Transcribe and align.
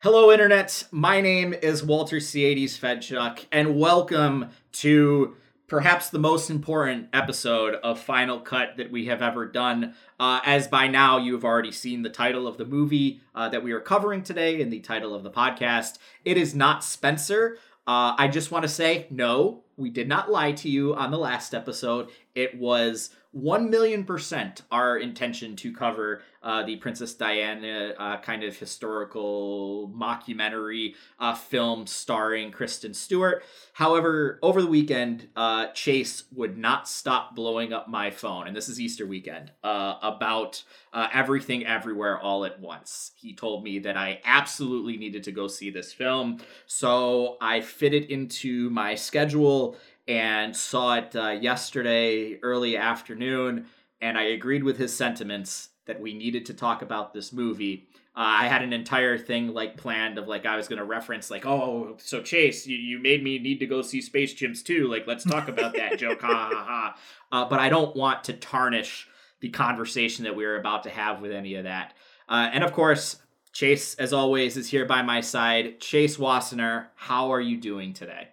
Hello, 0.00 0.30
Internet. 0.30 0.84
My 0.90 1.22
name 1.22 1.54
is 1.54 1.82
Walter 1.82 2.20
Ciades 2.20 2.78
Fedchuk, 2.78 3.46
and 3.50 3.80
welcome 3.80 4.50
to 4.72 5.34
perhaps 5.68 6.10
the 6.10 6.18
most 6.18 6.50
important 6.50 7.08
episode 7.14 7.76
of 7.76 7.98
Final 7.98 8.38
Cut 8.38 8.76
that 8.76 8.92
we 8.92 9.06
have 9.06 9.22
ever 9.22 9.46
done. 9.46 9.94
Uh, 10.20 10.40
as 10.44 10.68
by 10.68 10.86
now, 10.86 11.16
you 11.16 11.32
have 11.32 11.44
already 11.46 11.72
seen 11.72 12.02
the 12.02 12.10
title 12.10 12.46
of 12.46 12.58
the 12.58 12.66
movie 12.66 13.22
uh, 13.34 13.48
that 13.48 13.64
we 13.64 13.72
are 13.72 13.80
covering 13.80 14.22
today 14.22 14.60
and 14.60 14.70
the 14.70 14.80
title 14.80 15.14
of 15.14 15.22
the 15.22 15.30
podcast. 15.30 15.96
It 16.26 16.36
is 16.36 16.54
not 16.54 16.84
Spencer. 16.84 17.56
Uh, 17.86 18.14
I 18.18 18.28
just 18.28 18.50
want 18.50 18.64
to 18.64 18.68
say, 18.68 19.06
no, 19.10 19.62
we 19.78 19.88
did 19.88 20.08
not 20.08 20.30
lie 20.30 20.52
to 20.52 20.68
you 20.68 20.94
on 20.94 21.10
the 21.10 21.18
last 21.18 21.54
episode. 21.54 22.10
It 22.34 22.58
was 22.58 23.10
1 23.32 23.70
million 23.70 24.04
percent 24.04 24.62
our 24.70 24.96
intention 24.96 25.56
to 25.56 25.72
cover 25.72 26.22
uh, 26.46 26.62
the 26.62 26.76
Princess 26.76 27.12
Diana 27.12 27.92
uh, 27.98 28.20
kind 28.20 28.44
of 28.44 28.56
historical 28.56 29.92
mockumentary 29.92 30.94
uh, 31.18 31.34
film 31.34 31.88
starring 31.88 32.52
Kristen 32.52 32.94
Stewart. 32.94 33.42
However, 33.72 34.38
over 34.42 34.62
the 34.62 34.68
weekend, 34.68 35.28
uh, 35.34 35.66
Chase 35.74 36.22
would 36.32 36.56
not 36.56 36.88
stop 36.88 37.34
blowing 37.34 37.72
up 37.72 37.88
my 37.88 38.12
phone, 38.12 38.46
and 38.46 38.56
this 38.56 38.68
is 38.68 38.80
Easter 38.80 39.06
weekend, 39.06 39.50
uh, 39.64 39.96
about 40.00 40.62
uh, 40.92 41.08
everything 41.12 41.66
everywhere 41.66 42.16
all 42.20 42.44
at 42.44 42.60
once. 42.60 43.10
He 43.16 43.34
told 43.34 43.64
me 43.64 43.80
that 43.80 43.96
I 43.96 44.20
absolutely 44.24 44.96
needed 44.96 45.24
to 45.24 45.32
go 45.32 45.48
see 45.48 45.70
this 45.70 45.92
film, 45.92 46.38
so 46.66 47.38
I 47.40 47.60
fit 47.60 47.92
it 47.92 48.08
into 48.08 48.70
my 48.70 48.94
schedule 48.94 49.76
and 50.06 50.56
saw 50.56 50.94
it 50.94 51.12
yesterday 51.42 52.38
early 52.40 52.76
afternoon 52.76 53.66
and 54.00 54.16
i 54.16 54.22
agreed 54.22 54.62
with 54.62 54.78
his 54.78 54.94
sentiments 54.94 55.70
that 55.86 56.00
we 56.00 56.14
needed 56.14 56.46
to 56.46 56.54
talk 56.54 56.82
about 56.82 57.14
this 57.14 57.32
movie. 57.32 57.88
Uh, 58.14 58.40
i 58.40 58.48
had 58.48 58.62
an 58.62 58.72
entire 58.72 59.18
thing 59.18 59.52
like 59.52 59.76
planned 59.76 60.16
of 60.16 60.26
like 60.26 60.46
i 60.46 60.56
was 60.56 60.68
going 60.68 60.78
to 60.78 60.84
reference 60.86 61.30
like 61.30 61.44
oh 61.44 61.98
so 61.98 62.22
chase 62.22 62.66
you, 62.66 62.74
you 62.74 62.98
made 62.98 63.22
me 63.22 63.38
need 63.38 63.58
to 63.58 63.66
go 63.66 63.82
see 63.82 64.00
space 64.00 64.34
gyms 64.34 64.64
too 64.64 64.88
like 64.88 65.06
let's 65.06 65.22
talk 65.22 65.48
about 65.48 65.74
that 65.74 65.98
joke 65.98 66.22
ha 66.22 66.48
ha 66.50 66.64
ha 66.64 66.96
uh, 67.30 67.46
but 67.46 67.60
i 67.60 67.68
don't 67.68 67.94
want 67.94 68.24
to 68.24 68.32
tarnish 68.32 69.06
the 69.40 69.48
conversation 69.48 70.24
that 70.24 70.36
we 70.36 70.44
are 70.44 70.58
about 70.58 70.82
to 70.84 70.90
have 70.90 71.20
with 71.20 71.32
any 71.32 71.54
of 71.54 71.64
that. 71.64 71.94
Uh, 72.28 72.48
and 72.52 72.64
of 72.64 72.72
course 72.72 73.16
chase 73.52 73.94
as 73.94 74.12
always 74.12 74.56
is 74.56 74.68
here 74.68 74.84
by 74.84 75.02
my 75.02 75.20
side. 75.20 75.80
Chase 75.80 76.16
wassener 76.16 76.86
how 76.94 77.32
are 77.32 77.40
you 77.40 77.56
doing 77.56 77.92
today? 77.92 78.28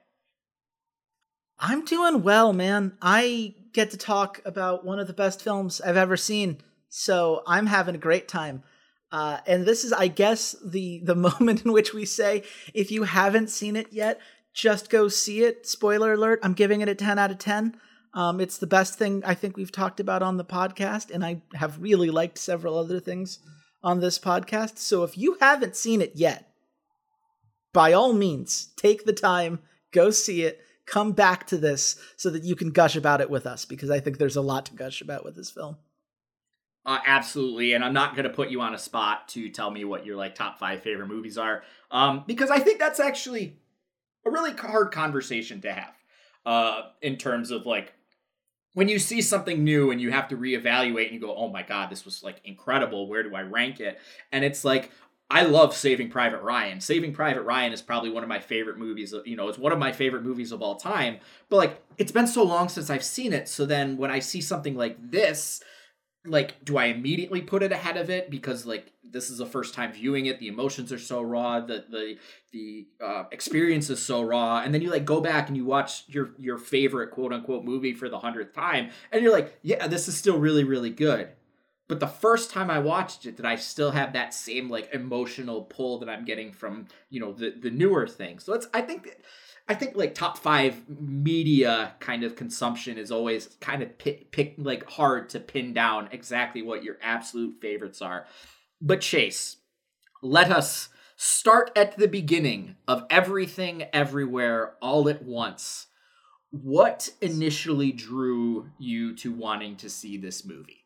I'm 1.60 1.86
doing 1.86 2.24
well, 2.24 2.52
man. 2.52 2.98
I 3.02 3.56
get 3.74 3.92
to 3.92 3.98
talk 3.98 4.42
about 4.44 4.84
one 4.84 5.00
of 5.00 5.08
the 5.08 5.14
best 5.14 5.42
films 5.42 5.80
I've 5.80 5.98
ever 5.98 6.18
seen, 6.18 6.58
so 6.96 7.42
I'm 7.48 7.66
having 7.66 7.96
a 7.96 7.98
great 7.98 8.28
time. 8.28 8.62
Uh, 9.12 9.40
and 9.48 9.66
this 9.66 9.84
is, 9.84 9.92
I 9.92 10.08
guess, 10.08 10.56
the 10.64 11.00
the 11.04 11.16
moment 11.28 11.66
in 11.66 11.72
which 11.72 11.92
we 11.92 12.06
say, 12.06 12.44
if 12.76 12.92
you 12.92 13.04
haven't 13.04 13.50
seen 13.50 13.76
it 13.76 13.88
yet, 13.92 14.22
just 14.54 14.92
go 14.92 15.08
see 15.08 15.44
it. 15.44 15.66
Spoiler 15.66 16.14
alert: 16.14 16.40
I'm 16.44 16.54
giving 16.54 16.82
it 16.82 16.90
a 16.90 16.94
10 16.94 17.18
out 17.18 17.32
of 17.32 17.40
10. 17.40 17.78
Um, 18.14 18.40
it's 18.40 18.60
the 18.60 18.68
best 18.68 19.00
thing 19.00 19.24
I 19.26 19.34
think 19.34 19.58
we've 19.58 19.72
talked 19.72 20.00
about 20.00 20.22
on 20.22 20.38
the 20.38 20.46
podcast, 20.46 21.10
and 21.10 21.26
I 21.26 21.42
have 21.56 21.82
really 21.82 22.12
liked 22.12 22.38
several 22.38 22.78
other 22.78 23.00
things 23.00 23.40
on 23.82 24.00
this 24.00 24.20
podcast. 24.20 24.78
So 24.78 25.02
if 25.02 25.18
you 25.18 25.38
haven't 25.42 25.76
seen 25.76 26.00
it 26.00 26.12
yet, 26.14 26.48
by 27.74 27.92
all 27.92 28.14
means, 28.14 28.70
take 28.78 29.06
the 29.06 29.14
time, 29.14 29.62
go 29.92 30.12
see 30.12 30.44
it 30.44 30.62
come 30.86 31.14
back 31.14 31.48
to 31.48 31.58
this 31.58 31.96
so 32.18 32.30
that 32.30 32.44
you 32.44 32.56
can 32.56 32.70
gush 32.70 32.98
about 32.98 33.22
it 33.22 33.30
with 33.30 33.48
us 33.48 33.64
because 33.64 33.90
I 33.90 34.02
think 34.02 34.18
there's 34.18 34.36
a 34.36 34.42
lot 34.42 34.66
to 34.66 34.74
gush 34.74 35.02
about 35.02 35.24
with 35.24 35.36
this 35.36 35.50
film. 35.50 35.78
Uh, 36.86 37.00
absolutely, 37.06 37.74
and 37.74 37.84
I'm 37.84 37.94
not 37.94 38.16
going 38.16 38.26
to 38.26 38.30
put 38.30 38.50
you 38.50 38.60
on 38.60 38.74
a 38.74 38.78
spot 38.78 39.30
to 39.30 39.50
tell 39.50 39.72
me 39.72 39.86
what 39.86 40.06
your 40.06 40.18
like 40.18 40.36
top 40.36 40.60
five 40.60 40.82
favorite 40.82 41.08
movies 41.08 41.38
are, 41.38 41.64
um, 41.92 42.26
because 42.28 42.50
I 42.50 42.60
think 42.60 42.80
that's 42.80 43.00
actually 43.00 43.58
a 44.26 44.32
really 44.32 44.52
hard 44.54 44.92
conversation 44.92 45.62
to 45.62 45.72
have 45.72 45.94
uh, 46.46 46.82
in 47.02 47.18
terms 47.18 47.52
of 47.52 47.66
like 47.66 47.94
when 48.74 48.90
you 48.90 49.00
see 49.00 49.22
something 49.22 49.64
new 49.64 49.92
and 49.92 50.02
you 50.02 50.12
have 50.12 50.28
to 50.30 50.38
reevaluate 50.38 51.06
and 51.06 51.14
you 51.14 51.20
go, 51.20 51.36
oh 51.36 51.50
my 51.50 51.64
god, 51.64 51.90
this 51.90 52.06
was 52.06 52.24
like 52.24 52.42
incredible. 52.44 53.08
Where 53.08 53.24
do 53.24 53.36
I 53.36 53.42
rank 53.42 53.80
it? 53.80 54.00
And 54.32 54.44
it's 54.44 54.66
like, 54.66 54.92
I 55.30 55.44
love 55.44 55.76
Saving 55.76 56.10
Private 56.10 56.42
Ryan. 56.42 56.82
Saving 56.82 57.14
Private 57.14 57.44
Ryan 57.44 57.74
is 57.74 57.82
probably 57.82 58.10
one 58.10 58.24
of 58.24 58.30
my 58.30 58.40
favorite 58.40 58.78
movies. 58.78 59.14
You 59.26 59.36
know, 59.36 59.48
it's 59.48 59.58
one 59.58 59.72
of 59.72 59.80
my 59.80 59.92
favorite 59.92 60.24
movies 60.24 60.52
of 60.52 60.62
all 60.62 60.76
time. 60.76 61.20
But 61.50 61.58
like, 61.58 61.82
it's 61.98 62.12
been 62.12 62.28
so 62.28 62.44
long 62.44 62.68
since 62.68 62.90
I've 62.90 63.04
seen 63.04 63.32
it. 63.32 63.48
So 63.48 63.66
then 63.66 63.98
when 63.98 64.12
I 64.12 64.20
see 64.20 64.42
something 64.42 64.76
like 64.76 64.98
this, 65.12 65.64
like, 66.26 66.64
do 66.64 66.78
I 66.78 66.86
immediately 66.86 67.42
put 67.42 67.64
it 67.64 67.72
ahead 67.72 67.98
of 67.98 68.10
it 68.10 68.30
because 68.30 68.66
like 68.66 68.92
this 69.04 69.30
is 69.30 69.38
the 69.38 69.46
first 69.46 69.74
time 69.74 69.92
viewing 69.94 70.26
it? 70.28 70.40
The 70.40 70.48
emotions 70.48 70.92
are 70.92 71.00
so 71.00 71.22
raw. 71.22 71.60
The 71.60 71.86
the 71.90 72.18
the 72.52 72.88
uh, 73.04 73.24
experience 73.32 73.90
is 73.90 74.02
so 74.02 74.22
raw. 74.22 74.62
And 74.64 74.74
then 74.74 74.82
you 74.82 74.90
like 74.90 75.06
go 75.06 75.22
back 75.22 75.48
and 75.48 75.58
you 75.58 75.66
watch 75.66 76.04
your 76.08 76.32
your 76.38 76.58
favorite 76.58 77.12
quote 77.12 77.34
unquote 77.34 77.64
movie 77.64 77.94
for 77.94 78.10
the 78.10 78.20
hundredth 78.20 78.54
time, 78.54 78.90
and 79.12 79.22
you're 79.22 79.34
like, 79.34 79.58
yeah, 79.62 79.88
this 79.88 80.08
is 80.08 80.18
still 80.18 80.38
really 80.40 80.64
really 80.64 80.90
good 80.90 81.30
but 81.88 82.00
the 82.00 82.08
first 82.08 82.50
time 82.50 82.70
I 82.72 82.80
watched 82.80 83.26
it, 83.26 83.36
did 83.36 83.46
I 83.46 83.56
still 83.56 83.92
have 83.92 84.14
that 84.14 84.34
same 84.34 84.70
like 84.70 84.90
emotional 84.94 85.64
pull 85.64 86.00
that 86.00 86.10
I'm 86.10 86.26
getting 86.26 86.52
from 86.52 86.88
you 87.10 87.20
know 87.20 87.34
the 87.34 87.52
the 87.52 87.70
newer 87.70 88.08
things? 88.08 88.44
So 88.44 88.54
it's 88.54 88.68
I 88.74 88.82
think 88.82 89.18
I 89.68 89.76
think 89.76 89.96
like 89.96 90.14
top 90.14 90.38
five 90.38 90.90
media 90.90 91.94
kind 92.00 92.24
of 92.24 92.36
consumption 92.36 92.98
is 92.98 93.12
always 93.12 93.48
kind 93.62 93.82
of 93.82 93.98
pick, 93.98 94.32
pick 94.32 94.56
like 94.58 94.90
hard 94.90 95.30
to 95.30 95.40
pin 95.40 95.74
down 95.74 96.10
exactly 96.12 96.62
what 96.62 96.84
your 96.84 96.98
absolute 97.02 97.62
favorites 97.62 98.02
are. 98.02 98.26
But 98.82 99.02
Chase, 99.02 99.58
let 100.22 100.52
us 100.52 100.90
start 101.16 101.72
at 101.76 101.98
the 101.98 102.08
beginning 102.08 102.76
of 102.88 103.06
everything 103.10 103.84
everywhere 103.94 104.76
all 104.82 105.08
at 105.08 105.24
once. 105.24 105.88
What 106.52 107.10
initially 107.22 107.92
drew 107.94 108.70
you 108.78 109.16
to 109.18 109.32
wanting 109.32 109.78
to 109.78 109.90
see 109.90 110.18
this 110.18 110.46
movie? 110.46 110.86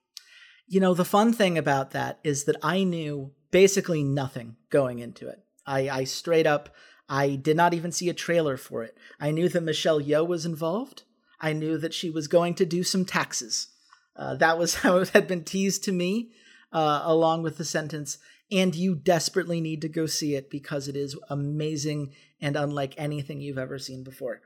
You 0.67 0.79
know, 0.79 0.93
the 0.93 1.03
fun 1.05 1.33
thing 1.33 1.57
about 1.57 1.91
that 1.91 2.19
is 2.23 2.43
that 2.43 2.57
I 2.61 2.83
knew 2.83 3.31
basically 3.51 4.03
nothing 4.03 4.57
going 4.69 4.99
into 4.99 5.27
it. 5.27 5.39
I, 5.65 5.89
I 5.89 6.03
straight 6.03 6.45
up, 6.45 6.69
I 7.09 7.35
did 7.35 7.55
not 7.55 7.73
even 7.73 7.91
see 7.91 8.09
a 8.09 8.13
trailer 8.13 8.57
for 8.57 8.83
it. 8.83 8.97
I 9.19 9.31
knew 9.31 9.47
that 9.49 9.61
Michelle 9.61 10.01
Yeoh 10.01 10.27
was 10.27 10.45
involved. 10.45 11.03
I 11.39 11.53
knew 11.53 11.77
that 11.77 11.93
she 11.93 12.09
was 12.09 12.27
going 12.27 12.55
to 12.55 12.65
do 12.65 12.83
some 12.83 13.05
taxes. 13.05 13.69
Uh, 14.15 14.35
that 14.35 14.57
was 14.57 14.75
how 14.83 14.97
it 14.97 15.09
had 15.09 15.27
been 15.27 15.43
teased 15.43 15.83
to 15.85 15.91
me, 15.91 16.31
uh, 16.71 17.01
along 17.03 17.43
with 17.43 17.57
the 17.57 17.65
sentence, 17.65 18.17
and 18.51 18.75
you 18.75 18.95
desperately 18.95 19.61
need 19.61 19.81
to 19.81 19.89
go 19.89 20.05
see 20.05 20.35
it 20.35 20.49
because 20.49 20.87
it 20.87 20.95
is 20.95 21.17
amazing 21.29 22.13
and 22.41 22.55
unlike 22.55 22.93
anything 22.97 23.41
you've 23.41 23.57
ever 23.57 23.79
seen 23.79 24.03
before. 24.03 24.41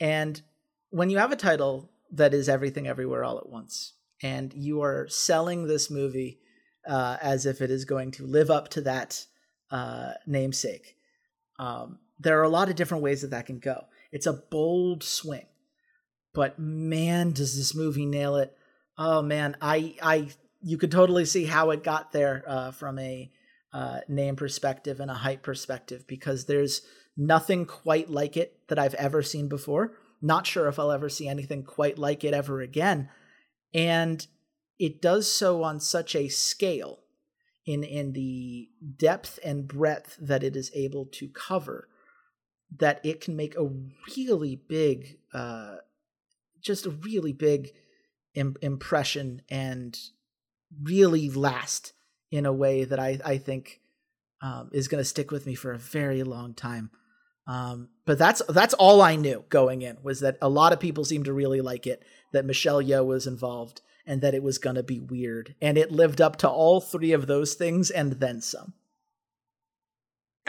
And 0.00 0.40
when 0.90 1.10
you 1.10 1.18
have 1.18 1.32
a 1.32 1.36
title 1.36 1.90
that 2.12 2.32
is 2.32 2.48
everything 2.48 2.86
everywhere 2.86 3.24
all 3.24 3.38
at 3.38 3.48
once, 3.48 3.94
and 4.22 4.52
you 4.54 4.82
are 4.82 5.06
selling 5.08 5.66
this 5.66 5.90
movie 5.90 6.40
uh, 6.86 7.16
as 7.20 7.46
if 7.46 7.60
it 7.60 7.70
is 7.70 7.84
going 7.84 8.10
to 8.12 8.26
live 8.26 8.50
up 8.50 8.68
to 8.68 8.80
that 8.82 9.24
uh, 9.70 10.12
namesake. 10.26 10.97
Um, 11.58 11.98
there 12.18 12.38
are 12.40 12.44
a 12.44 12.48
lot 12.48 12.68
of 12.68 12.76
different 12.76 13.02
ways 13.02 13.22
that 13.22 13.30
that 13.30 13.46
can 13.46 13.58
go. 13.58 13.84
It's 14.12 14.26
a 14.26 14.32
bold 14.32 15.02
swing, 15.02 15.46
but 16.32 16.58
man, 16.58 17.32
does 17.32 17.56
this 17.56 17.74
movie 17.74 18.06
nail 18.06 18.36
it! 18.36 18.56
Oh 18.96 19.22
man, 19.22 19.56
I, 19.60 19.96
I, 20.02 20.28
you 20.60 20.78
could 20.78 20.90
totally 20.90 21.24
see 21.24 21.44
how 21.44 21.70
it 21.70 21.84
got 21.84 22.12
there 22.12 22.44
uh, 22.46 22.70
from 22.72 22.98
a 22.98 23.30
uh, 23.72 24.00
name 24.08 24.36
perspective 24.36 24.98
and 25.00 25.10
a 25.10 25.14
hype 25.14 25.42
perspective 25.42 26.06
because 26.06 26.46
there's 26.46 26.82
nothing 27.16 27.66
quite 27.66 28.10
like 28.10 28.36
it 28.36 28.58
that 28.68 28.78
I've 28.78 28.94
ever 28.94 29.22
seen 29.22 29.48
before. 29.48 29.92
Not 30.20 30.46
sure 30.46 30.68
if 30.68 30.78
I'll 30.78 30.90
ever 30.90 31.08
see 31.08 31.28
anything 31.28 31.62
quite 31.62 31.98
like 31.98 32.24
it 32.24 32.34
ever 32.34 32.60
again 32.60 33.08
and 33.74 34.26
it 34.78 35.02
does 35.02 35.30
so 35.30 35.62
on 35.62 35.80
such 35.80 36.14
a 36.14 36.28
scale 36.28 37.00
in 37.68 37.84
in 37.84 38.14
the 38.14 38.66
depth 38.96 39.38
and 39.44 39.68
breadth 39.68 40.16
that 40.18 40.42
it 40.42 40.56
is 40.56 40.70
able 40.74 41.04
to 41.04 41.28
cover 41.28 41.86
that 42.78 42.98
it 43.04 43.20
can 43.20 43.36
make 43.36 43.54
a 43.56 43.70
really 44.16 44.56
big 44.56 45.18
uh 45.34 45.76
just 46.60 46.86
a 46.86 46.90
really 46.90 47.32
big 47.32 47.70
Im- 48.34 48.56
impression 48.62 49.42
and 49.50 49.98
really 50.82 51.28
last 51.28 51.92
in 52.30 52.46
a 52.46 52.52
way 52.52 52.84
that 52.84 52.98
I 52.98 53.20
I 53.24 53.38
think 53.38 53.80
um, 54.40 54.70
is 54.72 54.88
going 54.88 55.00
to 55.00 55.08
stick 55.08 55.30
with 55.30 55.44
me 55.46 55.54
for 55.54 55.72
a 55.72 55.78
very 55.78 56.22
long 56.22 56.54
time. 56.54 56.90
Um, 57.48 57.88
but 58.04 58.18
that's 58.18 58.42
that's 58.48 58.74
all 58.74 59.00
I 59.00 59.16
knew 59.16 59.44
going 59.48 59.80
in 59.82 59.96
was 60.02 60.20
that 60.20 60.36
a 60.40 60.50
lot 60.50 60.74
of 60.74 60.80
people 60.80 61.04
seemed 61.04 61.24
to 61.24 61.32
really 61.32 61.62
like 61.62 61.86
it. 61.86 62.04
That 62.32 62.44
Michelle 62.44 62.82
Yeoh 62.82 63.06
was 63.06 63.26
involved 63.26 63.80
and 64.06 64.20
that 64.20 64.34
it 64.34 64.42
was 64.42 64.58
to 64.76 64.82
be 64.82 65.00
weird, 65.00 65.54
and 65.60 65.76
it 65.76 65.90
lived 65.90 66.20
up 66.20 66.36
to 66.36 66.48
all 66.48 66.80
three 66.80 67.12
of 67.12 67.26
those 67.26 67.54
things 67.54 67.90
and 67.90 68.12
then 68.12 68.40
some. 68.40 68.74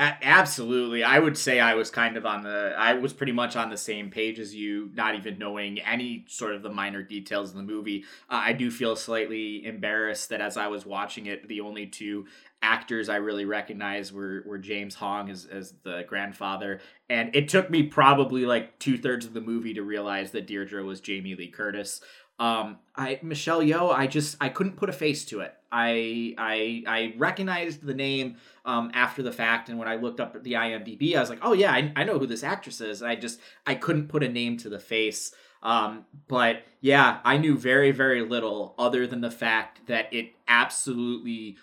Absolutely. 0.02 1.04
I 1.04 1.20
would 1.20 1.38
say 1.38 1.60
I 1.60 1.74
was 1.74 1.92
kind 1.92 2.16
of 2.16 2.26
on 2.26 2.44
the 2.44 2.74
I 2.78 2.94
was 2.94 3.12
pretty 3.12 3.34
much 3.34 3.58
on 3.58 3.70
the 3.70 3.76
same 3.76 4.10
page 4.10 4.40
as 4.40 4.56
you, 4.56 4.90
not 4.94 5.16
even 5.16 5.38
knowing 5.38 5.80
any 5.80 6.24
sort 6.30 6.56
of 6.56 6.64
the 6.64 6.70
minor 6.70 7.04
details 7.04 7.52
in 7.52 7.58
the 7.58 7.64
movie. 7.64 8.06
Uh, 8.30 8.42
I 8.46 8.54
do 8.54 8.72
feel 8.72 8.96
slightly 8.96 9.66
embarrassed 9.66 10.30
that 10.30 10.40
as 10.40 10.56
I 10.56 10.68
was 10.68 10.86
watching 10.86 11.26
it, 11.26 11.50
the 11.50 11.60
only 11.60 11.86
two 11.86 12.28
actors 12.62 13.10
I 13.10 13.18
really 13.18 13.44
recognized 13.44 14.14
were 14.14 14.42
were 14.46 14.58
James 14.58 14.96
Hong 14.96 15.30
as 15.30 15.46
as 15.46 15.74
the 15.84 16.06
grandfather, 16.08 16.80
and 17.10 17.36
it 17.36 17.50
took 17.50 17.70
me 17.70 17.84
probably 17.84 18.46
like 18.46 18.80
two 18.80 18.98
thirds 18.98 19.26
of 19.26 19.34
the 19.34 19.42
movie 19.42 19.74
to 19.74 19.84
realize 19.84 20.32
that 20.32 20.48
Deirdre 20.48 20.82
was 20.82 21.02
Jamie 21.02 21.36
Lee 21.36 21.50
Curtis. 21.50 22.00
Um, 22.40 22.78
I 22.96 23.20
Michelle 23.22 23.62
Yeoh, 23.62 23.94
I 23.94 24.08
just 24.08 24.38
I 24.40 24.50
couldn't 24.50 24.78
put 24.78 24.90
a 24.90 24.94
face 24.94 25.26
to 25.26 25.42
it. 25.42 25.54
I 25.72 26.34
I 26.38 26.84
I 26.88 27.14
recognized 27.18 27.84
the 27.84 27.94
name 27.94 28.38
um, 28.66 28.92
after 28.94 29.22
the 29.22 29.32
fact, 29.32 29.70
and 29.70 29.78
when 29.78 29.88
I 29.88 29.96
looked 29.96 30.20
up 30.20 30.42
the 30.42 30.54
IMDb, 30.54 31.16
I 31.16 31.20
was 31.20 31.30
like, 31.30 31.40
oh 31.42 31.54
yeah, 31.54 31.72
I, 31.72 31.92
I 31.96 32.04
know 32.06 32.18
who 32.18 32.26
this 32.26 32.44
actress 32.44 32.82
is. 32.82 33.04
I 33.04 33.16
just 33.16 33.40
I 33.68 33.76
couldn't 33.76 34.08
put 34.08 34.24
a 34.24 34.30
name 34.30 34.58
to 34.58 34.70
the 34.70 34.80
face. 34.80 35.34
Um, 35.62 36.06
but 36.30 36.64
yeah, 36.80 37.20
I 37.26 37.38
knew 37.38 37.58
very 37.58 37.92
very 37.92 38.22
little 38.22 38.74
other 38.80 39.06
than 39.06 39.22
the 39.22 39.32
fact 39.32 39.88
that 39.88 40.12
it 40.14 40.32
absolutely 40.48 41.58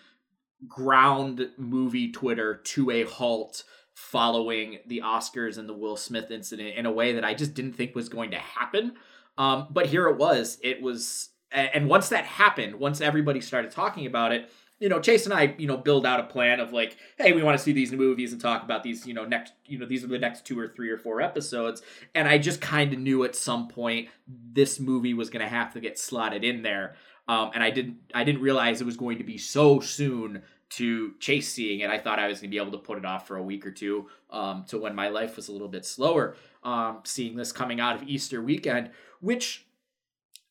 ground 0.68 1.50
movie 1.56 2.12
Twitter 2.12 2.56
to 2.56 2.90
a 2.90 3.04
halt 3.04 3.64
following 3.94 4.78
the 4.86 5.00
Oscars 5.04 5.56
and 5.56 5.68
the 5.68 5.74
Will 5.74 5.96
Smith 5.96 6.30
incident 6.30 6.76
in 6.76 6.84
a 6.84 6.92
way 6.92 7.14
that 7.14 7.24
I 7.24 7.34
just 7.34 7.54
didn't 7.54 7.72
think 7.72 7.94
was 7.94 8.10
going 8.10 8.30
to 8.32 8.38
happen. 8.38 8.92
Um, 9.38 9.68
but 9.70 9.86
here 9.86 10.08
it 10.08 10.16
was. 10.16 10.58
It 10.62 10.80
was, 10.80 11.30
and 11.52 11.88
once 11.88 12.08
that 12.10 12.24
happened, 12.24 12.76
once 12.76 13.00
everybody 13.00 13.40
started 13.40 13.70
talking 13.70 14.06
about 14.06 14.32
it, 14.32 14.50
you 14.78 14.90
know, 14.90 15.00
Chase 15.00 15.24
and 15.24 15.32
I, 15.32 15.54
you 15.56 15.66
know, 15.66 15.78
build 15.78 16.04
out 16.04 16.20
a 16.20 16.24
plan 16.24 16.60
of 16.60 16.72
like, 16.72 16.98
hey, 17.16 17.32
we 17.32 17.42
want 17.42 17.56
to 17.56 17.62
see 17.62 17.72
these 17.72 17.92
movies 17.92 18.32
and 18.32 18.40
talk 18.40 18.62
about 18.62 18.82
these, 18.82 19.06
you 19.06 19.14
know, 19.14 19.24
next, 19.24 19.54
you 19.64 19.78
know, 19.78 19.86
these 19.86 20.04
are 20.04 20.08
the 20.08 20.18
next 20.18 20.44
two 20.44 20.58
or 20.58 20.68
three 20.68 20.90
or 20.90 20.98
four 20.98 21.22
episodes. 21.22 21.80
And 22.14 22.28
I 22.28 22.36
just 22.36 22.60
kind 22.60 22.92
of 22.92 22.98
knew 22.98 23.24
at 23.24 23.34
some 23.34 23.68
point 23.68 24.08
this 24.26 24.78
movie 24.78 25.14
was 25.14 25.30
going 25.30 25.42
to 25.42 25.48
have 25.48 25.72
to 25.72 25.80
get 25.80 25.98
slotted 25.98 26.44
in 26.44 26.62
there. 26.62 26.96
Um, 27.26 27.52
and 27.54 27.62
I 27.62 27.70
didn't, 27.70 27.96
I 28.14 28.22
didn't 28.24 28.42
realize 28.42 28.80
it 28.80 28.84
was 28.84 28.98
going 28.98 29.18
to 29.18 29.24
be 29.24 29.38
so 29.38 29.80
soon 29.80 30.42
to 30.68 31.14
Chase 31.20 31.48
seeing 31.48 31.80
it. 31.80 31.90
I 31.90 31.98
thought 31.98 32.18
I 32.18 32.26
was 32.26 32.40
going 32.40 32.50
to 32.50 32.54
be 32.54 32.60
able 32.60 32.72
to 32.72 32.84
put 32.84 32.98
it 32.98 33.04
off 33.04 33.26
for 33.26 33.36
a 33.36 33.42
week 33.42 33.66
or 33.66 33.70
two 33.70 34.08
um, 34.30 34.64
to 34.68 34.78
when 34.78 34.94
my 34.94 35.08
life 35.08 35.36
was 35.36 35.48
a 35.48 35.52
little 35.52 35.68
bit 35.68 35.86
slower. 35.86 36.36
Um, 36.62 36.98
seeing 37.04 37.36
this 37.36 37.52
coming 37.52 37.80
out 37.80 37.96
of 37.96 38.08
Easter 38.08 38.42
weekend, 38.42 38.90
which 39.20 39.66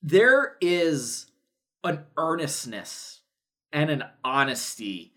there 0.02 0.56
is 0.62 1.28
an 1.84 2.06
earnestness 2.18 3.22
and 3.72 3.90
an 3.90 4.04
honesty 4.24 5.16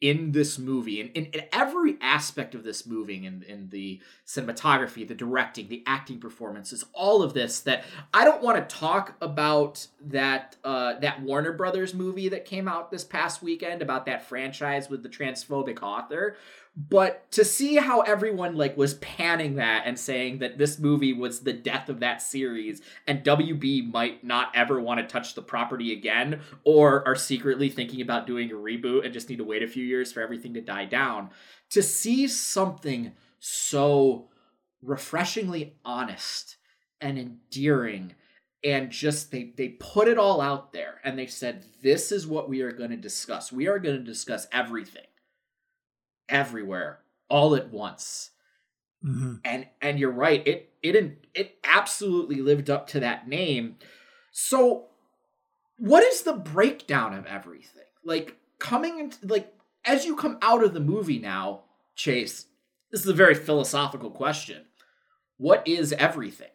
in 0.00 0.32
this 0.32 0.58
movie 0.58 1.00
and 1.00 1.10
in, 1.10 1.26
in, 1.26 1.42
every 1.52 1.98
aspect 2.00 2.54
of 2.54 2.64
this 2.64 2.86
movie 2.86 3.26
in, 3.26 3.42
in 3.42 3.68
the 3.68 4.00
cinematography 4.26 5.06
the 5.06 5.14
directing 5.14 5.68
the 5.68 5.82
acting 5.86 6.18
performances 6.18 6.84
all 6.94 7.22
of 7.22 7.34
this 7.34 7.60
that 7.60 7.84
i 8.14 8.24
don't 8.24 8.42
want 8.42 8.56
to 8.56 8.74
talk 8.74 9.14
about 9.20 9.86
that 10.00 10.56
uh, 10.64 10.98
that 11.00 11.20
warner 11.20 11.52
brothers 11.52 11.92
movie 11.92 12.30
that 12.30 12.46
came 12.46 12.66
out 12.66 12.90
this 12.90 13.04
past 13.04 13.42
weekend 13.42 13.82
about 13.82 14.06
that 14.06 14.24
franchise 14.24 14.88
with 14.88 15.02
the 15.02 15.08
transphobic 15.08 15.82
author 15.82 16.34
but 16.88 17.30
to 17.32 17.44
see 17.44 17.76
how 17.76 18.00
everyone 18.02 18.56
like 18.56 18.76
was 18.76 18.94
panning 18.94 19.56
that 19.56 19.82
and 19.84 19.98
saying 19.98 20.38
that 20.38 20.56
this 20.56 20.78
movie 20.78 21.12
was 21.12 21.40
the 21.40 21.52
death 21.52 21.88
of 21.88 22.00
that 22.00 22.22
series 22.22 22.80
and 23.06 23.24
WB 23.24 23.92
might 23.92 24.24
not 24.24 24.50
ever 24.54 24.80
want 24.80 25.00
to 25.00 25.06
touch 25.06 25.34
the 25.34 25.42
property 25.42 25.92
again 25.92 26.40
or 26.64 27.06
are 27.06 27.16
secretly 27.16 27.68
thinking 27.68 28.00
about 28.00 28.26
doing 28.26 28.50
a 28.50 28.54
reboot 28.54 29.04
and 29.04 29.12
just 29.12 29.28
need 29.28 29.38
to 29.38 29.44
wait 29.44 29.62
a 29.62 29.68
few 29.68 29.84
years 29.84 30.12
for 30.12 30.22
everything 30.22 30.54
to 30.54 30.60
die 30.60 30.86
down 30.86 31.28
to 31.68 31.82
see 31.82 32.26
something 32.26 33.12
so 33.40 34.28
refreshingly 34.80 35.74
honest 35.84 36.56
and 37.00 37.18
endearing 37.18 38.14
and 38.62 38.90
just 38.90 39.30
they 39.30 39.52
they 39.56 39.68
put 39.68 40.08
it 40.08 40.18
all 40.18 40.40
out 40.40 40.72
there 40.72 41.00
and 41.04 41.18
they 41.18 41.26
said 41.26 41.64
this 41.82 42.12
is 42.12 42.26
what 42.26 42.48
we 42.48 42.60
are 42.60 42.72
going 42.72 42.90
to 42.90 42.96
discuss. 42.96 43.50
We 43.50 43.68
are 43.68 43.78
going 43.78 43.96
to 43.96 44.04
discuss 44.04 44.46
everything 44.52 45.04
everywhere 46.30 47.00
all 47.28 47.54
at 47.54 47.70
once. 47.70 48.30
Mm-hmm. 49.04 49.34
And 49.44 49.66
and 49.80 49.98
you're 49.98 50.10
right, 50.10 50.46
it 50.46 50.72
it 50.82 51.24
it 51.34 51.58
absolutely 51.64 52.36
lived 52.36 52.68
up 52.70 52.86
to 52.88 53.00
that 53.00 53.28
name. 53.28 53.76
So 54.30 54.86
what 55.78 56.04
is 56.04 56.22
the 56.22 56.34
breakdown 56.34 57.14
of 57.14 57.26
everything? 57.26 57.82
Like 58.04 58.36
coming 58.58 58.98
into 58.98 59.26
like 59.26 59.54
as 59.84 60.04
you 60.04 60.16
come 60.16 60.38
out 60.42 60.62
of 60.62 60.74
the 60.74 60.80
movie 60.80 61.18
now, 61.18 61.62
Chase, 61.94 62.46
this 62.90 63.00
is 63.00 63.08
a 63.08 63.14
very 63.14 63.34
philosophical 63.34 64.10
question. 64.10 64.66
What 65.38 65.66
is 65.66 65.92
everything? 65.94 66.50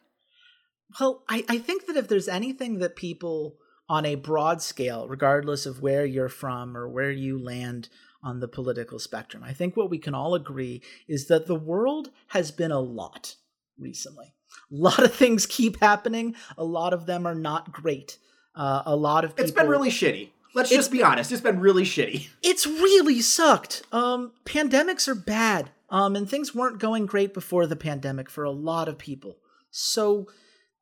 Well, 0.99 1.23
I, 1.27 1.43
I 1.49 1.57
think 1.57 1.87
that 1.87 1.97
if 1.97 2.07
there's 2.07 2.27
anything 2.27 2.77
that 2.79 2.95
people 2.95 3.55
on 3.89 4.05
a 4.05 4.15
broad 4.15 4.61
scale, 4.61 5.07
regardless 5.07 5.65
of 5.65 5.81
where 5.81 6.05
you're 6.05 6.29
from 6.29 6.77
or 6.77 6.87
where 6.87 7.11
you 7.11 7.37
land 7.37 7.89
on 8.25 8.39
the 8.39 8.47
political 8.47 8.97
spectrum. 8.97 9.43
I 9.43 9.53
think 9.53 9.77
what 9.77 9.89
we 9.89 9.99
can 9.99 10.15
all 10.15 10.33
agree 10.33 10.81
is 11.07 11.27
that 11.27 11.45
the 11.45 11.55
world 11.55 12.09
has 12.29 12.51
been 12.51 12.71
a 12.71 12.79
lot 12.79 13.35
recently. 13.77 14.33
A 14.71 14.75
lot 14.75 15.03
of 15.03 15.13
things 15.13 15.45
keep 15.45 15.79
happening. 15.79 16.35
A 16.57 16.63
lot 16.63 16.91
of 16.91 17.05
them 17.05 17.27
are 17.27 17.35
not 17.35 17.71
great. 17.71 18.17
Uh, 18.55 18.81
a 18.85 18.95
lot 18.95 19.23
of 19.23 19.35
people. 19.35 19.45
It's 19.45 19.53
been 19.53 19.69
really 19.69 19.91
shitty. 19.91 20.29
Let's 20.55 20.69
just 20.69 20.91
be 20.91 21.03
honest. 21.03 21.31
It's 21.31 21.41
been 21.41 21.59
really 21.59 21.83
shitty. 21.83 22.29
It's 22.41 22.65
really 22.65 23.21
sucked. 23.21 23.83
Um, 23.91 24.31
pandemics 24.45 25.07
are 25.07 25.15
bad. 25.15 25.69
Um, 25.89 26.15
and 26.15 26.27
things 26.27 26.55
weren't 26.55 26.79
going 26.79 27.05
great 27.05 27.33
before 27.33 27.67
the 27.67 27.75
pandemic 27.75 28.29
for 28.29 28.43
a 28.43 28.51
lot 28.51 28.87
of 28.87 28.97
people. 28.97 29.37
So, 29.69 30.27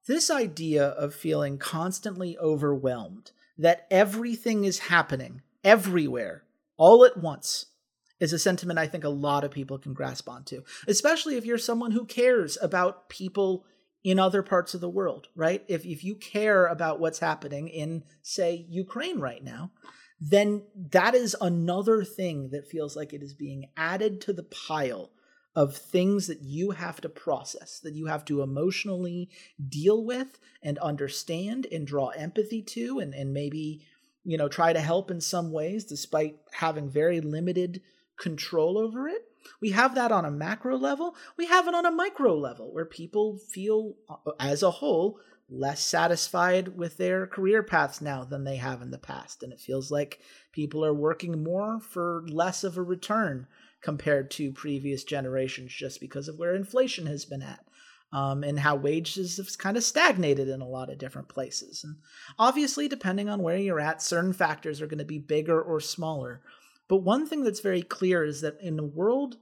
this 0.07 0.31
idea 0.31 0.85
of 0.85 1.13
feeling 1.13 1.57
constantly 1.57 2.37
overwhelmed, 2.37 3.31
that 3.57 3.85
everything 3.91 4.63
is 4.63 4.79
happening 4.79 5.41
everywhere 5.63 6.42
all 6.77 7.05
at 7.05 7.17
once 7.17 7.67
is 8.19 8.33
a 8.33 8.39
sentiment 8.39 8.79
I 8.79 8.87
think 8.87 9.03
a 9.03 9.09
lot 9.09 9.43
of 9.43 9.51
people 9.51 9.77
can 9.77 9.93
grasp 9.93 10.29
onto, 10.29 10.63
especially 10.87 11.35
if 11.35 11.45
you're 11.45 11.57
someone 11.57 11.91
who 11.91 12.05
cares 12.05 12.57
about 12.61 13.09
people 13.09 13.65
in 14.03 14.19
other 14.19 14.43
parts 14.43 14.73
of 14.73 14.81
the 14.81 14.89
world, 14.89 15.27
right? 15.35 15.63
If, 15.67 15.85
if 15.85 16.03
you 16.03 16.15
care 16.15 16.65
about 16.67 16.99
what's 16.99 17.19
happening 17.19 17.69
in, 17.69 18.03
say, 18.21 18.65
Ukraine 18.69 19.19
right 19.19 19.43
now, 19.43 19.71
then 20.19 20.63
that 20.91 21.15
is 21.15 21.35
another 21.41 22.03
thing 22.03 22.49
that 22.51 22.67
feels 22.67 22.95
like 22.95 23.13
it 23.13 23.23
is 23.23 23.33
being 23.33 23.69
added 23.75 24.21
to 24.21 24.33
the 24.33 24.43
pile 24.43 25.11
of 25.55 25.75
things 25.75 26.27
that 26.27 26.41
you 26.41 26.71
have 26.71 26.99
to 27.01 27.09
process, 27.09 27.79
that 27.83 27.93
you 27.93 28.07
have 28.07 28.25
to 28.25 28.41
emotionally 28.41 29.29
deal 29.69 30.03
with 30.03 30.39
and 30.63 30.79
understand 30.79 31.67
and 31.71 31.85
draw 31.85 32.09
empathy 32.09 32.61
to, 32.61 32.99
and, 32.99 33.13
and 33.13 33.33
maybe 33.33 33.85
you 34.23 34.37
know, 34.37 34.47
try 34.47 34.73
to 34.73 34.79
help 34.79 35.11
in 35.11 35.21
some 35.21 35.51
ways 35.51 35.85
despite 35.85 36.37
having 36.51 36.89
very 36.89 37.21
limited 37.21 37.81
control 38.17 38.77
over 38.77 39.07
it. 39.07 39.23
We 39.61 39.71
have 39.71 39.95
that 39.95 40.11
on 40.11 40.25
a 40.25 40.31
macro 40.31 40.77
level. 40.77 41.15
We 41.37 41.47
have 41.47 41.67
it 41.67 41.75
on 41.75 41.85
a 41.85 41.91
micro 41.91 42.35
level 42.35 42.73
where 42.73 42.85
people 42.85 43.37
feel, 43.37 43.95
uh, 44.09 44.31
as 44.39 44.63
a 44.63 44.71
whole, 44.71 45.19
less 45.49 45.85
satisfied 45.85 46.77
with 46.77 46.97
their 46.97 47.27
career 47.27 47.61
paths 47.61 48.01
now 48.01 48.23
than 48.23 48.45
they 48.45 48.55
have 48.55 48.81
in 48.81 48.91
the 48.91 48.97
past. 48.97 49.43
And 49.43 49.51
it 49.51 49.59
feels 49.59 49.91
like 49.91 50.19
people 50.53 50.85
are 50.85 50.93
working 50.93 51.43
more 51.43 51.79
for 51.79 52.23
less 52.27 52.63
of 52.63 52.77
a 52.77 52.81
return 52.81 53.47
compared 53.81 54.31
to 54.31 54.53
previous 54.53 55.03
generations 55.03 55.73
just 55.73 55.99
because 55.99 56.29
of 56.29 56.39
where 56.39 56.55
inflation 56.55 57.05
has 57.05 57.25
been 57.25 57.41
at 57.41 57.65
um, 58.13 58.43
and 58.43 58.59
how 58.59 58.75
wages 58.75 59.37
have 59.37 59.57
kind 59.57 59.75
of 59.75 59.83
stagnated 59.83 60.47
in 60.47 60.61
a 60.61 60.67
lot 60.67 60.91
of 60.91 60.99
different 60.99 61.27
places. 61.27 61.83
And 61.83 61.95
obviously, 62.37 62.87
depending 62.87 63.27
on 63.27 63.41
where 63.41 63.57
you're 63.57 63.79
at, 63.79 64.03
certain 64.03 64.33
factors 64.33 64.81
are 64.81 64.87
going 64.87 64.99
to 64.99 65.05
be 65.05 65.17
bigger 65.17 65.59
or 65.59 65.79
smaller. 65.81 66.41
But 66.87 66.97
one 66.97 67.25
thing 67.25 67.43
that's 67.43 67.59
very 67.59 67.81
clear 67.81 68.23
is 68.23 68.41
that 68.41 68.61
in 68.61 68.75
the 68.75 68.83
world 68.83 69.37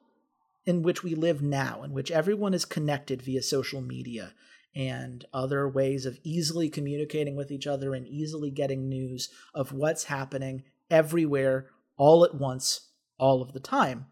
in 0.66 0.84
which 0.84 1.04
we 1.04 1.16
live 1.16 1.42
now, 1.42 1.84
in 1.84 1.92
which 1.92 2.12
everyone 2.12 2.54
is 2.54 2.66
connected 2.66 3.22
via 3.22 3.42
social 3.42 3.82
media 3.82 4.34
and 4.74 5.26
other 5.34 5.68
ways 5.68 6.06
of 6.06 6.18
easily 6.24 6.70
communicating 6.70 7.36
with 7.36 7.52
each 7.52 7.68
other 7.68 7.94
and 7.94 8.08
easily 8.08 8.52
getting 8.52 8.88
news 8.88 9.30
of 9.54 9.74
what's 9.74 10.06
happening 10.06 10.64
everywhere, 10.90 11.68
all 11.98 12.24
at 12.24 12.36
once, 12.36 12.92
all 13.18 13.42
of 13.42 13.52
the 13.52 13.60
time, 13.60 14.06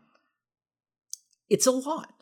it's 1.50 1.68
a 1.68 1.72
lot 1.72 2.19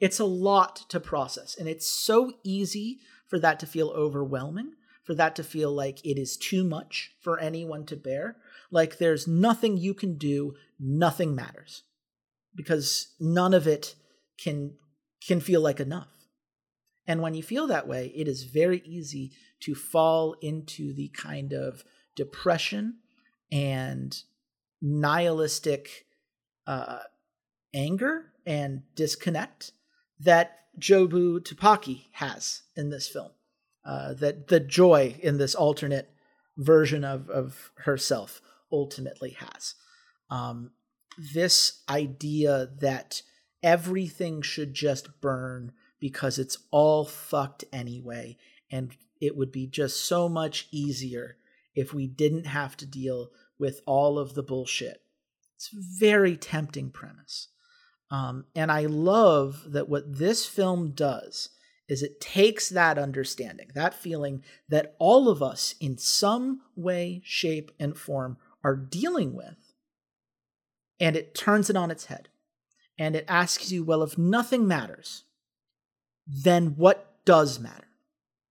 it's 0.00 0.20
a 0.20 0.24
lot 0.24 0.76
to 0.90 1.00
process, 1.00 1.56
and 1.58 1.68
it's 1.68 1.86
so 1.86 2.32
easy 2.44 3.00
for 3.26 3.38
that 3.38 3.58
to 3.60 3.66
feel 3.66 3.88
overwhelming, 3.90 4.72
for 5.02 5.14
that 5.14 5.36
to 5.36 5.44
feel 5.44 5.72
like 5.72 6.04
it 6.04 6.18
is 6.18 6.36
too 6.36 6.64
much 6.64 7.12
for 7.20 7.38
anyone 7.38 7.86
to 7.86 7.96
bear. 7.96 8.36
Like 8.70 8.98
there's 8.98 9.26
nothing 9.26 9.76
you 9.76 9.94
can 9.94 10.18
do, 10.18 10.54
nothing 10.78 11.34
matters. 11.34 11.82
Because 12.54 13.14
none 13.20 13.54
of 13.54 13.66
it 13.66 13.94
can 14.38 14.74
can 15.26 15.40
feel 15.40 15.60
like 15.60 15.80
enough. 15.80 16.08
And 17.06 17.20
when 17.20 17.34
you 17.34 17.42
feel 17.42 17.66
that 17.66 17.86
way, 17.86 18.12
it 18.16 18.26
is 18.26 18.44
very 18.44 18.82
easy 18.84 19.32
to 19.60 19.74
fall 19.74 20.34
into 20.40 20.92
the 20.92 21.08
kind 21.08 21.52
of 21.52 21.84
depression 22.14 22.98
and 23.52 24.16
nihilistic 24.80 26.06
uh, 26.66 27.00
anger 27.74 28.32
and 28.44 28.82
disconnect 28.94 29.72
that 30.20 30.60
Jobu 30.78 31.40
Tupaki 31.40 32.06
has 32.12 32.62
in 32.74 32.90
this 32.90 33.08
film. 33.08 33.30
Uh, 33.84 34.14
that 34.14 34.48
the 34.48 34.58
joy 34.58 35.14
in 35.22 35.38
this 35.38 35.54
alternate 35.54 36.10
version 36.56 37.04
of, 37.04 37.30
of 37.30 37.70
herself 37.76 38.40
ultimately 38.72 39.36
has. 39.38 39.74
Um, 40.28 40.72
this 41.16 41.82
idea 41.88 42.68
that 42.80 43.22
everything 43.62 44.42
should 44.42 44.74
just 44.74 45.20
burn 45.20 45.72
because 46.00 46.38
it's 46.38 46.58
all 46.70 47.04
fucked 47.04 47.64
anyway, 47.72 48.36
and 48.70 48.96
it 49.20 49.36
would 49.36 49.52
be 49.52 49.66
just 49.66 50.04
so 50.04 50.28
much 50.28 50.66
easier 50.72 51.36
if 51.74 51.94
we 51.94 52.06
didn't 52.06 52.46
have 52.46 52.76
to 52.78 52.86
deal 52.86 53.30
with 53.58 53.80
all 53.86 54.18
of 54.18 54.34
the 54.34 54.42
bullshit. 54.42 55.02
It's 55.54 55.72
a 55.72 55.76
very 55.76 56.36
tempting 56.36 56.90
premise. 56.90 57.48
Um, 58.10 58.44
and 58.54 58.70
I 58.70 58.86
love 58.86 59.64
that 59.68 59.88
what 59.88 60.18
this 60.18 60.46
film 60.46 60.92
does 60.92 61.50
is 61.88 62.02
it 62.02 62.20
takes 62.20 62.68
that 62.68 62.98
understanding, 62.98 63.68
that 63.74 63.94
feeling 63.94 64.42
that 64.68 64.94
all 64.98 65.28
of 65.28 65.42
us 65.42 65.74
in 65.80 65.98
some 65.98 66.60
way, 66.74 67.20
shape, 67.24 67.70
and 67.78 67.96
form 67.96 68.36
are 68.64 68.76
dealing 68.76 69.34
with, 69.34 69.72
and 70.98 71.16
it 71.16 71.34
turns 71.34 71.70
it 71.70 71.76
on 71.76 71.90
its 71.90 72.06
head. 72.06 72.28
And 72.98 73.14
it 73.14 73.26
asks 73.28 73.70
you, 73.70 73.84
well, 73.84 74.02
if 74.02 74.16
nothing 74.16 74.66
matters, 74.66 75.24
then 76.26 76.74
what 76.76 77.24
does 77.24 77.60
matter? 77.60 77.88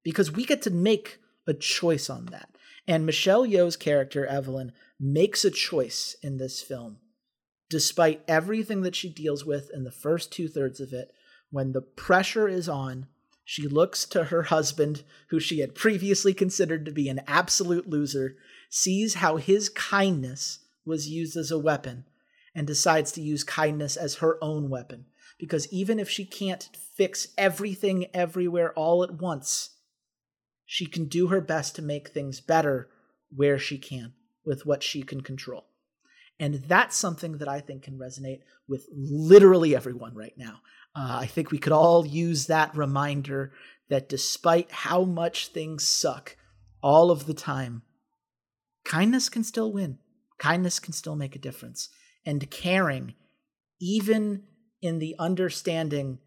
Because 0.03 0.31
we 0.31 0.45
get 0.45 0.61
to 0.63 0.69
make 0.69 1.17
a 1.47 1.53
choice 1.53 2.09
on 2.09 2.27
that. 2.27 2.49
And 2.87 3.05
Michelle 3.05 3.45
Yeoh's 3.45 3.75
character, 3.75 4.25
Evelyn, 4.25 4.71
makes 4.99 5.43
a 5.43 5.51
choice 5.51 6.15
in 6.21 6.37
this 6.37 6.61
film, 6.61 6.97
despite 7.69 8.23
everything 8.27 8.81
that 8.81 8.95
she 8.95 9.09
deals 9.09 9.45
with 9.45 9.69
in 9.73 9.83
the 9.83 9.91
first 9.91 10.31
two 10.31 10.47
thirds 10.47 10.79
of 10.79 10.93
it. 10.93 11.11
When 11.49 11.71
the 11.71 11.81
pressure 11.81 12.47
is 12.47 12.69
on, 12.69 13.07
she 13.43 13.67
looks 13.67 14.05
to 14.05 14.25
her 14.25 14.43
husband, 14.43 15.03
who 15.29 15.39
she 15.39 15.59
had 15.59 15.75
previously 15.75 16.33
considered 16.33 16.85
to 16.85 16.91
be 16.91 17.09
an 17.09 17.21
absolute 17.27 17.87
loser, 17.87 18.37
sees 18.69 19.15
how 19.15 19.37
his 19.37 19.69
kindness 19.69 20.59
was 20.85 21.07
used 21.09 21.37
as 21.37 21.51
a 21.51 21.59
weapon, 21.59 22.05
and 22.55 22.65
decides 22.65 23.11
to 23.11 23.21
use 23.21 23.43
kindness 23.43 23.97
as 23.97 24.15
her 24.15 24.43
own 24.43 24.69
weapon. 24.69 25.05
Because 25.37 25.71
even 25.71 25.99
if 25.99 26.09
she 26.09 26.25
can't 26.25 26.69
fix 26.95 27.27
everything 27.37 28.07
everywhere 28.13 28.73
all 28.73 29.03
at 29.03 29.21
once, 29.21 29.71
she 30.65 30.85
can 30.85 31.05
do 31.05 31.27
her 31.27 31.41
best 31.41 31.75
to 31.75 31.81
make 31.81 32.09
things 32.09 32.41
better 32.41 32.89
where 33.35 33.59
she 33.59 33.77
can 33.77 34.13
with 34.43 34.65
what 34.65 34.81
she 34.81 35.03
can 35.03 35.21
control. 35.21 35.65
And 36.39 36.55
that's 36.55 36.97
something 36.97 37.37
that 37.37 37.47
I 37.47 37.61
think 37.61 37.83
can 37.83 37.97
resonate 37.97 38.41
with 38.67 38.87
literally 38.91 39.75
everyone 39.75 40.13
right 40.15 40.33
now. 40.37 40.61
Uh, 40.95 41.19
I 41.21 41.25
think 41.25 41.51
we 41.51 41.57
could 41.57 41.73
all 41.73 42.05
use 42.05 42.47
that 42.47 42.75
reminder 42.75 43.53
that 43.89 44.09
despite 44.09 44.71
how 44.71 45.03
much 45.03 45.47
things 45.47 45.87
suck 45.87 46.35
all 46.81 47.11
of 47.11 47.25
the 47.25 47.33
time, 47.33 47.83
kindness 48.83 49.29
can 49.29 49.43
still 49.43 49.71
win. 49.71 49.99
Kindness 50.37 50.79
can 50.79 50.93
still 50.93 51.15
make 51.15 51.35
a 51.35 51.39
difference. 51.39 51.89
And 52.25 52.49
caring, 52.49 53.15
even 53.79 54.43
in 54.81 54.99
the 54.99 55.15
understanding 55.19 56.19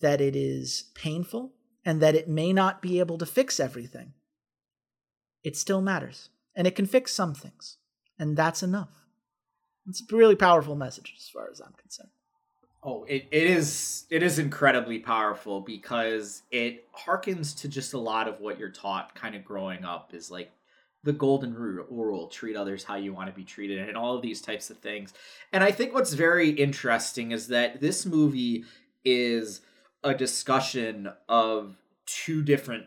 that 0.00 0.20
it 0.20 0.36
is 0.36 0.90
painful 0.94 1.52
and 1.84 2.02
that 2.02 2.14
it 2.14 2.28
may 2.28 2.52
not 2.52 2.82
be 2.82 2.98
able 2.98 3.18
to 3.18 3.26
fix 3.26 3.58
everything, 3.58 4.12
it 5.42 5.56
still 5.56 5.80
matters. 5.80 6.28
And 6.54 6.66
it 6.66 6.74
can 6.74 6.86
fix 6.86 7.12
some 7.12 7.34
things. 7.34 7.76
And 8.18 8.36
that's 8.36 8.62
enough. 8.62 9.05
It's 9.88 10.00
a 10.00 10.16
really 10.16 10.36
powerful 10.36 10.74
message 10.74 11.14
as 11.16 11.28
far 11.28 11.48
as 11.50 11.60
I'm 11.60 11.72
concerned. 11.80 12.10
Oh, 12.82 13.04
it, 13.04 13.26
it 13.30 13.44
is 13.44 14.04
it 14.10 14.22
is 14.22 14.38
incredibly 14.38 15.00
powerful 15.00 15.60
because 15.60 16.42
it 16.50 16.84
harkens 16.92 17.58
to 17.60 17.68
just 17.68 17.94
a 17.94 17.98
lot 17.98 18.28
of 18.28 18.40
what 18.40 18.58
you're 18.58 18.70
taught 18.70 19.14
kind 19.14 19.34
of 19.34 19.44
growing 19.44 19.84
up 19.84 20.14
is 20.14 20.30
like 20.30 20.52
the 21.02 21.12
golden 21.12 21.54
rule 21.54 22.26
treat 22.28 22.56
others 22.56 22.82
how 22.82 22.96
you 22.96 23.12
want 23.12 23.28
to 23.28 23.34
be 23.34 23.44
treated 23.44 23.88
and 23.88 23.96
all 23.96 24.16
of 24.16 24.22
these 24.22 24.40
types 24.40 24.70
of 24.70 24.78
things. 24.78 25.14
And 25.52 25.62
I 25.62 25.70
think 25.70 25.94
what's 25.94 26.12
very 26.12 26.50
interesting 26.50 27.30
is 27.30 27.48
that 27.48 27.80
this 27.80 28.04
movie 28.04 28.64
is 29.04 29.60
a 30.02 30.14
discussion 30.14 31.12
of 31.28 31.76
two 32.06 32.42
different 32.42 32.86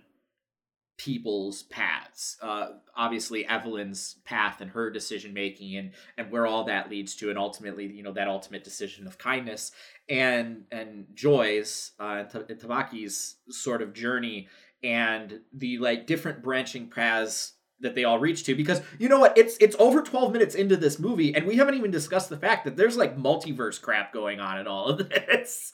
people's 1.00 1.64
paths. 1.64 2.38
Uh, 2.42 2.74
obviously, 2.96 3.48
Evelyn's 3.48 4.18
path 4.26 4.60
and 4.62 4.70
her 4.70 4.92
decision 4.92 5.34
making, 5.34 5.78
and 5.78 5.92
and 6.18 6.30
where 6.30 6.46
all 6.46 6.66
that 6.66 6.92
leads 6.92 7.16
to, 7.16 7.30
and 7.30 7.40
ultimately, 7.40 7.88
you 7.88 8.04
know, 8.04 8.12
that 8.14 8.28
ultimate 8.28 8.64
decision 8.64 9.08
of 9.08 9.18
kindness, 9.18 9.72
and 10.08 10.66
and 10.72 11.08
Joy's 11.16 11.94
uh, 12.00 12.26
and 12.48 12.60
Tupaki's 12.60 13.38
sort 13.50 13.82
of 13.82 13.94
journey, 13.94 14.50
and 14.84 15.40
the 15.54 15.80
like 15.80 16.06
different 16.06 16.44
branching 16.44 16.90
paths 16.90 17.54
that 17.82 17.96
they 17.96 18.04
all 18.04 18.20
reach 18.20 18.44
to 18.44 18.56
because 18.56 18.82
you 18.98 19.08
know 19.08 19.20
what 19.20 19.38
it's 19.38 19.58
it's 19.60 19.76
over 19.80 20.02
12 20.02 20.34
minutes 20.34 20.56
into 20.56 20.76
this 20.76 21.00
movie 21.00 21.34
and 21.34 21.46
we 21.46 21.56
haven't 21.56 21.76
even 21.76 21.92
discussed 21.92 22.30
the 22.30 22.38
fact 22.38 22.66
that 22.66 22.76
there's 22.76 22.98
like 22.98 23.18
multiverse 23.18 23.82
crap 23.82 24.14
going 24.14 24.40
on 24.40 24.60
in 24.60 24.68
all 24.68 24.88
of 24.88 25.10
this. 25.10 25.72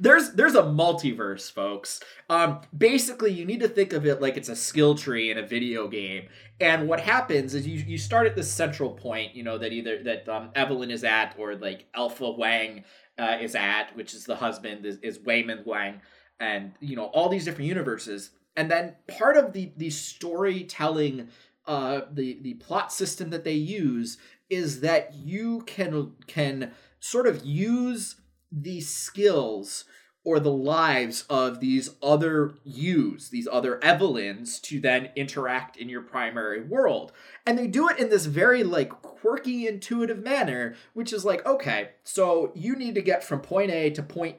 There's 0.00 0.32
there's 0.32 0.54
a 0.54 0.62
multiverse 0.62 1.50
folks. 1.50 2.00
Um 2.28 2.60
basically 2.76 3.32
you 3.32 3.44
need 3.44 3.60
to 3.60 3.68
think 3.68 3.92
of 3.92 4.06
it 4.06 4.20
like 4.20 4.36
it's 4.36 4.48
a 4.48 4.56
skill 4.56 4.94
tree 4.94 5.30
in 5.30 5.38
a 5.38 5.46
video 5.46 5.88
game 5.88 6.28
and 6.60 6.88
what 6.88 7.00
happens 7.00 7.54
is 7.54 7.66
you 7.66 7.78
you 7.86 7.98
start 7.98 8.26
at 8.26 8.34
this 8.34 8.50
central 8.50 8.90
point 8.90 9.34
you 9.34 9.42
know 9.42 9.58
that 9.58 9.72
either 9.72 10.02
that 10.02 10.28
um, 10.28 10.50
evelyn 10.54 10.90
is 10.90 11.04
at 11.04 11.34
or 11.38 11.54
like 11.56 11.86
alpha 11.94 12.30
wang 12.30 12.84
uh, 13.18 13.36
is 13.40 13.54
at 13.54 13.94
which 13.94 14.14
is 14.14 14.24
the 14.24 14.36
husband 14.36 14.84
is, 14.86 14.98
is 15.02 15.18
Waymond 15.18 15.66
wang 15.66 16.00
and 16.40 16.72
you 16.80 16.96
know 16.96 17.06
all 17.06 17.28
these 17.28 17.44
different 17.44 17.68
universes 17.68 18.30
and 18.56 18.70
then 18.70 18.94
part 19.06 19.36
of 19.36 19.52
the 19.52 19.72
the 19.76 19.90
storytelling 19.90 21.28
uh 21.66 22.02
the 22.10 22.38
the 22.42 22.54
plot 22.54 22.92
system 22.92 23.30
that 23.30 23.44
they 23.44 23.52
use 23.52 24.18
is 24.48 24.80
that 24.80 25.14
you 25.14 25.62
can 25.62 26.12
can 26.26 26.72
sort 27.00 27.26
of 27.26 27.44
use 27.44 28.16
the 28.50 28.80
skills 28.80 29.84
or 30.26 30.40
the 30.40 30.50
lives 30.50 31.24
of 31.30 31.60
these 31.60 31.90
other 32.02 32.54
yous, 32.64 33.28
these 33.28 33.46
other 33.50 33.78
Evelyns, 33.80 34.60
to 34.60 34.80
then 34.80 35.08
interact 35.14 35.76
in 35.76 35.88
your 35.88 36.02
primary 36.02 36.60
world. 36.60 37.12
And 37.46 37.56
they 37.56 37.68
do 37.68 37.88
it 37.88 38.00
in 38.00 38.10
this 38.10 38.26
very 38.26 38.64
like 38.64 38.88
quirky, 38.88 39.68
intuitive 39.68 40.24
manner, 40.24 40.74
which 40.94 41.12
is 41.12 41.24
like, 41.24 41.46
okay, 41.46 41.90
so 42.02 42.50
you 42.56 42.74
need 42.74 42.96
to 42.96 43.02
get 43.02 43.22
from 43.22 43.40
point 43.40 43.70
A 43.70 43.90
to 43.90 44.02
point 44.02 44.38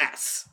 S 0.00 0.48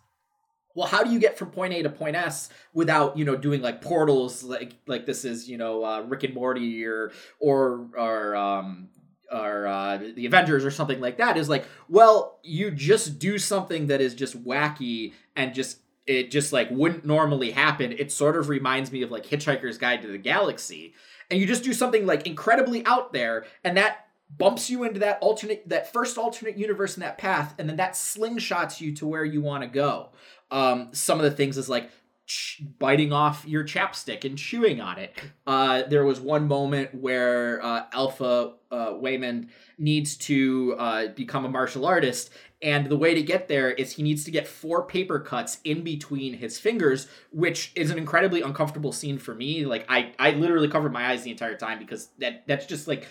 well 0.76 0.88
how 0.88 1.04
do 1.04 1.10
you 1.10 1.20
get 1.20 1.38
from 1.38 1.50
point 1.50 1.74
a 1.74 1.82
to 1.82 1.90
point 1.90 2.16
s 2.16 2.50
without 2.74 3.18
you 3.18 3.26
know 3.26 3.36
doing 3.36 3.62
like 3.62 3.82
portals 3.82 4.44
like 4.44 4.76
like 4.86 5.06
this 5.06 5.26
is 5.26 5.50
you 5.50 5.58
know 5.58 5.84
uh, 5.84 6.02
rick 6.02 6.24
and 6.24 6.34
morty 6.34 6.86
or 6.86 7.12
or 7.40 7.88
or 7.98 8.36
um 8.36 8.90
or 9.32 9.68
uh, 9.68 9.98
the 10.16 10.26
Avengers 10.26 10.66
or 10.66 10.72
something 10.72 11.00
like 11.00 11.18
that 11.18 11.38
is 11.38 11.50
like, 11.50 11.66
well, 11.90 12.40
you 12.44 12.72
just 12.72 13.20
do 13.20 13.38
something 13.38 13.88
that 13.88 14.02
is 14.02 14.14
just 14.14 14.44
wacky 14.44 15.14
and 15.36 15.54
just 15.54 15.80
it 16.06 16.30
just 16.30 16.54
like 16.54 16.70
wouldn't 16.70 17.06
normally 17.06 17.52
happen. 17.52 17.92
It 17.92 18.12
sort 18.12 18.36
of 18.36 18.50
reminds 18.50 18.92
me 18.92 19.02
of 19.02 19.12
like 19.12 19.26
Hitchhiker's 19.26 19.78
Guide 19.78 20.02
to 20.04 20.08
the 20.08 20.18
Galaxy, 20.18 20.94
and 21.30 21.40
you 21.40 21.48
just 21.48 21.64
do 21.64 21.74
something 21.74 22.06
like 22.06 22.28
incredibly 22.28 22.86
out 22.86 23.14
there, 23.14 23.46
and 23.64 23.78
that 23.78 24.08
bumps 24.38 24.70
you 24.70 24.84
into 24.84 25.00
that 25.00 25.20
alternate 25.22 25.68
that 25.70 25.92
first 25.92 26.18
alternate 26.18 26.58
universe 26.58 26.96
in 26.96 27.02
that 27.02 27.18
path, 27.18 27.56
and 27.58 27.68
then 27.68 27.78
that 27.78 27.94
slingshots 27.94 28.80
you 28.80 28.94
to 28.96 29.08
where 29.08 29.26
you 29.26 29.42
want 29.42 29.64
to 29.64 29.68
go. 29.68 30.10
Um, 30.52 30.90
some 30.92 31.20
of 31.20 31.24
the 31.24 31.32
things 31.32 31.58
is 31.58 31.70
like 31.70 31.90
ch- 32.26 32.62
biting 32.80 33.14
off 33.14 33.46
your 33.48 33.64
chapstick 33.64 34.26
and 34.26 34.38
chewing 34.38 34.82
on 34.82 34.98
it. 34.98 35.14
Uh, 35.46 35.84
there 35.84 36.06
was 36.06 36.20
one 36.20 36.48
moment 36.48 36.94
where 36.94 37.64
uh, 37.64 37.86
Alpha 37.94 38.54
uh, 38.72 38.92
Waymond 38.94 39.50
needs 39.78 40.18
to 40.18 40.76
uh, 40.78 41.08
become 41.10 41.46
a 41.46 41.50
martial 41.50 41.86
artist, 41.86 42.32
and 42.62 42.88
the 42.88 42.98
way 42.98 43.14
to 43.14 43.22
get 43.22 43.48
there 43.48 43.72
is 43.72 43.94
he 43.94 44.04
needs 44.04 44.24
to 44.24 44.32
get 44.32 44.48
four 44.48 44.88
paper 44.88 45.20
cuts 45.20 45.60
in 45.64 45.84
between 45.84 46.34
his 46.34 46.60
fingers, 46.60 47.08
which 47.32 47.72
is 47.76 47.92
an 47.92 47.98
incredibly 47.98 48.42
uncomfortable 48.42 48.92
scene 48.92 49.18
for 49.18 49.36
me. 49.36 49.66
Like 49.66 49.86
I, 49.90 50.14
I 50.18 50.32
literally 50.32 50.68
covered 50.68 50.94
my 50.94 51.08
eyes 51.08 51.24
the 51.24 51.32
entire 51.32 51.58
time 51.58 51.80
because 51.80 52.10
that 52.20 52.48
that's 52.48 52.66
just 52.66 52.88
like 52.88 53.08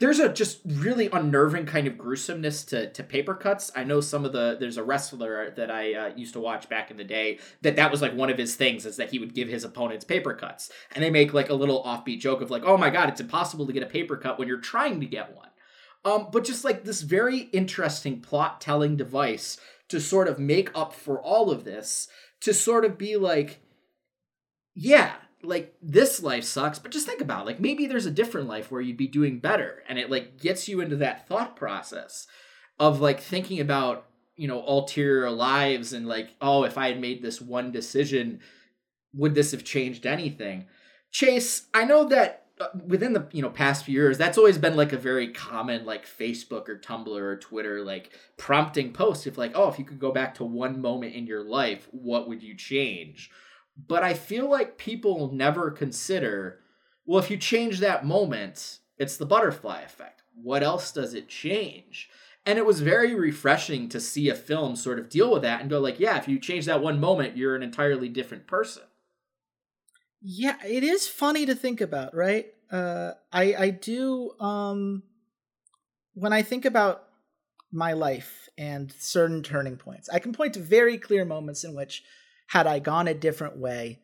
there's 0.00 0.18
a 0.18 0.30
just 0.30 0.60
really 0.64 1.08
unnerving 1.12 1.66
kind 1.66 1.86
of 1.86 1.96
gruesomeness 1.96 2.64
to, 2.64 2.90
to 2.90 3.04
paper 3.04 3.34
cuts. 3.34 3.70
I 3.76 3.84
know 3.84 4.00
some 4.00 4.24
of 4.24 4.32
the 4.32 4.56
there's 4.58 4.78
a 4.78 4.82
wrestler 4.82 5.50
that 5.50 5.70
I 5.70 5.94
uh, 5.94 6.10
used 6.16 6.32
to 6.32 6.40
watch 6.40 6.68
back 6.68 6.90
in 6.90 6.96
the 6.96 7.04
day 7.04 7.38
that 7.60 7.76
that 7.76 7.90
was 7.90 8.02
like 8.02 8.14
one 8.14 8.30
of 8.30 8.38
his 8.38 8.56
things 8.56 8.86
is 8.86 8.96
that 8.96 9.10
he 9.10 9.18
would 9.18 9.34
give 9.34 9.48
his 9.48 9.62
opponents 9.62 10.04
paper 10.04 10.34
cuts, 10.34 10.70
and 10.92 11.04
they 11.04 11.10
make 11.10 11.34
like 11.34 11.50
a 11.50 11.54
little 11.54 11.84
offbeat 11.84 12.18
joke 12.18 12.40
of 12.40 12.50
like, 12.50 12.64
oh 12.64 12.76
my 12.76 12.90
god, 12.90 13.10
it's 13.10 13.20
impossible 13.20 13.66
to 13.66 13.72
get 13.72 13.82
a 13.82 13.86
paper 13.86 14.16
cut 14.16 14.38
when 14.38 14.48
you're 14.48 14.58
trying 14.58 15.00
to 15.00 15.06
get 15.06 15.36
one. 15.36 15.48
Um, 16.02 16.28
but 16.32 16.44
just 16.44 16.64
like 16.64 16.84
this 16.84 17.02
very 17.02 17.50
interesting 17.52 18.20
plot 18.20 18.60
telling 18.60 18.96
device 18.96 19.58
to 19.88 20.00
sort 20.00 20.28
of 20.28 20.38
make 20.38 20.70
up 20.74 20.94
for 20.94 21.20
all 21.20 21.50
of 21.50 21.64
this, 21.64 22.08
to 22.40 22.54
sort 22.54 22.86
of 22.86 22.96
be 22.96 23.16
like, 23.16 23.60
yeah, 24.74 25.12
like 25.42 25.74
this 25.82 26.22
life 26.22 26.44
sucks 26.44 26.78
but 26.78 26.90
just 26.90 27.06
think 27.06 27.20
about 27.20 27.42
it. 27.42 27.46
like 27.46 27.60
maybe 27.60 27.86
there's 27.86 28.06
a 28.06 28.10
different 28.10 28.48
life 28.48 28.70
where 28.70 28.80
you'd 28.80 28.96
be 28.96 29.06
doing 29.06 29.38
better 29.38 29.82
and 29.88 29.98
it 29.98 30.10
like 30.10 30.38
gets 30.38 30.68
you 30.68 30.80
into 30.80 30.96
that 30.96 31.26
thought 31.26 31.56
process 31.56 32.26
of 32.78 33.00
like 33.00 33.20
thinking 33.20 33.60
about 33.60 34.06
you 34.36 34.48
know 34.48 34.64
ulterior 34.66 35.30
lives 35.30 35.92
and 35.92 36.06
like 36.06 36.34
oh 36.40 36.64
if 36.64 36.76
i 36.76 36.88
had 36.88 37.00
made 37.00 37.22
this 37.22 37.40
one 37.40 37.72
decision 37.72 38.40
would 39.14 39.34
this 39.34 39.52
have 39.52 39.64
changed 39.64 40.06
anything 40.06 40.66
chase 41.10 41.66
i 41.74 41.84
know 41.84 42.04
that 42.04 42.46
uh, 42.60 42.68
within 42.86 43.14
the 43.14 43.26
you 43.32 43.40
know 43.40 43.50
past 43.50 43.84
few 43.84 43.94
years 43.94 44.18
that's 44.18 44.38
always 44.38 44.58
been 44.58 44.76
like 44.76 44.92
a 44.92 44.98
very 44.98 45.28
common 45.32 45.86
like 45.86 46.06
facebook 46.06 46.68
or 46.68 46.78
tumblr 46.78 47.08
or 47.08 47.36
twitter 47.36 47.82
like 47.82 48.10
prompting 48.36 48.92
post 48.92 49.26
if 49.26 49.38
like 49.38 49.52
oh 49.54 49.68
if 49.68 49.78
you 49.78 49.84
could 49.84 49.98
go 50.00 50.12
back 50.12 50.34
to 50.34 50.44
one 50.44 50.80
moment 50.80 51.14
in 51.14 51.26
your 51.26 51.42
life 51.42 51.88
what 51.90 52.28
would 52.28 52.42
you 52.42 52.54
change 52.54 53.30
but 53.88 54.02
i 54.02 54.14
feel 54.14 54.48
like 54.50 54.78
people 54.78 55.30
never 55.32 55.70
consider 55.70 56.60
well 57.06 57.18
if 57.18 57.30
you 57.30 57.36
change 57.36 57.80
that 57.80 58.04
moment 58.04 58.80
it's 59.00 59.16
the 59.16 59.26
butterfly 59.26 59.80
effect. 59.80 60.22
What 60.34 60.62
else 60.62 60.92
does 60.92 61.14
it 61.14 61.26
change? 61.26 62.10
And 62.44 62.58
it 62.58 62.66
was 62.66 62.82
very 62.82 63.14
refreshing 63.14 63.88
to 63.88 63.98
see 63.98 64.28
a 64.28 64.34
film 64.34 64.76
sort 64.76 64.98
of 64.98 65.08
deal 65.08 65.32
with 65.32 65.42
that 65.42 65.62
and 65.62 65.70
go 65.70 65.80
like 65.80 65.98
yeah 65.98 66.18
if 66.18 66.28
you 66.28 66.38
change 66.38 66.66
that 66.66 66.82
one 66.82 67.00
moment 67.00 67.36
you're 67.36 67.56
an 67.56 67.62
entirely 67.62 68.08
different 68.08 68.46
person. 68.46 68.82
Yeah 70.20 70.56
it 70.64 70.84
is 70.84 71.08
funny 71.08 71.46
to 71.46 71.54
think 71.54 71.80
about 71.80 72.14
right? 72.14 72.46
Uh 72.70 73.12
i 73.32 73.54
i 73.54 73.70
do 73.70 74.32
um 74.38 75.02
when 76.14 76.32
i 76.32 76.42
think 76.42 76.64
about 76.64 77.04
my 77.72 77.94
life 77.94 78.48
and 78.56 78.92
certain 78.98 79.42
turning 79.42 79.76
points 79.76 80.08
i 80.08 80.20
can 80.20 80.32
point 80.32 80.54
to 80.54 80.60
very 80.60 80.98
clear 80.98 81.24
moments 81.24 81.64
in 81.64 81.74
which 81.74 82.04
had 82.50 82.66
i 82.66 82.78
gone 82.78 83.08
a 83.08 83.14
different 83.14 83.56
way 83.56 83.98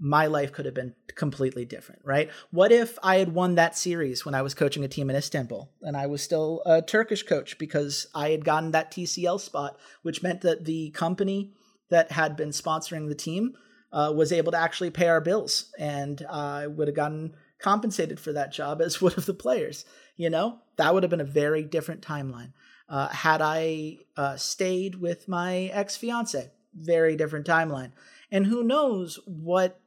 my 0.00 0.26
life 0.26 0.52
could 0.52 0.66
have 0.66 0.74
been 0.74 0.94
completely 1.14 1.64
different, 1.64 2.02
right? 2.04 2.30
What 2.50 2.72
if 2.72 2.98
I 3.02 3.16
had 3.16 3.32
won 3.32 3.54
that 3.54 3.76
series 3.76 4.24
when 4.24 4.34
I 4.34 4.42
was 4.42 4.52
coaching 4.52 4.84
a 4.84 4.88
team 4.88 5.08
in 5.08 5.16
Istanbul 5.16 5.70
and 5.82 5.96
I 5.96 6.06
was 6.06 6.22
still 6.22 6.62
a 6.66 6.82
Turkish 6.82 7.22
coach 7.22 7.58
because 7.58 8.06
I 8.14 8.30
had 8.30 8.44
gotten 8.44 8.72
that 8.72 8.90
TCL 8.90 9.40
spot, 9.40 9.78
which 10.02 10.22
meant 10.22 10.40
that 10.40 10.64
the 10.64 10.90
company 10.90 11.52
that 11.90 12.10
had 12.12 12.36
been 12.36 12.50
sponsoring 12.50 13.08
the 13.08 13.14
team 13.14 13.54
uh, 13.92 14.12
was 14.14 14.32
able 14.32 14.50
to 14.52 14.58
actually 14.58 14.90
pay 14.90 15.06
our 15.08 15.20
bills 15.20 15.72
and 15.78 16.26
I 16.28 16.66
would 16.66 16.88
have 16.88 16.96
gotten 16.96 17.34
compensated 17.60 18.18
for 18.18 18.32
that 18.32 18.52
job 18.52 18.82
as 18.82 19.00
one 19.02 19.14
of 19.16 19.26
the 19.26 19.34
players. 19.34 19.84
You 20.16 20.30
know, 20.30 20.58
that 20.76 20.92
would 20.92 21.02
have 21.04 21.10
been 21.10 21.20
a 21.20 21.24
very 21.24 21.62
different 21.62 22.02
timeline. 22.02 22.52
Uh, 22.88 23.08
had 23.08 23.40
I 23.40 23.98
uh, 24.16 24.36
stayed 24.36 24.96
with 24.96 25.28
my 25.28 25.70
ex 25.72 25.96
fiance, 25.96 26.50
very 26.74 27.16
different 27.16 27.46
timeline. 27.46 27.92
And 28.30 28.46
who 28.46 28.62
knows 28.62 29.20
what 29.26 29.80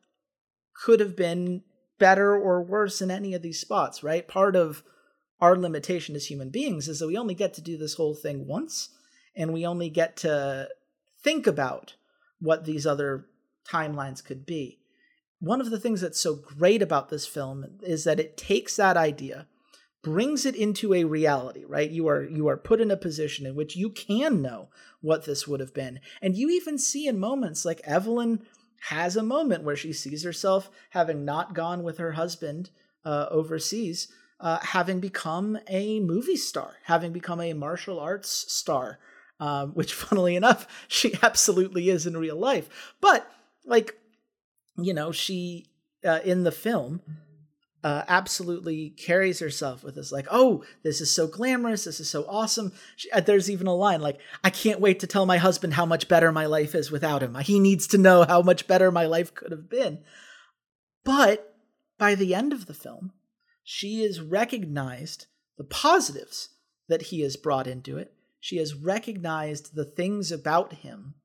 could 0.74 1.00
have 1.00 1.15
been 1.15 1.63
better 2.00 2.36
or 2.36 2.62
worse 2.62 3.01
in 3.01 3.10
any 3.12 3.34
of 3.34 3.41
these 3.41 3.60
spots, 3.60 4.03
right? 4.03 4.27
Part 4.27 4.56
of 4.56 4.84
our 5.39 5.56
limitation 5.56 6.15
as 6.15 6.27
human 6.27 6.50
beings 6.50 6.88
is 6.88 7.00
that 7.00 7.08
we 7.08 7.17
only 7.17 7.34
get 7.34 7.53
to 7.56 7.62
do 7.62 7.77
this 7.77 7.96
whole 7.96 8.15
thing 8.15 8.48
once 8.48 8.89
and 9.36 9.53
we 9.53 9.65
only 9.65 9.89
get 9.89 10.15
to 10.17 10.70
think 11.24 11.48
about 11.48 11.96
what 12.39 12.65
these 12.65 12.86
other 12.86 13.25
timelines 13.70 14.24
could 14.24 14.46
be. 14.46 14.79
One 15.39 15.62
of 15.62 15.70
the 15.70 15.79
things 15.79 16.01
that's 16.01 16.20
so 16.20 16.36
great 16.36 16.82
about 16.82 17.10
this 17.10 17.27
film 17.27 17.65
is 17.82 18.03
that 18.06 18.20
it 18.20 18.38
takes 18.38 18.75
that 18.75 18.98
idea 18.98 19.48
brings 20.08 20.46
it 20.46 20.56
into 20.56 20.94
a 20.94 21.04
reality 21.04 21.64
right 21.66 21.92
you 21.92 22.08
are 22.08 22.24
you 22.24 22.48
are 22.48 22.58
put 22.58 22.82
in 22.82 22.92
a 22.92 22.98
position 22.98 23.46
in 23.46 23.56
which 23.56 23.76
you 23.76 23.90
can 23.90 24.42
know 24.42 24.70
what 25.02 25.26
this 25.26 25.48
would 25.48 25.60
have 25.60 25.74
been 25.74 26.00
and 26.22 26.36
you 26.36 26.50
even 26.50 26.78
see 26.78 27.08
in 27.08 27.20
moments 27.20 27.66
like 27.66 27.82
evelyn 27.84 28.42
has 28.90 29.16
a 29.16 29.24
moment 29.24 29.64
where 29.64 29.76
she 29.76 29.94
sees 29.94 30.24
herself 30.24 30.70
having 30.92 31.26
not 31.26 31.54
gone 31.54 31.84
with 31.84 31.98
her 31.98 32.14
husband 32.14 32.70
uh, 33.06 33.28
overseas, 33.32 34.10
uh, 34.40 34.60
having 34.62 35.00
become 35.00 35.58
a 35.68 36.00
movie 36.00 36.36
star, 36.36 36.76
having 36.84 37.12
become 37.12 37.42
a 37.42 37.54
martial 37.54 38.00
arts 38.00 38.46
star, 38.52 39.00
um, 39.40 39.72
which, 39.72 39.94
funnily 40.04 40.36
enough, 40.36 40.68
she 40.88 41.16
absolutely 41.24 41.90
is 41.90 42.06
in 42.06 42.18
real 42.18 42.38
life. 42.38 42.96
But, 43.02 43.30
like, 43.66 43.98
you 44.78 44.94
know, 44.94 45.12
she, 45.12 45.68
uh, 46.06 46.20
in 46.24 46.44
the 46.44 46.52
film, 46.52 47.02
uh, 47.84 48.03
absolutely 48.07 48.89
carries 48.89 49.39
herself 49.39 49.84
with 49.84 49.96
this 49.96 50.12
like 50.12 50.27
oh 50.31 50.63
this 50.84 51.00
is 51.00 51.13
so 51.13 51.27
glamorous 51.27 51.84
this 51.86 52.00
is 52.00 52.10
so 52.10 52.25
awesome. 52.27 52.74
She, 52.96 53.10
uh, 53.12 53.22
there's 53.22 53.50
even 53.50 53.67
a 53.67 53.75
line 53.75 54.01
like 54.01 54.19
i 54.43 54.50
can't 54.50 54.79
wait 54.79 55.00
to 55.01 55.07
tell 55.07 55.25
my 55.25 55.38
husband 55.38 55.74
how 55.74 55.86
much 55.86 56.07
better 56.07 56.31
my 56.31 56.46
life 56.48 56.74
is 56.75 56.91
without 56.91 57.22
him. 57.22 57.36
He 57.36 57.60
needs 57.60 57.88
to 57.88 57.98
know 57.98 58.24
how 58.24 58.41
much 58.41 58.67
better 58.67 58.91
my 58.91 59.06
life 59.06 59.34
could 59.34 59.52
have 59.52 59.69
been. 59.69 59.99
But 61.06 61.56
by 61.97 62.15
the 62.15 62.34
end 62.34 62.52
of 62.52 62.65
the 62.65 62.73
film 62.73 63.13
she 63.63 64.02
has 64.04 64.21
recognized 64.21 65.28
the 65.58 65.63
positives 65.63 66.49
that 66.88 67.02
he 67.02 67.21
has 67.21 67.36
brought 67.36 67.67
into 67.67 67.97
it. 67.97 68.13
She 68.39 68.58
has 68.58 68.73
recognized 68.73 69.75
the 69.75 69.84
things 69.84 70.32
about 70.32 70.71
him 70.71 71.15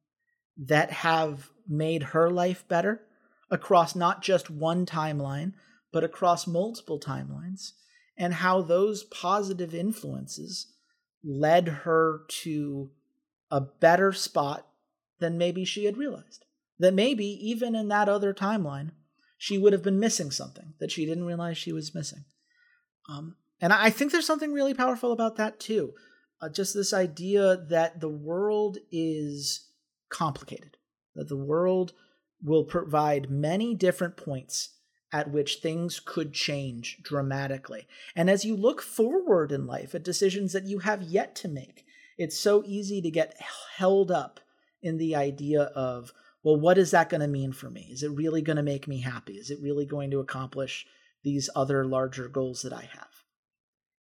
that 0.57 0.91
have 0.91 1.51
made 1.69 2.03
her 2.03 2.31
life 2.31 2.67
better 2.67 3.03
across 3.51 3.95
not 3.95 4.23
just 4.23 4.51
one 4.51 4.87
timeline 4.87 5.53
but 5.93 6.05
across 6.05 6.47
multiple 6.47 6.99
timelines, 6.99 7.73
and 8.17 8.35
how 8.35 8.63
those 8.63 9.05
positive 9.05 9.75
influences 9.75 10.73
led 11.25 11.69
her 11.69 12.23
to 12.29 12.91
a 13.51 13.61
better 13.61 14.13
spot 14.13 14.67
than 15.21 15.39
maybe 15.39 15.65
she 15.65 15.85
had 15.85 15.97
realized. 15.97 16.45
That 16.79 16.95
maybe 16.95 17.27
even 17.27 17.75
in 17.75 17.89
that 17.89 18.09
other 18.09 18.35
timeline, 18.35 18.91
she 19.39 19.59
would 19.59 19.73
have 19.73 19.83
been 19.83 20.01
missing 20.01 20.31
something 20.31 20.75
that 20.81 20.91
she 20.91 21.07
didn't 21.07 21.25
realize 21.25 21.57
she 21.57 21.73
was 21.73 21.95
missing. 21.95 22.25
Um, 23.09 23.37
and 23.61 23.73
I 23.73 23.91
think 23.91 24.11
there's 24.11 24.27
something 24.27 24.53
really 24.53 24.75
powerful 24.75 25.13
about 25.13 25.37
that 25.37 25.61
too. 25.61 25.95
Uh, 26.41 26.49
just 26.49 26.75
this 26.75 26.93
idea 26.93 27.57
that 27.69 28.01
the 28.01 28.09
world 28.09 28.79
is 28.91 29.69
complicated, 30.09 30.77
that 31.15 31.29
the 31.29 31.37
world 31.37 31.93
will 32.43 32.65
provide 32.65 33.31
many 33.31 33.75
different 33.75 34.17
points 34.17 34.71
at 35.13 35.31
which 35.31 35.57
things 35.57 36.01
could 36.01 36.33
change 36.33 36.99
dramatically. 37.03 37.87
And 38.17 38.31
as 38.31 38.45
you 38.45 38.57
look 38.57 38.81
forward 38.81 39.53
in 39.53 39.67
life 39.67 39.95
at 39.95 40.03
decisions 40.03 40.53
that 40.53 40.67
you 40.67 40.79
have 40.81 41.03
yet 41.03 41.35
to 41.37 41.49
make, 41.49 41.85
it's 42.17 42.39
so 42.39 42.63
easy 42.67 43.03
to 43.03 43.11
get 43.11 43.39
held 43.77 44.11
up 44.11 44.41
in 44.83 44.97
the 44.97 45.15
idea 45.15 45.63
of, 45.63 46.13
well, 46.43 46.59
what 46.59 46.79
is 46.79 46.91
that 46.91 47.09
going 47.09 47.21
to 47.21 47.29
mean 47.29 47.53
for 47.53 47.71
me? 47.71 47.89
Is 47.91 48.03
it 48.03 48.11
really 48.11 48.43
going 48.43 48.57
to 48.57 48.63
make 48.63 48.89
me 48.89 49.01
happy? 49.01 49.35
Is 49.35 49.51
it 49.51 49.61
really 49.63 49.87
going 49.87 50.11
to 50.11 50.21
accomplish 50.21 50.87
these 51.23 51.49
other 51.55 51.85
larger 51.85 52.29
goals 52.29 52.63
that 52.63 52.73
I 52.73 52.89
have? 52.93 53.09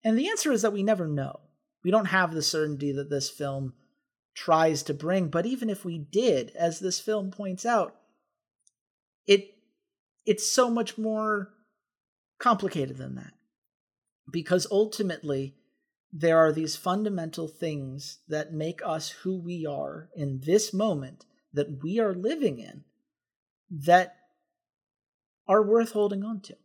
And 0.04 0.18
the 0.18 0.30
answer 0.30 0.52
is 0.52 0.62
that 0.62 0.74
we 0.74 0.84
never 0.84 1.08
know. 1.08 1.40
We 1.84 1.92
don't 1.92 2.06
have 2.06 2.34
the 2.34 2.44
certainty 2.44 2.92
that 2.92 3.10
this 3.10 3.30
film 3.30 3.74
tries 4.36 4.84
to 4.84 4.94
bring, 4.94 5.30
but 5.30 5.46
even 5.46 5.70
if 5.70 5.84
we 5.84 5.98
did, 5.98 6.52
as 6.56 6.80
this 6.80 7.00
film 7.00 7.32
points 7.32 7.66
out, 7.66 7.96
it 9.26 9.57
it's 10.28 10.52
so 10.52 10.70
much 10.70 10.98
more 10.98 11.54
complicated 12.38 12.98
than 12.98 13.16
that. 13.16 13.34
Because 14.30 14.68
ultimately, 14.70 15.56
there 16.12 16.38
are 16.38 16.52
these 16.52 16.76
fundamental 16.76 17.48
things 17.48 18.20
that 18.28 18.54
make 18.54 18.82
us 18.86 19.10
who 19.10 19.40
we 19.40 19.66
are 19.66 20.10
in 20.16 20.42
this 20.46 20.74
moment 20.74 21.26
that 21.54 21.82
we 21.82 22.00
are 22.00 22.14
living 22.14 22.60
in 22.60 22.84
that 23.72 24.18
are 25.48 25.64
worth 25.64 25.94
holding 25.94 26.24
on 26.24 26.42
to, 26.42 26.58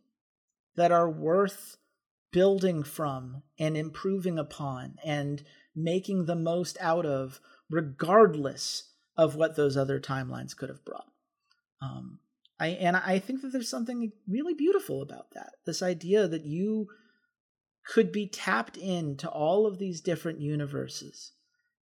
that 0.75 0.91
are 0.91 1.09
worth 1.09 1.77
building 2.31 2.83
from 2.83 3.43
and 3.57 3.77
improving 3.77 4.37
upon 4.37 4.95
and 5.05 5.43
making 5.75 6.25
the 6.25 6.35
most 6.35 6.77
out 6.81 7.05
of, 7.05 7.39
regardless 7.69 8.91
of 9.15 9.35
what 9.35 9.55
those 9.55 9.77
other 9.77 9.99
timelines 9.99 10.55
could 10.55 10.69
have 10.69 10.83
brought. 10.83 11.07
Um, 11.81 12.19
I 12.59 12.67
and 12.67 12.95
I 12.95 13.19
think 13.19 13.41
that 13.41 13.51
there's 13.51 13.69
something 13.69 14.11
really 14.27 14.53
beautiful 14.53 15.01
about 15.01 15.31
that. 15.33 15.53
This 15.65 15.81
idea 15.81 16.27
that 16.27 16.45
you 16.45 16.87
could 17.85 18.11
be 18.11 18.27
tapped 18.27 18.77
into 18.77 19.29
all 19.29 19.65
of 19.65 19.77
these 19.77 20.01
different 20.01 20.39
universes. 20.39 21.31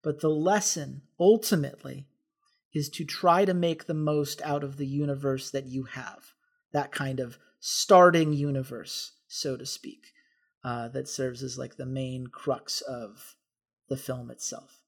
But 0.03 0.21
the 0.21 0.29
lesson 0.29 1.03
ultimately 1.19 2.07
is 2.73 2.89
to 2.89 3.05
try 3.05 3.45
to 3.45 3.53
make 3.53 3.85
the 3.85 3.93
most 3.93 4.41
out 4.43 4.63
of 4.63 4.77
the 4.77 4.87
universe 4.87 5.51
that 5.51 5.67
you 5.67 5.83
have. 5.83 6.33
That 6.73 6.91
kind 6.91 7.19
of 7.19 7.37
starting 7.59 8.33
universe, 8.33 9.11
so 9.27 9.57
to 9.57 9.65
speak, 9.65 10.13
uh, 10.63 10.87
that 10.89 11.07
serves 11.07 11.43
as 11.43 11.57
like 11.57 11.75
the 11.75 11.85
main 11.85 12.27
crux 12.27 12.81
of 12.81 13.35
the 13.89 13.97
film 13.97 14.31
itself. 14.31 14.79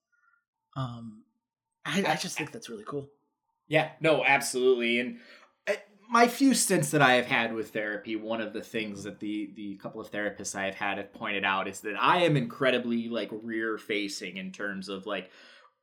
Um, 0.76 1.24
I, 1.86 2.04
I 2.08 2.16
just 2.16 2.38
think 2.38 2.52
that's 2.52 2.70
really 2.70 2.86
cool. 2.88 3.10
Yeah, 3.68 3.92
no, 4.00 4.24
absolutely. 4.26 5.00
And 5.00 5.20
my 6.14 6.28
few 6.28 6.54
stints 6.54 6.92
that 6.92 7.02
I 7.02 7.14
have 7.14 7.26
had 7.26 7.56
with 7.56 7.72
therapy, 7.72 8.16
one 8.16 8.40
of 8.40 8.54
the 8.54 8.62
things 8.62 9.02
that 9.04 9.20
the 9.20 9.50
the 9.56 9.74
couple 9.78 10.00
of 10.00 10.12
therapists 10.12 10.54
I 10.56 10.66
have 10.66 10.76
had 10.76 11.00
have 11.00 11.12
pointed 11.12 11.44
out 11.44 11.68
is 11.68 11.80
that 11.80 11.96
I 12.00 12.20
am 12.20 12.38
incredibly 12.38 13.10
like 13.10 13.32
rear 13.42 13.80
facing 13.80 14.38
in 14.38 14.52
terms 14.52 14.90
of 14.90 15.08
like 15.08 15.32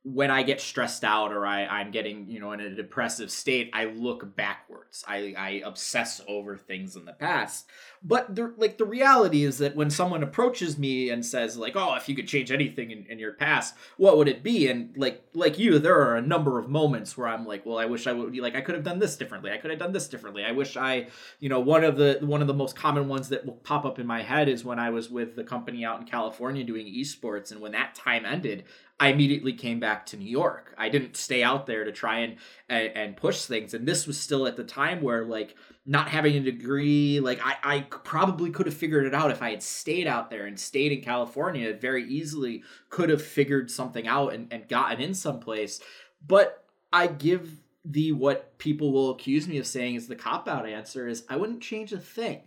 when 0.03 0.31
I 0.31 0.41
get 0.41 0.59
stressed 0.59 1.03
out 1.03 1.31
or 1.31 1.45
I, 1.45 1.65
I'm 1.65 1.91
getting, 1.91 2.27
you 2.27 2.39
know, 2.39 2.53
in 2.53 2.59
a 2.59 2.73
depressive 2.73 3.29
state, 3.29 3.69
I 3.71 3.85
look 3.85 4.35
backwards. 4.35 5.03
I, 5.07 5.35
I 5.37 5.61
obsess 5.63 6.21
over 6.27 6.57
things 6.57 6.95
in 6.95 7.05
the 7.05 7.13
past. 7.13 7.67
But 8.03 8.35
the, 8.35 8.51
like 8.57 8.79
the 8.79 8.85
reality 8.85 9.43
is 9.43 9.59
that 9.59 9.75
when 9.75 9.91
someone 9.91 10.23
approaches 10.23 10.75
me 10.75 11.11
and 11.11 11.23
says 11.23 11.55
like, 11.55 11.75
"Oh, 11.75 11.93
if 11.93 12.09
you 12.09 12.15
could 12.15 12.27
change 12.27 12.51
anything 12.51 12.89
in, 12.89 13.05
in 13.07 13.19
your 13.19 13.33
past, 13.33 13.75
what 13.97 14.17
would 14.17 14.27
it 14.27 14.41
be?" 14.41 14.67
and 14.69 14.97
like 14.97 15.23
like 15.35 15.59
you, 15.59 15.77
there 15.77 16.01
are 16.01 16.15
a 16.15 16.21
number 16.21 16.57
of 16.57 16.67
moments 16.67 17.15
where 17.15 17.27
I'm 17.27 17.45
like, 17.45 17.63
"Well, 17.63 17.77
I 17.77 17.85
wish 17.85 18.07
I 18.07 18.11
would 18.11 18.31
be 18.31 18.41
like 18.41 18.55
I 18.55 18.61
could 18.61 18.73
have 18.73 18.83
done 18.83 18.97
this 18.97 19.15
differently. 19.17 19.51
I 19.51 19.57
could 19.57 19.69
have 19.69 19.79
done 19.79 19.93
this 19.93 20.07
differently. 20.07 20.43
I 20.43 20.51
wish 20.51 20.77
I, 20.77 21.09
you 21.39 21.49
know, 21.49 21.59
one 21.59 21.83
of 21.83 21.95
the 21.95 22.17
one 22.21 22.41
of 22.41 22.47
the 22.47 22.55
most 22.55 22.75
common 22.75 23.07
ones 23.07 23.29
that 23.29 23.45
will 23.45 23.53
pop 23.53 23.85
up 23.85 23.99
in 23.99 24.07
my 24.07 24.23
head 24.23 24.49
is 24.49 24.65
when 24.65 24.79
I 24.79 24.89
was 24.89 25.11
with 25.11 25.35
the 25.35 25.43
company 25.43 25.85
out 25.85 25.99
in 25.99 26.07
California 26.07 26.63
doing 26.63 26.87
esports, 26.87 27.51
and 27.51 27.61
when 27.61 27.73
that 27.73 27.93
time 27.93 28.25
ended, 28.25 28.63
I 29.01 29.07
immediately 29.07 29.53
came 29.53 29.79
back 29.79 30.05
to 30.05 30.17
New 30.17 30.29
York. 30.29 30.75
I 30.77 30.87
didn't 30.87 31.17
stay 31.17 31.41
out 31.41 31.65
there 31.65 31.85
to 31.85 31.91
try 31.91 32.19
and, 32.19 32.35
and, 32.69 32.95
and 32.95 33.17
push 33.17 33.45
things. 33.45 33.73
And 33.73 33.87
this 33.87 34.05
was 34.05 34.19
still 34.19 34.45
at 34.45 34.55
the 34.55 34.63
time 34.63 35.01
where 35.01 35.25
like 35.25 35.55
not 35.87 36.07
having 36.07 36.35
a 36.35 36.39
degree, 36.39 37.19
like 37.19 37.39
I, 37.43 37.55
I 37.63 37.79
probably 37.79 38.51
could 38.51 38.67
have 38.67 38.75
figured 38.75 39.07
it 39.07 39.15
out 39.15 39.31
if 39.31 39.41
I 39.41 39.49
had 39.49 39.63
stayed 39.63 40.05
out 40.05 40.29
there 40.29 40.45
and 40.45 40.59
stayed 40.59 40.91
in 40.91 41.01
California. 41.01 41.73
Very 41.73 42.07
easily 42.07 42.61
could 42.91 43.09
have 43.09 43.23
figured 43.23 43.71
something 43.71 44.07
out 44.07 44.35
and, 44.35 44.53
and 44.53 44.69
gotten 44.69 45.01
in 45.01 45.15
someplace. 45.15 45.81
But 46.23 46.63
I 46.93 47.07
give 47.07 47.57
the 47.83 48.11
what 48.11 48.59
people 48.59 48.93
will 48.93 49.09
accuse 49.09 49.47
me 49.47 49.57
of 49.57 49.65
saying 49.65 49.95
is 49.95 50.07
the 50.07 50.15
cop 50.15 50.47
out 50.47 50.69
answer 50.69 51.07
is 51.07 51.25
I 51.27 51.37
wouldn't 51.37 51.63
change 51.63 51.91
a 51.91 51.97
thing 51.97 52.43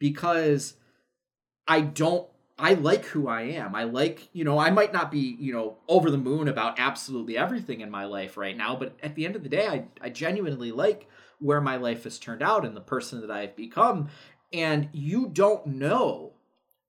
because 0.00 0.74
I 1.68 1.82
don't 1.82 2.28
I 2.58 2.72
like 2.72 3.04
who 3.04 3.28
I 3.28 3.42
am. 3.42 3.74
I 3.74 3.84
like, 3.84 4.28
you 4.32 4.42
know, 4.42 4.58
I 4.58 4.70
might 4.70 4.92
not 4.92 5.10
be, 5.10 5.36
you 5.38 5.52
know, 5.52 5.76
over 5.88 6.10
the 6.10 6.16
moon 6.16 6.48
about 6.48 6.78
absolutely 6.78 7.36
everything 7.36 7.82
in 7.82 7.90
my 7.90 8.06
life 8.06 8.36
right 8.36 8.56
now, 8.56 8.76
but 8.76 8.96
at 9.02 9.14
the 9.14 9.26
end 9.26 9.36
of 9.36 9.42
the 9.42 9.48
day, 9.50 9.66
I, 9.68 9.84
I 10.00 10.08
genuinely 10.08 10.72
like 10.72 11.06
where 11.38 11.60
my 11.60 11.76
life 11.76 12.04
has 12.04 12.18
turned 12.18 12.42
out 12.42 12.64
and 12.64 12.74
the 12.74 12.80
person 12.80 13.20
that 13.20 13.30
I've 13.30 13.56
become. 13.56 14.08
And 14.54 14.88
you 14.92 15.28
don't 15.28 15.66
know 15.66 16.32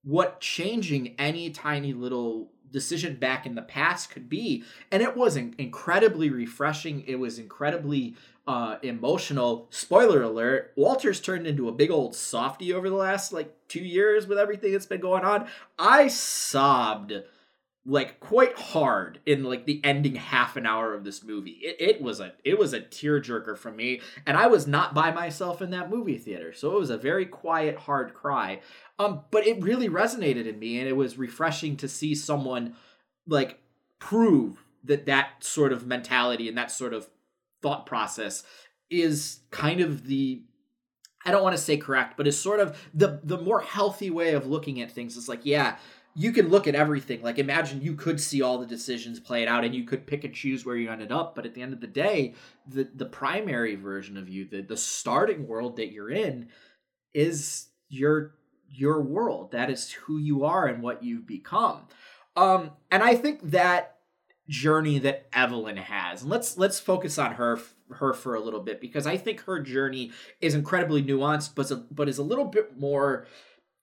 what 0.04 0.40
changing 0.40 1.16
any 1.20 1.50
tiny 1.50 1.92
little 1.92 2.50
decision 2.72 3.16
back 3.16 3.46
in 3.46 3.56
the 3.56 3.62
past 3.62 4.10
could 4.10 4.30
be. 4.30 4.64
And 4.90 5.04
it 5.04 5.18
was 5.18 5.36
incredibly 5.36 6.30
refreshing. 6.30 7.04
It 7.08 7.16
was 7.16 7.40
incredibly 7.40 8.16
uh, 8.48 8.78
emotional. 8.82 9.68
Spoiler 9.70 10.24
alert: 10.24 10.74
Walter's 10.76 11.20
turned 11.20 11.46
into 11.46 11.68
a 11.68 11.74
big 11.74 11.92
old 11.92 12.16
softy 12.16 12.74
over 12.74 12.90
the 12.90 12.96
last 12.96 13.34
like 13.34 13.54
two 13.68 13.84
years 13.84 14.26
with 14.26 14.40
everything 14.40 14.72
that's 14.72 14.86
been 14.86 15.02
going 15.02 15.26
on. 15.26 15.48
I 15.78 16.08
sobbed 16.08 17.14
like 17.86 18.20
quite 18.20 18.58
hard 18.58 19.20
in 19.26 19.46
like 19.46 19.66
the 19.66 19.80
ending 19.84 20.16
half 20.16 20.58
an 20.58 20.66
hour 20.66 20.94
of 20.94 21.06
this 21.06 21.24
movie. 21.24 21.60
It, 21.62 21.78
it 21.80 22.02
was 22.02 22.20
a 22.20 22.34
it 22.44 22.60
was 22.60 22.74
a 22.74 22.82
tearjerker 22.82 23.58
for 23.58 23.72
me, 23.72 24.02
and 24.26 24.38
I 24.38 24.48
was 24.48 24.68
not 24.68 24.94
by 24.94 25.12
myself 25.12 25.62
in 25.62 25.72
that 25.72 25.90
movie 25.90 26.18
theater, 26.18 26.54
so 26.54 26.76
it 26.76 26.80
was 26.80 26.90
a 26.90 26.98
very 26.98 27.26
quiet, 27.26 27.78
hard 27.78 28.14
cry. 28.14 28.62
Um, 29.00 29.22
but 29.32 29.48
it 29.48 29.64
really 29.64 29.90
resonated 29.90 30.48
in 30.48 30.60
me, 30.60 30.80
and 30.80 30.88
it 30.88 30.96
was 30.98 31.18
refreshing 31.18 31.78
to 31.78 31.88
see 31.88 32.14
someone 32.14 32.76
like 33.26 33.60
prove 34.00 34.64
that 34.84 35.06
that 35.06 35.44
sort 35.44 35.72
of 35.72 35.88
mentality 35.88 36.48
and 36.48 36.58
that 36.58 36.72
sort 36.72 36.94
of 36.94 37.08
thought 37.62 37.86
process 37.86 38.44
is 38.90 39.40
kind 39.52 39.82
of 39.82 40.06
the 40.08 40.44
I 41.26 41.32
don't 41.32 41.44
want 41.44 41.58
to 41.58 41.62
say 41.62 41.76
correct, 41.76 42.16
but 42.16 42.28
is 42.28 42.40
sort 42.40 42.60
of 42.60 42.80
the 42.94 43.20
the 43.24 43.38
more 43.38 43.60
healthy 43.62 44.10
way 44.10 44.34
of 44.34 44.48
looking 44.48 44.82
at 44.82 44.92
things. 44.92 45.18
It's 45.18 45.28
like, 45.28 45.46
yeah, 45.46 45.78
you 46.16 46.32
can 46.32 46.50
look 46.50 46.68
at 46.68 46.76
everything. 46.76 47.22
Like 47.22 47.38
imagine 47.38 47.82
you 47.82 47.96
could 47.96 48.20
see 48.20 48.42
all 48.42 48.58
the 48.58 48.66
decisions 48.66 49.20
played 49.20 49.48
out 49.48 49.66
and 49.66 49.76
you 49.76 49.84
could 49.84 50.08
pick 50.08 50.24
and 50.24 50.34
choose 50.34 50.66
where 50.66 50.76
you 50.76 50.90
ended 50.90 51.12
up, 51.12 51.36
but 51.36 51.46
at 51.46 51.54
the 51.54 51.62
end 51.62 51.74
of 51.74 51.82
the 51.82 51.88
day, 51.88 52.34
the 52.68 52.90
the 52.96 53.06
primary 53.06 53.76
version 53.76 54.18
of 54.18 54.30
you, 54.30 54.46
the 54.46 54.62
the 54.62 54.78
starting 54.78 55.48
world 55.48 55.76
that 55.76 55.92
you're 55.92 56.10
in 56.10 56.48
is 57.14 57.68
your 57.90 58.36
your 58.70 59.02
world. 59.02 59.52
That 59.52 59.70
is 59.70 59.92
who 59.92 60.18
you 60.18 60.46
are 60.46 60.66
and 60.66 60.82
what 60.82 61.04
you've 61.04 61.28
become. 61.28 61.88
Um 62.36 62.72
and 62.90 63.04
I 63.04 63.16
think 63.16 63.42
that 63.52 63.97
journey 64.50 65.00
that 65.00 65.28
Evelyn 65.34 65.78
has. 65.78 66.22
And 66.22 66.32
let's 66.32 66.58
let's 66.58 66.80
focus 66.80 67.18
on 67.18 67.34
her 67.34 67.60
her 67.92 68.14
for 68.14 68.36
a 68.36 68.40
little 68.40 68.60
bit 68.60 68.82
because 68.82 69.08
I 69.08 69.18
think 69.18 69.42
her 69.42 69.60
journey 69.60 70.12
is 70.42 70.54
incredibly 70.54 71.04
nuanced 71.04 71.56
but 71.56 71.72
but 71.94 72.10
is 72.10 72.18
a 72.18 72.24
little 72.24 72.46
bit 72.46 72.78
more 72.78 73.26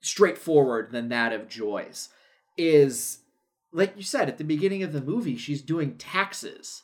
straightforward 0.01 0.91
than 0.93 1.09
that 1.09 1.33
of 1.33 1.49
Joy's. 1.49 2.09
Is 2.57 3.19
like 3.73 3.95
you 3.97 4.03
said 4.03 4.29
at 4.29 4.39
the 4.39 4.45
beginning 4.45 4.83
of 4.83 4.93
the 4.93 5.01
movie 5.01 5.37
she's 5.37 5.63
doing 5.63 5.97
taxes. 5.97 6.83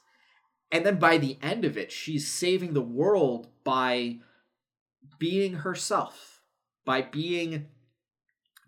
And 0.72 0.86
then 0.86 1.00
by 1.00 1.18
the 1.18 1.36
end 1.42 1.64
of 1.64 1.76
it 1.76 1.90
she's 1.90 2.30
saving 2.30 2.74
the 2.74 2.80
world 2.80 3.48
by 3.64 4.18
being 5.18 5.54
herself, 5.54 6.42
by 6.84 7.02
being 7.02 7.66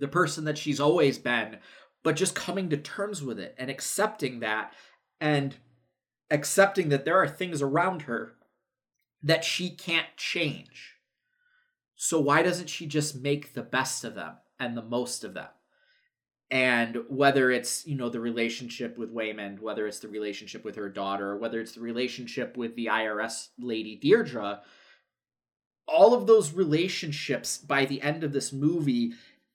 the 0.01 0.09
person 0.09 0.45
that 0.45 0.59
she's 0.59 0.81
always 0.81 1.19
been, 1.19 1.59
but 2.03 2.17
just 2.17 2.35
coming 2.35 2.69
to 2.71 2.77
terms 2.77 3.23
with 3.23 3.39
it 3.39 3.55
and 3.59 3.71
accepting 3.71 4.41
that 4.41 4.73
and 5.23 5.55
accepting 6.33 6.89
that 6.89 7.05
there 7.05 7.17
are 7.17 7.29
things 7.29 7.63
around 7.63 8.03
her 8.03 8.33
that 9.23 9.45
she 9.45 9.71
can't 9.71 10.17
change. 10.17 10.97
So 11.95 12.19
why 12.19 12.43
doesn't 12.43 12.69
she 12.69 12.87
just 12.87 13.15
make 13.15 13.55
the 13.55 13.63
best 13.63 14.03
of 14.03 14.17
them 14.17 14.35
and 14.59 14.77
the 14.77 14.83
most 14.83 15.23
of 15.23 15.33
them? 15.33 15.47
And 16.51 17.05
whether 17.09 17.53
it's, 17.53 17.87
you 17.87 17.95
know, 17.95 18.09
the 18.09 18.19
relationship 18.19 18.99
with 18.99 19.15
Waymond, 19.15 19.61
whether 19.61 19.87
it's 19.87 20.01
the 20.01 20.09
relationship 20.09 20.65
with 20.65 20.75
her 20.75 20.89
daughter, 20.89 21.37
whether 21.37 21.61
it's 21.61 21.77
the 21.77 21.81
relationship 21.81 22.57
with 22.57 22.75
the 22.75 22.87
IRS 22.87 23.51
lady 23.61 23.95
Deirdre, 23.95 24.61
all 25.87 26.15
of 26.15 26.27
those 26.27 26.53
relationships 26.53 27.59
by 27.59 27.85
the 27.85 28.03
end 28.03 28.25
of 28.25 28.33
this 28.33 28.53
movie 28.53 29.13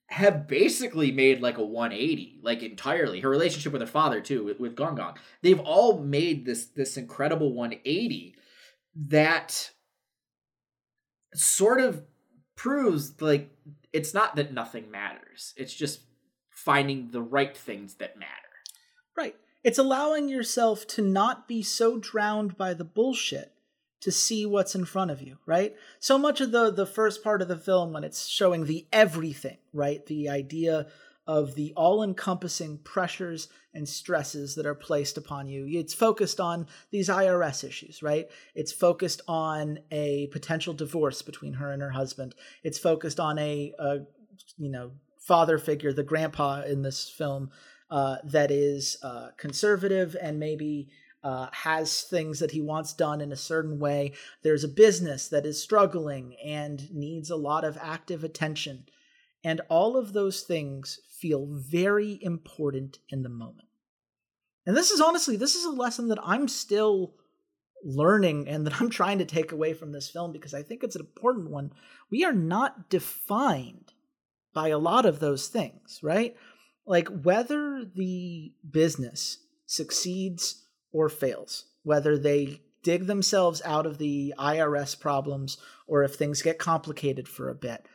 have 0.09 0.47
basically 0.47 1.11
made 1.11 1.41
like 1.41 1.57
a 1.57 1.63
180 1.63 2.39
like 2.41 2.63
entirely. 2.63 3.19
Her 3.19 3.29
relationship 3.29 3.73
with 3.73 3.81
her 3.81 3.87
father 3.87 4.21
too 4.21 4.43
with, 4.43 4.59
with 4.59 4.75
gong 4.75 4.95
gong. 4.95 5.17
They've 5.41 5.59
all 5.59 5.99
made 5.99 6.45
this 6.45 6.65
this 6.65 6.97
incredible 6.97 7.53
180 7.53 8.35
that 9.09 9.71
sort 11.33 11.81
of 11.81 12.03
proves 12.55 13.21
like 13.21 13.51
it's 13.91 14.13
not 14.13 14.35
that 14.37 14.53
nothing 14.53 14.89
matters. 14.89 15.53
It's 15.57 15.73
just 15.73 16.01
finding 16.49 17.11
the 17.11 17.21
right 17.21 17.55
things 17.55 17.95
that 17.95 18.17
matter. 18.17 18.31
Right. 19.15 19.35
It's 19.63 19.77
allowing 19.77 20.29
yourself 20.29 20.87
to 20.87 21.01
not 21.01 21.47
be 21.47 21.61
so 21.61 21.97
drowned 21.97 22.55
by 22.57 22.73
the 22.73 22.85
bullshit 22.85 23.51
to 24.01 24.11
see 24.11 24.45
what's 24.45 24.75
in 24.75 24.85
front 24.85 25.11
of 25.11 25.21
you, 25.21 25.37
right? 25.45 25.75
So 25.99 26.17
much 26.17 26.41
of 26.41 26.51
the 26.51 26.71
the 26.71 26.85
first 26.85 27.23
part 27.23 27.41
of 27.41 27.47
the 27.47 27.57
film 27.57 27.93
when 27.93 28.03
it's 28.03 28.27
showing 28.27 28.65
the 28.65 28.87
everything, 28.91 29.57
right? 29.73 30.05
The 30.05 30.29
idea 30.29 30.87
of 31.25 31.55
the 31.55 31.73
all-encompassing 31.75 32.77
pressures 32.79 33.49
and 33.73 33.87
stresses 33.87 34.55
that 34.55 34.65
are 34.65 34.73
placed 34.73 35.17
upon 35.17 35.47
you. 35.47 35.67
It's 35.67 35.93
focused 35.93 36.39
on 36.39 36.67
these 36.89 37.09
IRS 37.09 37.65
issues, 37.65 38.01
right? 38.01 38.29
It's 38.55 38.71
focused 38.71 39.21
on 39.27 39.79
a 39.91 40.27
potential 40.27 40.73
divorce 40.73 41.21
between 41.21 41.53
her 41.53 41.71
and 41.73 41.81
her 41.81 41.91
husband. 41.91 42.33
It's 42.63 42.79
focused 42.79 43.19
on 43.19 43.37
a, 43.39 43.73
a 43.77 43.99
you 44.57 44.69
know, 44.69 44.91
father 45.19 45.57
figure, 45.57 45.91
the 45.91 46.01
grandpa 46.01 46.61
in 46.61 46.81
this 46.81 47.09
film, 47.09 47.51
uh, 47.91 48.17
that 48.23 48.49
is 48.49 48.97
uh, 49.03 49.29
conservative 49.37 50.15
and 50.21 50.39
maybe 50.39 50.89
uh, 51.23 51.47
has 51.51 52.03
things 52.03 52.39
that 52.39 52.51
he 52.51 52.61
wants 52.61 52.93
done 52.93 53.21
in 53.21 53.31
a 53.31 53.37
certain 53.37 53.79
way. 53.79 54.13
There's 54.43 54.63
a 54.63 54.69
business 54.69 55.27
that 55.29 55.45
is 55.45 55.61
struggling 55.61 56.35
and 56.43 56.89
needs 56.91 57.29
a 57.29 57.35
lot 57.35 57.63
of 57.63 57.77
active 57.81 58.23
attention. 58.23 58.85
And 59.43 59.61
all 59.69 59.97
of 59.97 60.13
those 60.13 60.41
things 60.41 60.99
feel 61.19 61.47
very 61.49 62.19
important 62.21 62.99
in 63.09 63.23
the 63.23 63.29
moment. 63.29 63.67
And 64.65 64.75
this 64.75 64.91
is 64.91 65.01
honestly, 65.01 65.37
this 65.37 65.55
is 65.55 65.65
a 65.65 65.71
lesson 65.71 66.09
that 66.09 66.19
I'm 66.21 66.47
still 66.47 67.13
learning 67.83 68.47
and 68.47 68.65
that 68.65 68.81
I'm 68.81 68.89
trying 68.89 69.19
to 69.19 69.25
take 69.25 69.51
away 69.51 69.73
from 69.73 69.91
this 69.91 70.09
film 70.09 70.31
because 70.31 70.53
I 70.53 70.63
think 70.63 70.83
it's 70.83 70.95
an 70.95 71.01
important 71.01 71.49
one. 71.49 71.71
We 72.11 72.25
are 72.25 72.33
not 72.33 72.89
defined 72.89 73.93
by 74.53 74.69
a 74.69 74.77
lot 74.77 75.05
of 75.05 75.19
those 75.19 75.47
things, 75.47 75.99
right? 76.01 76.35
Like 76.85 77.07
whether 77.07 77.85
the 77.85 78.53
business 78.69 79.39
succeeds 79.65 80.66
or 80.91 81.09
fails, 81.09 81.65
whether 81.83 82.17
they 82.17 82.61
dig 82.83 83.05
themselves 83.07 83.61
out 83.65 83.85
of 83.85 83.97
the 83.97 84.33
IRS 84.39 84.99
problems 84.99 85.57
or 85.87 86.03
if 86.03 86.15
things 86.15 86.41
get 86.41 86.57
complicated 86.57 87.27
for 87.27 87.49
a 87.49 87.55
bit. 87.55 87.85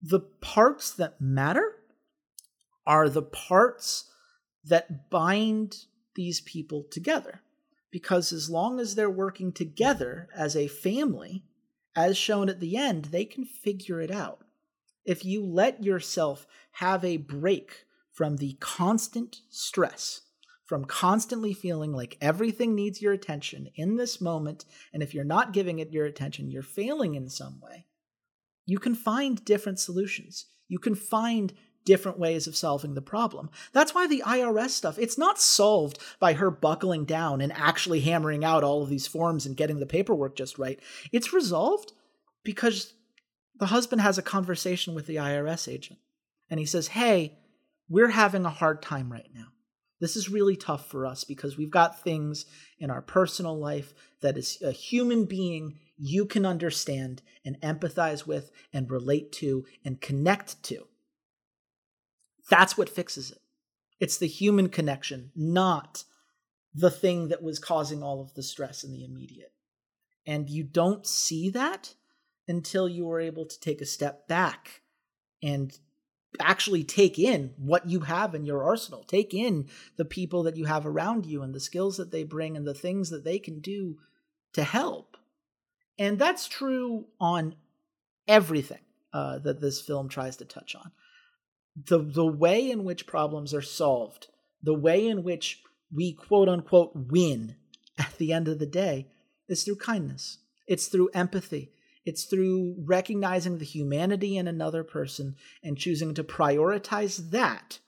The 0.00 0.20
parts 0.20 0.92
that 0.92 1.20
matter 1.20 1.76
are 2.86 3.08
the 3.08 3.22
parts 3.22 4.10
that 4.64 5.10
bind 5.10 5.84
these 6.14 6.40
people 6.40 6.84
together. 6.90 7.40
Because 7.90 8.32
as 8.32 8.48
long 8.48 8.80
as 8.80 8.94
they're 8.94 9.10
working 9.10 9.52
together 9.52 10.28
as 10.34 10.56
a 10.56 10.68
family, 10.68 11.44
as 11.94 12.16
shown 12.16 12.48
at 12.48 12.60
the 12.60 12.76
end, 12.76 13.06
they 13.06 13.24
can 13.24 13.44
figure 13.44 14.00
it 14.00 14.10
out. 14.10 14.44
If 15.04 15.24
you 15.24 15.44
let 15.44 15.84
yourself 15.84 16.46
have 16.72 17.04
a 17.04 17.18
break 17.18 17.84
from 18.12 18.36
the 18.36 18.56
constant 18.60 19.40
stress 19.50 20.22
from 20.72 20.86
constantly 20.86 21.52
feeling 21.52 21.92
like 21.92 22.16
everything 22.22 22.74
needs 22.74 23.02
your 23.02 23.12
attention 23.12 23.68
in 23.74 23.96
this 23.96 24.22
moment, 24.22 24.64
and 24.94 25.02
if 25.02 25.12
you're 25.12 25.22
not 25.22 25.52
giving 25.52 25.80
it 25.80 25.92
your 25.92 26.06
attention, 26.06 26.50
you're 26.50 26.62
failing 26.62 27.14
in 27.14 27.28
some 27.28 27.60
way, 27.60 27.84
you 28.64 28.78
can 28.78 28.94
find 28.94 29.44
different 29.44 29.78
solutions. 29.78 30.46
You 30.68 30.78
can 30.78 30.94
find 30.94 31.52
different 31.84 32.18
ways 32.18 32.46
of 32.46 32.56
solving 32.56 32.94
the 32.94 33.02
problem. 33.02 33.50
That's 33.74 33.94
why 33.94 34.06
the 34.06 34.22
IRS 34.24 34.70
stuff, 34.70 34.98
it's 34.98 35.18
not 35.18 35.38
solved 35.38 35.98
by 36.18 36.32
her 36.32 36.50
buckling 36.50 37.04
down 37.04 37.42
and 37.42 37.52
actually 37.52 38.00
hammering 38.00 38.42
out 38.42 38.64
all 38.64 38.82
of 38.82 38.88
these 38.88 39.06
forms 39.06 39.44
and 39.44 39.54
getting 39.54 39.78
the 39.78 39.84
paperwork 39.84 40.36
just 40.36 40.58
right. 40.58 40.80
It's 41.12 41.34
resolved 41.34 41.92
because 42.44 42.94
the 43.56 43.66
husband 43.66 44.00
has 44.00 44.16
a 44.16 44.22
conversation 44.22 44.94
with 44.94 45.06
the 45.06 45.16
IRS 45.16 45.70
agent 45.70 45.98
and 46.48 46.58
he 46.58 46.64
says, 46.64 46.88
Hey, 46.88 47.36
we're 47.90 48.08
having 48.08 48.46
a 48.46 48.50
hard 48.50 48.80
time 48.80 49.12
right 49.12 49.28
now. 49.34 49.48
This 50.02 50.16
is 50.16 50.28
really 50.28 50.56
tough 50.56 50.90
for 50.90 51.06
us 51.06 51.22
because 51.22 51.56
we've 51.56 51.70
got 51.70 52.02
things 52.02 52.44
in 52.80 52.90
our 52.90 53.00
personal 53.00 53.56
life 53.56 53.94
that 54.20 54.36
as 54.36 54.60
a 54.60 54.72
human 54.72 55.26
being 55.26 55.78
you 55.96 56.26
can 56.26 56.44
understand 56.44 57.22
and 57.44 57.60
empathize 57.60 58.26
with 58.26 58.50
and 58.72 58.90
relate 58.90 59.30
to 59.34 59.64
and 59.84 60.00
connect 60.00 60.60
to. 60.64 60.88
That's 62.50 62.76
what 62.76 62.88
fixes 62.88 63.30
it. 63.30 63.38
It's 64.00 64.18
the 64.18 64.26
human 64.26 64.70
connection, 64.70 65.30
not 65.36 66.02
the 66.74 66.90
thing 66.90 67.28
that 67.28 67.40
was 67.40 67.60
causing 67.60 68.02
all 68.02 68.20
of 68.20 68.34
the 68.34 68.42
stress 68.42 68.82
in 68.82 68.90
the 68.90 69.04
immediate. 69.04 69.52
And 70.26 70.50
you 70.50 70.64
don't 70.64 71.06
see 71.06 71.48
that 71.50 71.94
until 72.48 72.88
you 72.88 73.08
are 73.08 73.20
able 73.20 73.46
to 73.46 73.60
take 73.60 73.80
a 73.80 73.86
step 73.86 74.26
back 74.26 74.82
and 75.40 75.78
actually 76.40 76.84
take 76.84 77.18
in 77.18 77.52
what 77.56 77.88
you 77.88 78.00
have 78.00 78.34
in 78.34 78.46
your 78.46 78.64
arsenal. 78.64 79.04
Take 79.04 79.34
in 79.34 79.68
the 79.96 80.04
people 80.04 80.42
that 80.44 80.56
you 80.56 80.64
have 80.64 80.86
around 80.86 81.26
you 81.26 81.42
and 81.42 81.54
the 81.54 81.60
skills 81.60 81.96
that 81.98 82.10
they 82.10 82.24
bring 82.24 82.56
and 82.56 82.66
the 82.66 82.74
things 82.74 83.10
that 83.10 83.24
they 83.24 83.38
can 83.38 83.60
do 83.60 83.98
to 84.54 84.64
help. 84.64 85.16
And 85.98 86.18
that's 86.18 86.48
true 86.48 87.06
on 87.20 87.54
everything 88.26 88.80
uh, 89.12 89.38
that 89.40 89.60
this 89.60 89.80
film 89.80 90.08
tries 90.08 90.36
to 90.38 90.44
touch 90.44 90.74
on. 90.74 90.92
The, 91.86 91.98
the 91.98 92.26
way 92.26 92.70
in 92.70 92.84
which 92.84 93.06
problems 93.06 93.54
are 93.54 93.62
solved, 93.62 94.28
the 94.62 94.74
way 94.74 95.06
in 95.06 95.22
which 95.22 95.62
we 95.94 96.12
quote 96.12 96.48
unquote 96.48 96.92
win 96.94 97.56
at 97.98 98.14
the 98.18 98.32
end 98.32 98.48
of 98.48 98.58
the 98.58 98.66
day 98.66 99.08
is 99.48 99.64
through 99.64 99.76
kindness. 99.76 100.38
It's 100.66 100.86
through 100.86 101.10
empathy. 101.14 101.72
It's 102.04 102.24
through 102.24 102.76
recognizing 102.78 103.58
the 103.58 103.64
humanity 103.64 104.36
in 104.36 104.48
another 104.48 104.82
person 104.82 105.36
and 105.62 105.78
choosing 105.78 106.14
to 106.14 106.24
prioritize 106.24 107.30
that 107.30 107.78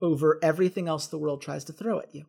over 0.00 0.38
everything 0.42 0.88
else 0.88 1.06
the 1.06 1.18
world 1.18 1.42
tries 1.42 1.64
to 1.64 1.72
throw 1.72 1.98
at 1.98 2.14
you. 2.14 2.26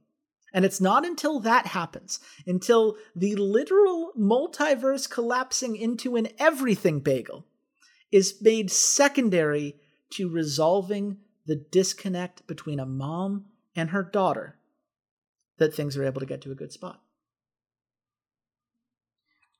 And 0.53 0.63
it's 0.63 0.79
not 0.79 1.05
until 1.05 1.41
that 1.41 1.67
happens, 1.67 2.19
until 2.47 2.95
the 3.15 3.35
literal 3.35 4.13
multiverse 4.17 5.09
collapsing 5.09 5.75
into 5.75 6.15
an 6.15 6.29
everything 6.39 7.01
bagel 7.01 7.45
is 8.11 8.41
made 8.41 8.71
secondary 8.71 9.75
to 10.11 10.29
resolving 10.29 11.17
the 11.45 11.57
disconnect 11.57 12.47
between 12.47 12.79
a 12.79 12.85
mom 12.85 13.47
and 13.75 13.89
her 13.89 14.01
daughter, 14.01 14.55
that 15.57 15.73
things 15.73 15.97
are 15.97 16.05
able 16.05 16.21
to 16.21 16.25
get 16.25 16.41
to 16.41 16.51
a 16.51 16.55
good 16.55 16.71
spot. 16.71 17.01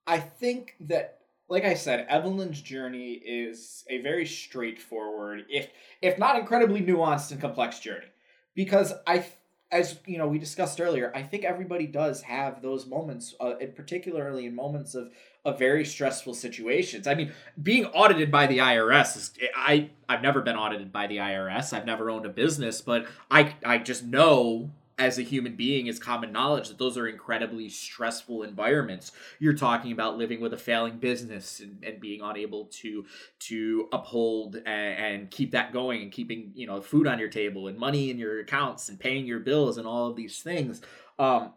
I 0.07 0.19
think 0.19 0.75
that 0.79 1.19
like 1.47 1.63
I 1.63 1.75
said, 1.75 2.07
Evelyn's 2.09 2.61
journey 2.61 3.13
is 3.13 3.83
a 3.89 4.01
very 4.01 4.25
straightforward, 4.25 5.45
if 5.49 5.69
if 6.01 6.17
not 6.17 6.37
incredibly 6.37 6.81
nuanced 6.81 7.31
and 7.31 7.39
complex 7.39 7.79
journey. 7.79 8.07
Because 8.55 8.93
I, 9.05 9.25
as 9.71 9.99
you 10.05 10.17
know, 10.17 10.27
we 10.27 10.39
discussed 10.39 10.79
earlier, 10.79 11.11
I 11.13 11.21
think 11.21 11.43
everybody 11.43 11.87
does 11.87 12.21
have 12.21 12.61
those 12.61 12.87
moments, 12.87 13.35
uh, 13.39 13.55
and 13.61 13.75
particularly 13.75 14.45
in 14.45 14.55
moments 14.55 14.95
of 14.95 15.11
of 15.43 15.59
very 15.59 15.85
stressful 15.85 16.33
situations. 16.33 17.05
I 17.05 17.13
mean, 17.13 17.31
being 17.61 17.85
audited 17.85 18.31
by 18.31 18.47
the 18.47 18.57
IRS 18.57 19.15
is 19.15 19.31
I 19.55 19.91
I've 20.09 20.23
never 20.23 20.41
been 20.41 20.55
audited 20.55 20.91
by 20.91 21.05
the 21.05 21.17
IRS. 21.17 21.73
I've 21.73 21.85
never 21.85 22.09
owned 22.09 22.25
a 22.25 22.29
business, 22.29 22.81
but 22.81 23.05
I 23.29 23.53
I 23.63 23.77
just 23.77 24.03
know 24.03 24.71
as 24.97 25.17
a 25.17 25.21
human 25.21 25.55
being 25.55 25.87
is 25.87 25.99
common 25.99 26.31
knowledge 26.31 26.69
that 26.69 26.77
those 26.77 26.97
are 26.97 27.07
incredibly 27.07 27.67
stressful 27.67 28.43
environments. 28.43 29.11
You're 29.39 29.53
talking 29.53 29.91
about 29.91 30.17
living 30.17 30.39
with 30.39 30.53
a 30.53 30.57
failing 30.57 30.97
business 30.97 31.59
and, 31.59 31.83
and 31.83 31.99
being 31.99 32.21
unable 32.21 32.65
to 32.65 33.05
to 33.39 33.89
uphold 33.91 34.55
and, 34.55 34.65
and, 34.65 35.31
keep 35.31 35.51
that 35.51 35.73
going 35.73 36.01
and 36.01 36.11
keeping 36.11 36.51
you 36.55 36.65
know 36.67 36.81
food 36.81 37.07
on 37.07 37.19
your 37.19 37.29
table 37.29 37.67
and 37.67 37.77
money 37.77 38.09
in 38.09 38.17
your 38.17 38.39
accounts 38.39 38.89
and 38.89 38.99
paying 38.99 39.25
your 39.25 39.39
bills 39.39 39.77
and 39.77 39.87
all 39.87 40.07
of 40.07 40.15
these 40.15 40.41
things. 40.41 40.81
Um, 41.19 41.53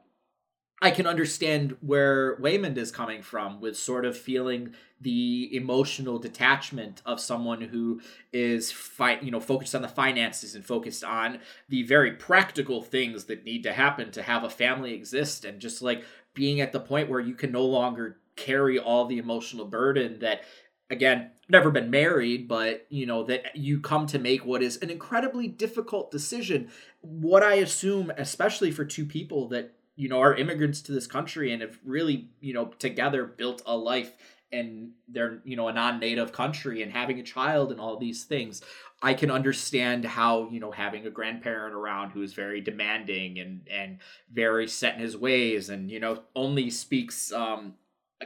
I 0.81 0.93
can 0.93 1.07
understand 1.07 1.77
where 1.81 2.37
Waymond 2.37 2.77
is 2.77 2.93
coming 2.93 3.23
from 3.23 3.61
with 3.61 3.77
sort 3.77 4.05
of 4.05 4.17
feeling 4.17 4.75
the 5.01 5.55
emotional 5.55 6.19
detachment 6.19 7.03
of 7.05 7.21
someone 7.21 7.61
who 7.61 8.01
is 8.33 8.71
fi- 8.71 9.21
you 9.21 9.31
know 9.31 9.41
focused 9.41 9.75
on 9.75 9.83
the 9.83 9.89
finances 9.89 10.55
and 10.55 10.65
focused 10.65 11.03
on 11.03 11.41
the 11.69 11.83
very 11.83 12.13
practical 12.13 12.83
things 12.83 13.25
that 13.25 13.45
need 13.45 13.63
to 13.65 13.73
happen 13.73 14.11
to 14.13 14.23
have 14.23 14.45
a 14.45 14.51
family 14.51 14.95
exist 14.95 15.45
and 15.45 15.61
just 15.61 15.83
like 15.83 16.05
being 16.35 16.61
at 16.61 16.73
the 16.73 16.81
point 16.81 17.09
where 17.09 17.21
you 17.21 17.35
can 17.35 17.51
no 17.51 17.65
longer 17.65 18.19
carry 18.37 18.79
all 18.79 19.05
the 19.07 19.19
emotional 19.19 19.67
burden 19.67 20.19
that 20.21 20.43
again 20.91 21.31
never 21.49 21.71
been 21.71 21.91
married 21.91 22.47
but 22.47 22.87
you 22.89 23.07
know 23.07 23.25
that 23.25 23.57
you 23.57 23.81
come 23.81 24.07
to 24.07 24.19
make 24.19 24.45
what 24.45 24.63
is 24.63 24.77
an 24.79 24.91
incredibly 24.91 25.49
difficult 25.49 26.11
decision. 26.11 26.71
What 27.01 27.43
i 27.43 27.55
assume 27.55 28.13
especially 28.17 28.71
for 28.71 28.85
two 28.85 29.05
people 29.05 29.49
that 29.49 29.75
you 29.99 30.09
know 30.09 30.21
are 30.21 30.35
immigrants 30.35 30.81
to 30.81 30.93
this 30.93 31.07
country 31.07 31.53
and 31.53 31.61
have 31.61 31.79
really 31.85 32.29
you 32.41 32.55
know 32.55 32.67
together 32.79 33.25
built 33.25 33.61
a 33.67 33.77
life 33.77 34.15
and 34.53 34.93
they're 35.09 35.41
you 35.45 35.57
know 35.57 35.69
a 35.69 35.73
non-native 35.73 36.33
country 36.33 36.83
and 36.83 36.93
having 36.93 37.19
a 37.19 37.23
child 37.23 37.71
and 37.73 37.81
all 37.81 37.99
these 37.99 38.25
things 38.25 38.63
i 39.03 39.13
can 39.13 39.31
understand 39.31 40.05
how 40.05 40.49
you 40.51 40.61
know 40.61 40.71
having 40.71 41.05
a 41.05 41.11
grandparent 41.11 41.75
around 41.75 42.11
who 42.11 42.23
is 42.23 42.33
very 42.33 42.61
demanding 42.61 43.39
and 43.41 43.67
and 43.71 43.99
very 44.33 44.69
set 44.69 44.95
in 44.95 45.01
his 45.01 45.17
ways 45.17 45.69
and 45.69 45.91
you 45.91 46.01
know 46.01 46.23
only 46.35 46.71
speaks 46.71 47.33
um 47.33 47.75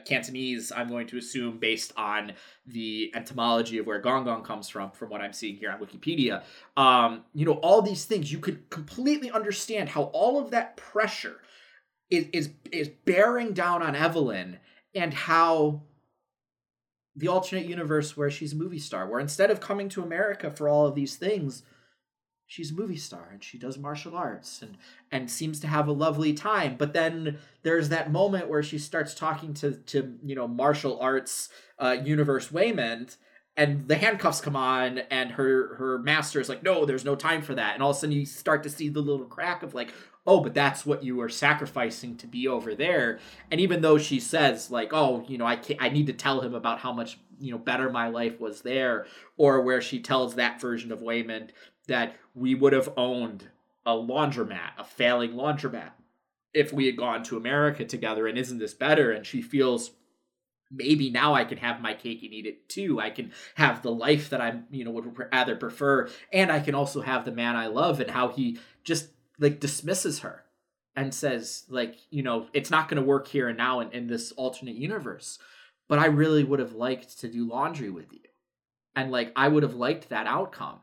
Cantonese, 0.07 0.73
I'm 0.75 0.89
going 0.89 1.07
to 1.09 1.19
assume, 1.19 1.59
based 1.59 1.93
on 1.99 2.33
the 2.67 3.13
etymology 3.15 3.77
of 3.77 3.87
where 3.87 3.99
Gong 3.99 4.25
Gong 4.25 4.43
comes 4.43 4.71
from, 4.71 4.91
from 4.91 5.11
what 5.11 5.21
I'm 5.21 5.35
seeing 5.35 5.57
here 5.57 5.71
on 5.71 5.81
Wikipedia. 5.81 6.45
Um, 6.79 7.25
you 7.35 7.45
know, 7.45 7.57
all 7.57 7.83
these 7.83 8.07
things, 8.07 8.33
you 8.33 8.39
could 8.39 8.71
completely 8.71 9.31
understand 9.31 9.91
how 9.91 10.05
all 10.05 10.39
of 10.39 10.51
that 10.53 10.79
pressure 10.79 11.41
is 12.13 12.27
is 12.33 12.51
is 12.71 12.89
bearing 12.89 13.55
down 13.55 13.83
on 13.83 13.97
Evelyn 13.97 14.59
and 14.95 15.15
how 15.15 15.83
the 17.17 17.29
alternate 17.29 17.67
universe 17.67 18.17
where 18.17 18.31
she's 18.31 18.53
a 18.53 18.57
movie 18.57 18.79
star, 18.79 19.09
where 19.09 19.21
instead 19.21 19.51
of 19.51 19.61
coming 19.61 19.89
to 19.91 20.03
America 20.03 20.51
for 20.51 20.69
all 20.69 20.87
of 20.87 20.95
these 20.95 21.17
things, 21.17 21.63
she's 22.47 22.71
a 22.71 22.75
movie 22.75 22.97
star 22.97 23.31
and 23.33 23.43
she 23.43 23.59
does 23.59 23.79
martial 23.79 24.15
arts 24.15 24.61
and 24.61 24.77
and 25.11 25.31
seems 25.31 25.59
to 25.61 25.67
have 25.67 25.89
a 25.89 25.93
lovely 25.93 26.35
time. 26.35 26.77
But 26.77 26.93
then 26.93 27.39
there's 27.63 27.89
that 27.89 28.13
moment 28.13 28.49
where 28.49 28.63
she 28.63 28.79
starts 28.79 29.15
talking 29.15 29.55
to 29.55 29.73
to 29.73 30.19
you 30.23 30.35
know 30.35 30.47
martial 30.47 31.01
arts 31.01 31.49
uh, 31.79 31.97
universe 32.05 32.49
Waymond 32.49 33.17
and 33.57 33.87
the 33.89 33.97
handcuffs 33.97 34.41
come 34.41 34.57
on 34.57 34.99
and 35.11 35.33
her 35.33 35.77
her 35.77 35.99
master 35.99 36.41
is 36.41 36.49
like 36.49 36.63
no 36.63 36.85
there's 36.85 37.05
no 37.05 37.15
time 37.15 37.43
for 37.43 37.55
that 37.55 37.75
and 37.75 37.83
all 37.83 37.91
of 37.91 37.97
a 37.97 38.01
sudden 38.01 38.17
you 38.17 38.25
start 38.25 38.63
to 38.63 38.71
see 38.71 38.89
the 38.89 39.01
little 39.01 39.27
crack 39.27 39.63
of 39.63 39.75
like 39.75 39.93
oh 40.27 40.41
but 40.41 40.55
that's 40.55 40.87
what 40.87 41.03
you 41.03 41.21
are 41.21 41.29
sacrificing 41.29 42.17
to 42.17 42.27
be 42.27 42.47
over 42.47 42.75
there 42.75 43.19
and 43.51 43.61
even 43.61 43.81
though 43.81 43.99
she 43.99 44.21
says 44.21 44.71
like 44.71 44.93
oh 44.93 45.25
you 45.29 45.39
know 45.39 45.47
i 45.47 45.57
can't, 45.57 45.83
i 45.83 45.89
need 45.89 46.07
to 46.07 46.13
tell 46.13 46.41
him 46.41 46.55
about 46.55 46.79
how 46.79 46.93
much 46.93 47.19
you 47.41 47.51
know 47.51 47.59
better 47.59 47.91
my 47.91 48.09
life 48.09 48.41
was 48.41 48.63
there 48.63 49.07
or 49.37 49.61
where 49.63 49.81
she 49.81 50.01
tells 50.01 50.35
that 50.35 50.61
version 50.61 50.93
of 50.93 51.01
waymond 51.01 51.51
that 51.89 52.17
we 52.35 52.55
would 52.55 52.73
have 52.73 52.93
owned 52.97 53.49
a 53.87 53.93
laundromat 53.93 54.71
a 54.79 54.85
failing 54.85 55.33
laundromat 55.33 55.91
if 56.55 56.73
we 56.73 56.87
had 56.87 56.97
gone 56.97 57.23
to 57.23 57.37
america 57.37 57.85
together 57.85 58.27
and 58.27 58.39
isn't 58.39 58.59
this 58.59 58.75
better 58.75 59.11
and 59.11 59.27
she 59.27 59.43
feels 59.43 59.93
maybe 60.75 61.11
now 61.11 61.35
I 61.35 61.45
can 61.45 61.59
have 61.59 61.81
my 61.81 61.95
cake 61.95 62.23
and 62.23 62.33
eat 62.33 62.47
it 62.47 62.69
too. 62.69 62.99
I 62.99 63.11
can 63.11 63.33
have 63.57 63.83
the 63.83 63.93
life 63.93 64.31
that 64.31 64.41
I, 64.41 64.61
you 64.71 64.85
know, 64.85 64.91
would 64.93 65.17
rather 65.33 65.55
prefer, 65.55 66.09
and 66.33 66.51
I 66.51 66.61
can 66.61 66.75
also 66.75 67.03
have 67.03 67.25
the 67.25 67.31
man 67.31 67.57
I 67.57 67.67
love 67.67 68.01
and 68.01 68.11
how 68.11 68.29
he 68.29 68.59
just 68.83 69.11
like 69.39 69.61
dismisses 69.61 70.21
her 70.21 70.45
and 70.95 71.15
says 71.15 71.65
like, 71.69 71.97
you 72.11 72.23
know, 72.23 72.47
it's 72.53 72.71
not 72.71 72.89
going 72.89 73.01
to 73.01 73.07
work 73.07 73.29
here 73.29 73.49
and 73.49 73.59
now 73.59 73.81
in, 73.81 73.91
in 73.93 74.07
this 74.07 74.33
alternate 74.33 74.77
universe. 74.77 75.39
But 75.89 75.99
I 75.99 76.07
really 76.07 76.45
would 76.45 76.61
have 76.61 76.75
liked 76.75 77.21
to 77.21 77.29
do 77.29 77.49
laundry 77.49 77.91
with 77.91 78.13
you, 78.13 78.21
and 78.97 79.11
like 79.11 79.33
I 79.37 79.49
would 79.49 79.63
have 79.63 79.75
liked 79.75 80.09
that 80.09 80.27
outcome. 80.27 80.81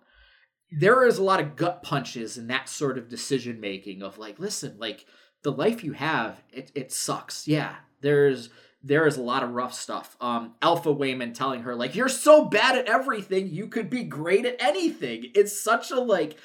There 0.72 1.04
is 1.04 1.18
a 1.18 1.24
lot 1.24 1.40
of 1.40 1.56
gut 1.56 1.82
punches 1.82 2.38
in 2.38 2.48
that 2.48 2.70
sort 2.70 2.98
of 2.98 3.10
decision 3.10 3.60
making 3.60 4.04
of 4.04 4.20
like, 4.20 4.38
listen, 4.38 4.76
like 4.78 5.06
the 5.42 5.52
life 5.52 5.84
you 5.84 5.94
have, 5.94 6.44
it 6.52 6.72
it 6.76 6.92
sucks. 6.92 7.48
Yeah, 7.48 7.76
there's 8.02 8.50
there 8.84 9.08
is 9.08 9.18
a 9.18 9.22
lot 9.22 9.44
of 9.44 9.52
rough 9.52 9.74
stuff. 9.74 10.16
Um, 10.22 10.54
Alpha 10.62 10.94
Waymond 10.94 11.34
telling 11.34 11.64
her 11.64 11.76
like, 11.76 11.96
"You're 11.96 12.10
so 12.10 12.46
bad 12.46 12.78
at 12.78 12.88
everything, 12.88 13.48
you 13.48 13.68
could 13.68 13.90
be 13.90 14.04
great 14.04 14.46
at 14.46 14.58
anything." 14.60 15.32
It's 15.34 15.60
such 15.60 15.92
a 15.92 16.00
like 16.00 16.38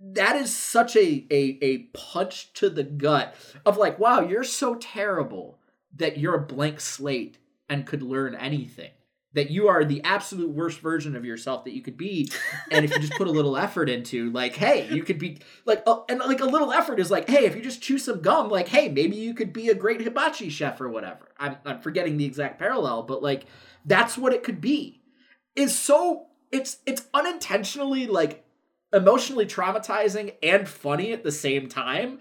that 0.00 0.36
is 0.36 0.54
such 0.54 0.96
a, 0.96 1.26
a 1.30 1.58
a 1.62 1.78
punch 1.92 2.52
to 2.54 2.70
the 2.70 2.82
gut 2.84 3.34
of 3.66 3.76
like, 3.76 3.98
wow, 3.98 4.20
you're 4.20 4.44
so 4.44 4.74
terrible 4.74 5.58
that 5.96 6.18
you're 6.18 6.34
a 6.34 6.46
blank 6.46 6.80
slate 6.80 7.38
and 7.68 7.86
could 7.86 8.02
learn 8.02 8.34
anything. 8.34 8.90
That 9.32 9.50
you 9.50 9.68
are 9.68 9.84
the 9.84 10.02
absolute 10.02 10.50
worst 10.50 10.80
version 10.80 11.14
of 11.14 11.24
yourself 11.24 11.64
that 11.64 11.74
you 11.74 11.82
could 11.82 11.96
be, 11.96 12.32
and 12.72 12.84
if 12.84 12.90
you 12.90 12.98
just 12.98 13.12
put 13.12 13.28
a 13.28 13.30
little 13.30 13.56
effort 13.56 13.88
into, 13.88 14.28
like, 14.32 14.56
hey, 14.56 14.88
you 14.90 15.04
could 15.04 15.20
be 15.20 15.38
like, 15.64 15.84
uh, 15.86 16.00
and 16.08 16.18
like 16.18 16.40
a 16.40 16.46
little 16.46 16.72
effort 16.72 16.98
is 16.98 17.12
like, 17.12 17.30
hey, 17.30 17.44
if 17.44 17.54
you 17.54 17.62
just 17.62 17.80
chew 17.80 17.96
some 17.96 18.22
gum, 18.22 18.48
like, 18.48 18.66
hey, 18.66 18.88
maybe 18.88 19.14
you 19.14 19.32
could 19.32 19.52
be 19.52 19.68
a 19.68 19.74
great 19.74 20.00
hibachi 20.00 20.48
chef 20.48 20.80
or 20.80 20.88
whatever. 20.88 21.28
I'm 21.38 21.58
I'm 21.64 21.80
forgetting 21.80 22.16
the 22.16 22.24
exact 22.24 22.58
parallel, 22.58 23.04
but 23.04 23.22
like, 23.22 23.44
that's 23.84 24.18
what 24.18 24.32
it 24.32 24.42
could 24.42 24.60
be. 24.60 25.00
Is 25.54 25.78
so 25.78 26.26
it's 26.50 26.78
it's 26.84 27.06
unintentionally 27.14 28.08
like 28.08 28.44
emotionally 28.92 29.46
traumatizing 29.46 30.34
and 30.42 30.68
funny 30.68 31.12
at 31.12 31.22
the 31.22 31.32
same 31.32 31.68
time 31.68 32.18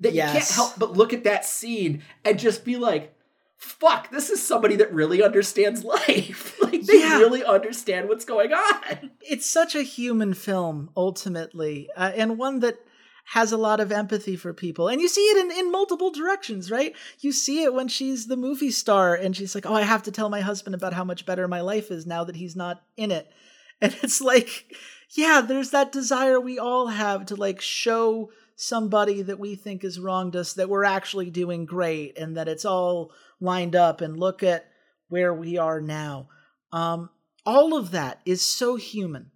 that 0.00 0.12
yes. 0.12 0.28
you 0.28 0.40
can't 0.40 0.50
help 0.50 0.78
but 0.78 0.92
look 0.92 1.12
at 1.12 1.24
that 1.24 1.44
scene 1.44 2.02
and 2.24 2.38
just 2.38 2.64
be 2.64 2.76
like 2.76 3.14
fuck 3.62 4.10
this 4.10 4.28
is 4.28 4.44
somebody 4.44 4.76
that 4.76 4.92
really 4.92 5.22
understands 5.22 5.84
life. 6.08 6.58
Like 6.72 6.86
they 6.86 7.00
yeah. 7.00 7.18
really 7.18 7.44
understand 7.44 8.08
what's 8.08 8.24
going 8.24 8.52
on. 8.52 9.10
It's 9.20 9.44
such 9.44 9.74
a 9.74 9.82
human 9.82 10.32
film 10.32 10.90
ultimately 10.96 11.90
uh, 11.96 12.12
and 12.16 12.38
one 12.38 12.60
that 12.60 12.78
has 13.24 13.52
a 13.52 13.58
lot 13.58 13.78
of 13.78 13.92
empathy 13.92 14.36
for 14.36 14.54
people. 14.54 14.88
And 14.88 15.00
you 15.00 15.06
see 15.06 15.20
it 15.20 15.36
in, 15.44 15.50
in 15.50 15.70
multiple 15.70 16.10
directions 16.10 16.70
right? 16.70 16.94
You 17.20 17.30
see 17.30 17.62
it 17.62 17.74
when 17.74 17.88
she's 17.88 18.26
the 18.26 18.38
movie 18.38 18.70
star 18.70 19.14
and 19.14 19.36
she's 19.36 19.54
like 19.54 19.66
oh 19.66 19.74
i 19.74 19.82
have 19.82 20.02
to 20.04 20.10
tell 20.10 20.30
my 20.30 20.40
husband 20.40 20.74
about 20.74 20.94
how 20.94 21.04
much 21.04 21.26
better 21.26 21.46
my 21.46 21.60
life 21.60 21.90
is 21.90 22.06
now 22.06 22.24
that 22.24 22.36
he's 22.36 22.56
not 22.56 22.82
in 22.96 23.10
it. 23.10 23.30
And 23.82 23.96
it's 24.02 24.20
like 24.20 24.76
yeah, 25.14 25.42
there's 25.46 25.70
that 25.70 25.92
desire 25.92 26.40
we 26.40 26.58
all 26.58 26.88
have 26.88 27.26
to 27.26 27.36
like 27.36 27.60
show 27.60 28.30
somebody 28.56 29.22
that 29.22 29.38
we 29.38 29.54
think 29.54 29.82
has 29.82 30.00
wronged 30.00 30.36
us 30.36 30.54
that 30.54 30.68
we're 30.68 30.84
actually 30.84 31.30
doing 31.30 31.66
great 31.66 32.16
and 32.16 32.36
that 32.36 32.48
it's 32.48 32.64
all 32.64 33.12
lined 33.40 33.76
up 33.76 34.00
and 34.00 34.18
look 34.18 34.42
at 34.42 34.66
where 35.08 35.34
we 35.34 35.58
are 35.58 35.80
now. 35.80 36.28
Um, 36.72 37.10
all 37.44 37.76
of 37.76 37.90
that 37.90 38.20
is 38.24 38.40
so 38.40 38.76
human. 38.76 39.30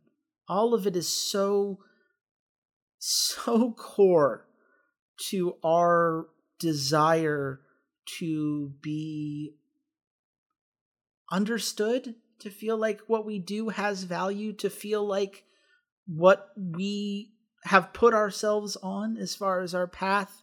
All 0.49 0.73
of 0.75 0.87
it 0.87 0.97
is 0.97 1.09
so, 1.09 1.81
so 2.99 3.73
core 3.77 4.47
to 5.29 5.57
our 5.65 6.29
desire 6.59 7.61
to 8.19 8.73
be 8.81 9.55
understood, 11.31 12.15
to 12.39 12.51
feel 12.51 12.77
like 12.79 13.01
what 13.07 13.27
we 13.27 13.39
do 13.39 13.71
has 13.71 14.05
value, 14.05 14.53
to 14.55 14.71
feel 14.71 15.05
like 15.05 15.45
what 16.07 16.49
we 16.57 17.33
have 17.65 17.93
put 17.93 18.15
ourselves 18.15 18.77
on 18.77 19.17
as 19.17 19.35
far 19.35 19.61
as 19.61 19.75
our 19.75 19.87
path 19.87 20.43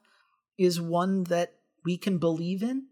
is 0.57 0.79
one 0.79 1.23
that 1.25 1.53
we 1.85 1.97
can 1.97 2.17
believe 2.17 2.61
in. 2.61 2.87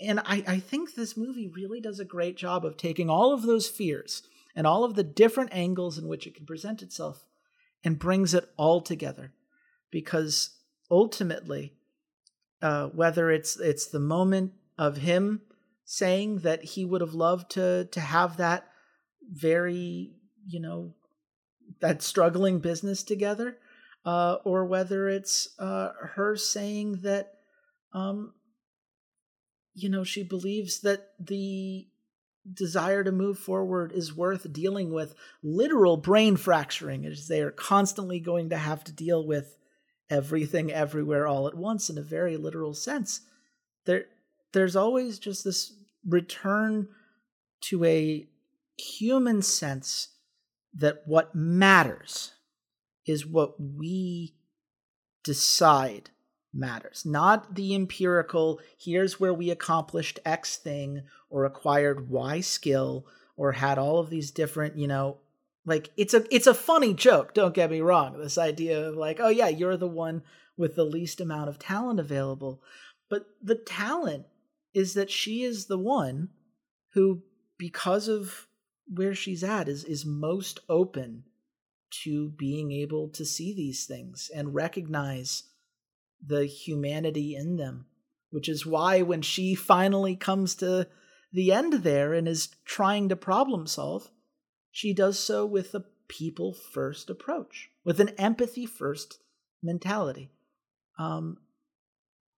And 0.00 0.20
I, 0.20 0.42
I 0.46 0.58
think 0.58 0.94
this 0.94 1.16
movie 1.16 1.48
really 1.48 1.80
does 1.80 2.00
a 2.00 2.04
great 2.04 2.36
job 2.36 2.64
of 2.64 2.76
taking 2.76 3.08
all 3.08 3.32
of 3.32 3.42
those 3.42 3.68
fears 3.68 4.22
and 4.56 4.66
all 4.66 4.84
of 4.84 4.94
the 4.94 5.04
different 5.04 5.50
angles 5.52 5.98
in 5.98 6.08
which 6.08 6.26
it 6.26 6.34
can 6.34 6.46
present 6.46 6.82
itself 6.82 7.24
and 7.84 7.98
brings 7.98 8.34
it 8.34 8.48
all 8.56 8.80
together. 8.80 9.32
Because 9.90 10.50
ultimately, 10.90 11.74
uh, 12.60 12.88
whether 12.88 13.30
it's 13.30 13.58
it's 13.58 13.86
the 13.86 14.00
moment 14.00 14.52
of 14.78 14.98
him 14.98 15.42
saying 15.84 16.38
that 16.38 16.64
he 16.64 16.84
would 16.84 17.00
have 17.00 17.14
loved 17.14 17.50
to 17.50 17.86
to 17.86 18.00
have 18.00 18.36
that 18.36 18.68
very 19.30 20.12
you 20.46 20.60
know 20.60 20.94
that 21.80 22.02
struggling 22.02 22.58
business 22.58 23.02
together, 23.02 23.58
uh, 24.04 24.36
or 24.44 24.64
whether 24.64 25.08
it's 25.08 25.48
uh, 25.58 25.90
her 26.14 26.36
saying 26.36 27.00
that, 27.02 27.32
um, 27.92 28.34
you 29.74 29.88
know, 29.88 30.04
she 30.04 30.22
believes 30.22 30.80
that 30.80 31.10
the 31.18 31.86
desire 32.52 33.04
to 33.04 33.12
move 33.12 33.38
forward 33.38 33.92
is 33.92 34.16
worth 34.16 34.52
dealing 34.52 34.92
with 34.92 35.14
literal 35.42 35.96
brain 35.96 36.36
fracturing, 36.36 37.06
as 37.06 37.28
they 37.28 37.40
are 37.40 37.52
constantly 37.52 38.18
going 38.18 38.50
to 38.50 38.56
have 38.56 38.82
to 38.84 38.92
deal 38.92 39.24
with 39.26 39.56
everything 40.10 40.70
everywhere 40.70 41.26
all 41.26 41.46
at 41.46 41.56
once 41.56 41.88
in 41.88 41.96
a 41.96 42.02
very 42.02 42.36
literal 42.36 42.74
sense. 42.74 43.20
There, 43.86 44.06
there's 44.52 44.76
always 44.76 45.18
just 45.18 45.44
this 45.44 45.72
return 46.06 46.88
to 47.62 47.84
a 47.84 48.26
human 48.76 49.42
sense 49.42 50.08
that 50.74 51.02
what 51.06 51.34
matters 51.34 52.32
is 53.06 53.26
what 53.26 53.54
we 53.60 54.34
decide 55.24 56.10
matters, 56.52 57.04
not 57.04 57.54
the 57.54 57.74
empirical, 57.74 58.60
here's 58.78 59.18
where 59.18 59.34
we 59.34 59.50
accomplished 59.50 60.18
X 60.24 60.56
thing 60.56 61.02
or 61.30 61.44
acquired 61.44 62.08
Y 62.10 62.40
skill 62.40 63.06
or 63.36 63.52
had 63.52 63.78
all 63.78 63.98
of 63.98 64.10
these 64.10 64.30
different, 64.30 64.76
you 64.76 64.86
know, 64.86 65.18
like 65.64 65.90
it's 65.96 66.12
a 66.12 66.24
it's 66.34 66.46
a 66.46 66.54
funny 66.54 66.92
joke, 66.92 67.34
don't 67.34 67.54
get 67.54 67.70
me 67.70 67.80
wrong. 67.80 68.18
This 68.18 68.36
idea 68.38 68.88
of 68.88 68.96
like, 68.96 69.20
oh 69.20 69.28
yeah, 69.28 69.48
you're 69.48 69.76
the 69.76 69.86
one 69.86 70.22
with 70.56 70.74
the 70.74 70.84
least 70.84 71.20
amount 71.20 71.48
of 71.48 71.58
talent 71.58 72.00
available. 72.00 72.60
But 73.08 73.26
the 73.42 73.54
talent 73.54 74.26
is 74.74 74.94
that 74.94 75.10
she 75.10 75.42
is 75.42 75.66
the 75.66 75.78
one 75.78 76.30
who 76.94 77.22
because 77.58 78.08
of 78.08 78.48
where 78.86 79.14
she's 79.14 79.44
at 79.44 79.68
is 79.68 79.84
is 79.84 80.04
most 80.04 80.60
open 80.68 81.24
to 81.90 82.30
being 82.30 82.72
able 82.72 83.08
to 83.08 83.24
see 83.24 83.54
these 83.54 83.84
things 83.84 84.30
and 84.34 84.54
recognize 84.54 85.44
the 86.24 86.46
humanity 86.46 87.34
in 87.34 87.56
them 87.56 87.86
which 88.30 88.48
is 88.48 88.64
why 88.64 89.02
when 89.02 89.22
she 89.22 89.54
finally 89.54 90.16
comes 90.16 90.54
to 90.54 90.86
the 91.32 91.52
end 91.52 91.72
there 91.74 92.14
and 92.14 92.26
is 92.28 92.48
trying 92.64 93.08
to 93.08 93.16
problem 93.16 93.66
solve 93.66 94.10
she 94.70 94.94
does 94.94 95.18
so 95.18 95.44
with 95.44 95.74
a 95.74 95.84
people 96.08 96.52
first 96.52 97.08
approach 97.10 97.70
with 97.84 98.00
an 98.00 98.10
empathy 98.10 98.66
first 98.66 99.18
mentality. 99.62 100.30
Um 100.98 101.38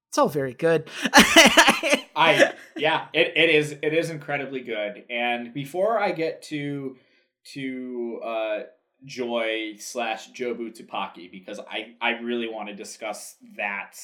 it's 0.09 0.19
all 0.19 0.29
very 0.29 0.55
good 0.55 0.89
I 2.17 2.53
yeah, 2.77 3.07
it, 3.13 3.33
it 3.37 3.51
is 3.51 3.73
it 3.83 3.93
is 3.95 4.11
incredibly 4.11 4.61
good. 4.61 5.05
And 5.11 5.53
before 5.53 5.99
I 5.99 6.13
get 6.13 6.43
to 6.45 6.97
to 7.53 8.21
uh 8.25 8.59
Joy 9.05 9.75
slash 9.79 10.33
Jobu 10.33 10.77
Tupaki, 10.77 11.31
because 11.31 11.61
I 11.61 11.95
I 12.01 12.21
really 12.21 12.49
want 12.49 12.69
to 12.69 12.75
discuss 12.75 13.37
that 13.57 13.97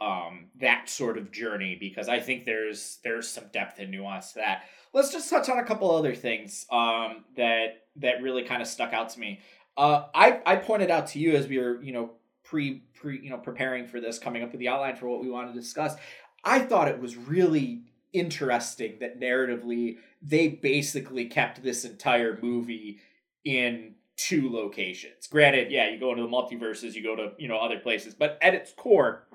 um 0.00 0.46
that 0.60 0.88
sort 0.88 1.18
of 1.18 1.30
journey 1.30 1.76
because 1.78 2.08
I 2.08 2.20
think 2.20 2.44
there's 2.44 2.98
there's 3.04 3.28
some 3.28 3.44
depth 3.52 3.78
and 3.78 3.90
nuance 3.90 4.32
to 4.32 4.40
that. 4.40 4.64
Let's 4.92 5.12
just 5.12 5.30
touch 5.30 5.48
on 5.48 5.58
a 5.58 5.64
couple 5.64 5.90
other 5.90 6.14
things 6.14 6.66
um 6.70 7.24
that 7.36 7.84
that 7.96 8.22
really 8.22 8.42
kind 8.42 8.62
of 8.62 8.68
stuck 8.68 8.92
out 8.92 9.10
to 9.10 9.20
me. 9.20 9.40
Uh 9.76 10.06
I 10.14 10.40
I 10.46 10.56
pointed 10.56 10.90
out 10.90 11.08
to 11.08 11.18
you 11.18 11.36
as 11.36 11.46
we 11.46 11.58
were, 11.58 11.80
you 11.82 11.92
know, 11.92 12.12
pre 12.50 12.82
pre 12.94 13.20
you 13.20 13.30
know 13.30 13.38
preparing 13.38 13.86
for 13.86 14.00
this 14.00 14.18
coming 14.18 14.42
up 14.42 14.50
with 14.50 14.58
the 14.58 14.68
outline 14.68 14.96
for 14.96 15.06
what 15.06 15.20
we 15.20 15.30
want 15.30 15.52
to 15.52 15.58
discuss 15.58 15.94
I 16.44 16.60
thought 16.60 16.88
it 16.88 17.00
was 17.00 17.16
really 17.16 17.82
interesting 18.12 18.98
that 19.00 19.20
narratively 19.20 19.98
they 20.22 20.48
basically 20.48 21.26
kept 21.26 21.62
this 21.62 21.84
entire 21.84 22.38
movie 22.42 22.98
in 23.44 23.94
two 24.16 24.50
locations. 24.50 25.26
Granted, 25.26 25.70
yeah, 25.70 25.88
you 25.90 25.98
go 25.98 26.10
into 26.10 26.22
the 26.22 26.28
multiverses, 26.28 26.94
you 26.94 27.02
go 27.02 27.16
to, 27.16 27.32
you 27.38 27.48
know, 27.48 27.58
other 27.58 27.78
places, 27.78 28.14
but 28.14 28.38
at 28.42 28.54
its 28.54 28.72
core, 28.72 29.26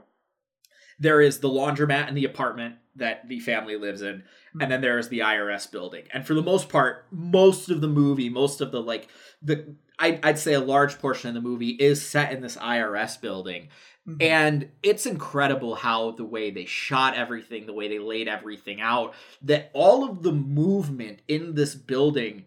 there 0.99 1.21
is 1.21 1.39
the 1.39 1.49
laundromat 1.49 2.07
and 2.07 2.15
the 2.15 2.25
apartment 2.25 2.75
that 2.95 3.27
the 3.27 3.39
family 3.39 3.75
lives 3.75 4.01
in, 4.01 4.23
hmm. 4.53 4.61
and 4.61 4.71
then 4.71 4.81
there 4.81 4.97
is 4.97 5.09
the 5.09 5.19
IRS 5.19 5.69
building. 5.71 6.03
And 6.13 6.25
for 6.25 6.33
the 6.33 6.41
most 6.41 6.69
part, 6.69 7.05
most 7.11 7.69
of 7.69 7.81
the 7.81 7.87
movie, 7.87 8.29
most 8.29 8.61
of 8.61 8.71
the 8.71 8.81
like 8.81 9.09
the 9.41 9.75
I, 9.99 10.19
I'd 10.23 10.39
say 10.39 10.53
a 10.53 10.59
large 10.59 10.99
portion 10.99 11.29
of 11.29 11.35
the 11.35 11.47
movie 11.47 11.71
is 11.71 12.05
set 12.05 12.31
in 12.31 12.41
this 12.41 12.57
IRS 12.57 13.19
building. 13.19 13.69
Mm-hmm. 14.07 14.21
And 14.21 14.69
it's 14.83 15.05
incredible 15.05 15.75
how 15.75 16.11
the 16.11 16.25
way 16.25 16.51
they 16.51 16.65
shot 16.65 17.15
everything, 17.15 17.65
the 17.65 17.73
way 17.73 17.87
they 17.87 17.99
laid 17.99 18.27
everything 18.27 18.81
out, 18.81 19.13
that 19.41 19.71
all 19.73 20.07
of 20.07 20.21
the 20.21 20.31
movement 20.31 21.21
in 21.27 21.55
this 21.55 21.73
building, 21.73 22.45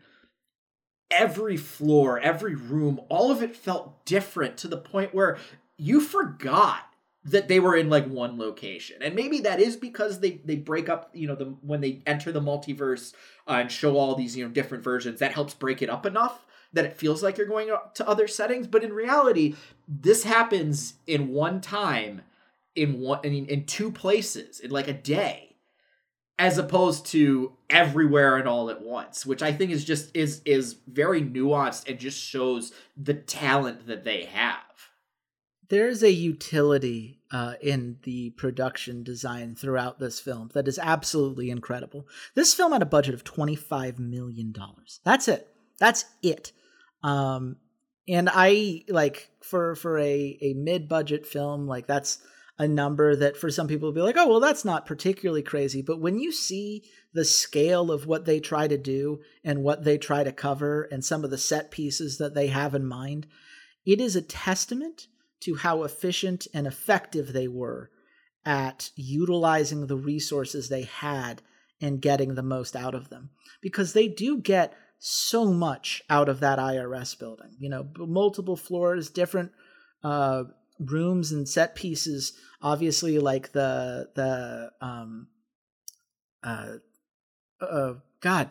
every 1.11 1.57
floor, 1.57 2.21
every 2.21 2.55
room, 2.55 3.01
all 3.09 3.33
of 3.33 3.43
it 3.43 3.57
felt 3.57 4.05
different 4.05 4.57
to 4.59 4.69
the 4.69 4.77
point 4.77 5.15
where 5.15 5.39
you 5.77 6.01
forgot 6.01 6.85
that 7.25 7.49
they 7.49 7.59
were 7.59 7.77
in 7.77 7.91
like 7.91 8.07
one 8.07 8.39
location 8.39 9.03
and 9.03 9.15
maybe 9.15 9.41
that 9.41 9.61
is 9.61 9.77
because 9.77 10.21
they 10.21 10.41
they 10.45 10.55
break 10.57 10.89
up 10.89 11.11
you 11.13 11.27
know 11.27 11.35
the 11.35 11.45
when 11.63 11.81
they 11.81 12.01
enter 12.07 12.31
the 12.31 12.41
multiverse 12.41 13.13
uh, 13.49 13.55
and 13.55 13.73
show 13.73 13.97
all 13.97 14.15
these 14.15 14.37
you 14.37 14.45
know 14.45 14.51
different 14.51 14.85
versions 14.85 15.19
that 15.19 15.33
helps 15.33 15.53
break 15.53 15.83
it 15.83 15.91
up 15.91 16.07
enough 16.07 16.47
that 16.73 16.85
it 16.85 16.97
feels 16.97 17.23
like 17.23 17.37
you're 17.37 17.47
going 17.47 17.71
to 17.95 18.09
other 18.09 18.27
settings 18.27 18.66
but 18.66 18.85
in 18.85 18.93
reality 18.93 19.55
this 19.87 20.25
happens 20.25 20.95
in 21.07 21.29
one 21.29 21.61
time 21.61 22.23
in 22.75 23.01
one 23.01 23.21
in, 23.25 23.47
in 23.47 23.64
two 23.64 23.91
places 23.91 24.61
in 24.61 24.71
like 24.71 24.89
a 24.89 24.93
day 24.93 25.57
as 26.39 26.57
opposed 26.57 27.07
to 27.07 27.53
everywhere 27.69 28.37
and 28.37 28.49
all 28.49 28.71
at 28.71 28.83
once 28.83 29.25
which 29.25 29.43
i 29.43 29.53
think 29.53 29.71
is 29.71 29.85
just 29.85 30.14
is 30.14 30.43
is 30.45 30.77
very 30.87 31.23
nuanced 31.23 31.89
and 31.89 31.99
just 31.99 32.21
shows 32.21 32.73
the 32.97 33.14
talent 33.14 33.87
that 33.87 34.05
they 34.05 34.25
have 34.25 34.59
there's 35.69 36.03
a 36.03 36.11
utility 36.11 37.19
uh, 37.31 37.55
in 37.61 37.99
the 38.05 38.31
production 38.31 39.03
design 39.03 39.55
throughout 39.55 39.99
this 39.99 40.19
film 40.19 40.51
that 40.55 40.66
is 40.66 40.79
absolutely 40.79 41.51
incredible. 41.51 42.07
This 42.35 42.55
film 42.55 42.73
had 42.73 42.83
a 42.83 42.87
budget 42.87 43.14
of 43.14 43.25
$25 43.25 43.99
million. 43.99 44.55
That's 45.05 45.29
it. 45.29 45.49
That's 45.79 46.07
it. 46.23 46.53
Um, 47.03 47.57
and 48.09 48.28
I 48.32 48.84
like 48.88 49.30
for 49.42 49.74
for 49.74 49.99
a 49.99 50.38
a 50.40 50.55
mid 50.55 50.88
budget 50.88 51.26
film 51.26 51.66
like 51.66 51.86
that's 51.86 52.18
a 52.59 52.66
number 52.66 53.14
that 53.14 53.36
for 53.36 53.51
some 53.51 53.68
people 53.68 53.88
will 53.88 53.94
be 53.94 54.01
like, 54.01 54.16
oh 54.16 54.26
well, 54.26 54.40
that's 54.40 54.64
not 54.64 54.86
particularly 54.86 55.42
crazy. 55.42 55.80
But 55.80 56.01
when 56.01 56.18
you 56.18 56.32
see 56.32 56.84
the 57.12 57.24
scale 57.24 57.92
of 57.92 58.07
what 58.07 58.24
they 58.24 58.40
try 58.40 58.66
to 58.66 58.76
do 58.76 59.20
and 59.44 59.62
what 59.62 59.84
they 59.84 59.96
try 59.96 60.24
to 60.24 60.32
cover 60.32 60.88
and 60.90 61.05
some 61.05 61.24
of 61.24 61.30
the 61.30 61.38
set 61.38 61.70
pieces 61.70 62.18
that 62.18 62.34
they 62.34 62.49
have 62.49 62.74
in 62.74 62.84
mind, 62.84 63.26
it 63.86 64.01
is 64.01 64.16
a 64.16 64.22
testament 64.22 65.07
to 65.40 65.55
how 65.55 65.84
efficient 65.84 66.49
and 66.53 66.66
effective 66.66 67.32
they 67.32 67.46
were 67.46 67.90
at 68.44 68.90
utilizing 68.96 69.86
the 69.86 69.96
resources 69.96 70.68
they 70.68 70.82
had 70.82 71.42
and 71.80 72.03
getting 72.03 72.34
the 72.34 72.42
most 72.42 72.74
out 72.74 72.94
of 72.94 73.09
them. 73.09 73.30
Because 73.61 73.92
they 73.92 74.09
do 74.09 74.38
get 74.38 74.74
so 74.99 75.46
much 75.46 76.03
out 76.11 76.28
of 76.28 76.40
that 76.40 76.59
IRS 76.59 77.18
building. 77.18 77.57
You 77.59 77.68
know, 77.68 77.86
multiple 77.96 78.57
floors, 78.57 79.11
different 79.11 79.53
uh, 80.03 80.44
rooms 80.78 81.32
and 81.32 81.49
set 81.49 81.74
pieces. 81.74 82.32
Obviously, 82.61 83.18
like 83.18 83.53
the 83.53 84.09
the 84.14 84.70
um, 84.80 85.28
uh, 86.42 86.74
uh, 87.61 87.94
God, 88.20 88.51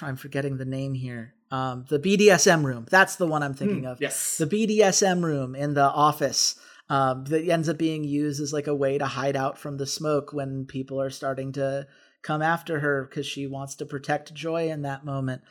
I'm 0.00 0.16
forgetting 0.16 0.56
the 0.56 0.64
name 0.64 0.94
here. 0.94 1.34
Um, 1.50 1.84
the 1.88 1.98
BDSM 1.98 2.64
room. 2.64 2.86
That's 2.90 3.16
the 3.16 3.26
one 3.26 3.42
I'm 3.42 3.54
thinking 3.54 3.82
mm, 3.82 3.92
of. 3.92 4.00
Yes. 4.00 4.38
The 4.38 4.46
BDSM 4.46 5.22
room 5.22 5.54
in 5.54 5.74
the 5.74 5.84
office 5.84 6.58
um, 6.88 7.24
that 7.26 7.46
ends 7.46 7.68
up 7.68 7.76
being 7.76 8.04
used 8.04 8.40
as 8.40 8.54
like 8.54 8.68
a 8.68 8.74
way 8.74 8.96
to 8.96 9.04
hide 9.04 9.36
out 9.36 9.58
from 9.58 9.76
the 9.76 9.86
smoke 9.86 10.32
when 10.32 10.64
people 10.64 11.00
are 11.00 11.10
starting 11.10 11.52
to 11.52 11.86
come 12.22 12.42
after 12.42 12.80
her 12.80 13.04
because 13.04 13.26
she 13.26 13.46
wants 13.46 13.74
to 13.76 13.86
protect 13.86 14.34
Joy 14.34 14.70
in 14.70 14.82
that 14.82 15.04
moment. 15.04 15.42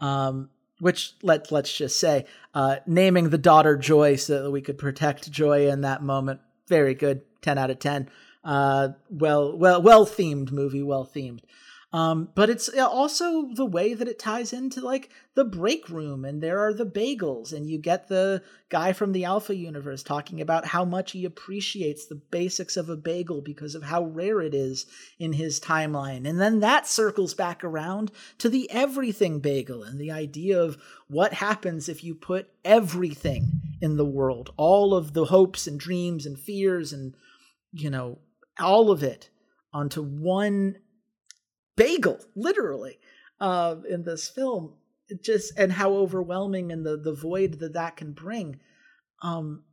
Um, 0.00 0.50
which 0.78 1.12
let 1.22 1.52
let's 1.52 1.76
just 1.76 2.00
say, 2.00 2.24
uh, 2.54 2.76
naming 2.86 3.28
the 3.28 3.38
daughter 3.38 3.76
Joy 3.76 4.16
so 4.16 4.44
that 4.44 4.50
we 4.50 4.62
could 4.62 4.78
protect 4.78 5.30
Joy 5.30 5.68
in 5.68 5.82
that 5.82 6.02
moment. 6.02 6.40
Very 6.68 6.94
good, 6.94 7.22
ten 7.42 7.58
out 7.58 7.70
of 7.70 7.78
ten. 7.78 8.08
Uh, 8.42 8.90
well, 9.10 9.56
well, 9.56 9.82
well 9.82 10.06
themed 10.06 10.50
movie, 10.50 10.82
well 10.82 11.04
themed. 11.06 11.40
Um, 11.92 12.28
but 12.36 12.48
it's 12.48 12.68
uh, 12.72 12.86
also 12.86 13.48
the 13.52 13.66
way 13.66 13.94
that 13.94 14.06
it 14.06 14.18
ties 14.18 14.52
into 14.52 14.80
like 14.80 15.10
the 15.34 15.44
break 15.44 15.88
room, 15.88 16.24
and 16.24 16.40
there 16.40 16.60
are 16.60 16.72
the 16.72 16.86
bagels, 16.86 17.52
and 17.52 17.68
you 17.68 17.78
get 17.78 18.06
the 18.06 18.44
guy 18.68 18.92
from 18.92 19.10
the 19.10 19.24
Alpha 19.24 19.56
universe 19.56 20.04
talking 20.04 20.40
about 20.40 20.66
how 20.66 20.84
much 20.84 21.10
he 21.10 21.24
appreciates 21.24 22.06
the 22.06 22.14
basics 22.14 22.76
of 22.76 22.88
a 22.88 22.96
bagel 22.96 23.40
because 23.40 23.74
of 23.74 23.82
how 23.82 24.04
rare 24.04 24.40
it 24.40 24.54
is 24.54 24.86
in 25.18 25.32
his 25.32 25.58
timeline. 25.58 26.28
And 26.28 26.40
then 26.40 26.60
that 26.60 26.86
circles 26.86 27.34
back 27.34 27.64
around 27.64 28.12
to 28.38 28.48
the 28.48 28.70
everything 28.70 29.40
bagel 29.40 29.82
and 29.82 30.00
the 30.00 30.12
idea 30.12 30.62
of 30.62 30.78
what 31.08 31.32
happens 31.32 31.88
if 31.88 32.04
you 32.04 32.14
put 32.14 32.48
everything 32.64 33.50
in 33.80 33.96
the 33.96 34.04
world, 34.04 34.52
all 34.56 34.94
of 34.94 35.12
the 35.12 35.24
hopes 35.24 35.66
and 35.66 35.80
dreams 35.80 36.24
and 36.24 36.38
fears 36.38 36.92
and, 36.92 37.16
you 37.72 37.90
know, 37.90 38.18
all 38.60 38.92
of 38.92 39.02
it 39.02 39.30
onto 39.72 40.02
one 40.02 40.76
bagel, 41.76 42.18
literally, 42.34 42.98
uh, 43.40 43.76
in 43.88 44.04
this 44.04 44.28
film. 44.28 44.74
It 45.08 45.24
just 45.24 45.52
and 45.58 45.72
how 45.72 45.92
overwhelming 45.94 46.70
and 46.70 46.86
the 46.86 46.96
the 46.96 47.14
void 47.14 47.58
that 47.60 47.72
that 47.72 47.96
can 47.96 48.12
bring. 48.12 48.60
Um, 49.22 49.64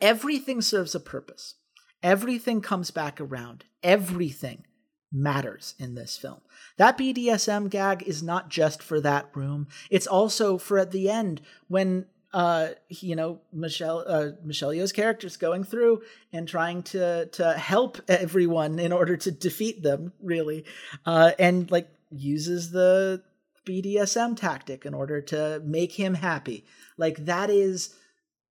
everything 0.00 0.60
serves 0.60 0.94
a 0.94 1.00
purpose. 1.00 1.54
Everything 2.02 2.60
comes 2.60 2.90
back 2.90 3.20
around. 3.20 3.64
Everything 3.82 4.64
matters 5.10 5.74
in 5.78 5.94
this 5.94 6.16
film. 6.16 6.40
That 6.76 6.98
BDSM 6.98 7.70
gag 7.70 8.02
is 8.06 8.22
not 8.22 8.50
just 8.50 8.82
for 8.82 9.00
that 9.00 9.30
room. 9.34 9.68
It's 9.90 10.06
also 10.06 10.58
for 10.58 10.78
at 10.78 10.90
the 10.90 11.08
end 11.08 11.40
when 11.66 12.06
uh 12.32 12.68
you 12.88 13.16
know 13.16 13.40
Michelle 13.52 14.04
uh 14.06 14.30
Michelle 14.44 14.70
Yeoh's 14.70 14.92
character's 14.92 15.36
going 15.36 15.64
through 15.64 16.02
and 16.32 16.46
trying 16.46 16.82
to 16.84 17.26
to 17.26 17.52
help 17.54 17.98
everyone 18.08 18.78
in 18.78 18.92
order 18.92 19.16
to 19.16 19.30
defeat 19.30 19.82
them 19.82 20.12
really 20.22 20.64
uh 21.06 21.32
and 21.38 21.70
like 21.70 21.88
uses 22.10 22.70
the 22.70 23.22
BDSM 23.66 24.36
tactic 24.36 24.86
in 24.86 24.94
order 24.94 25.20
to 25.20 25.60
make 25.62 25.92
him 25.92 26.14
happy. 26.14 26.64
Like 26.96 27.26
that 27.26 27.50
is 27.50 27.94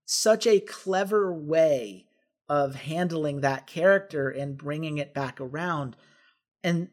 such 0.05 0.45
a 0.45 0.59
clever 0.59 1.33
way 1.33 2.05
of 2.47 2.75
handling 2.75 3.41
that 3.41 3.67
character 3.67 4.29
and 4.29 4.57
bringing 4.57 4.99
it 4.99 5.13
back 5.13 5.41
around 5.41 5.95
and 6.63 6.89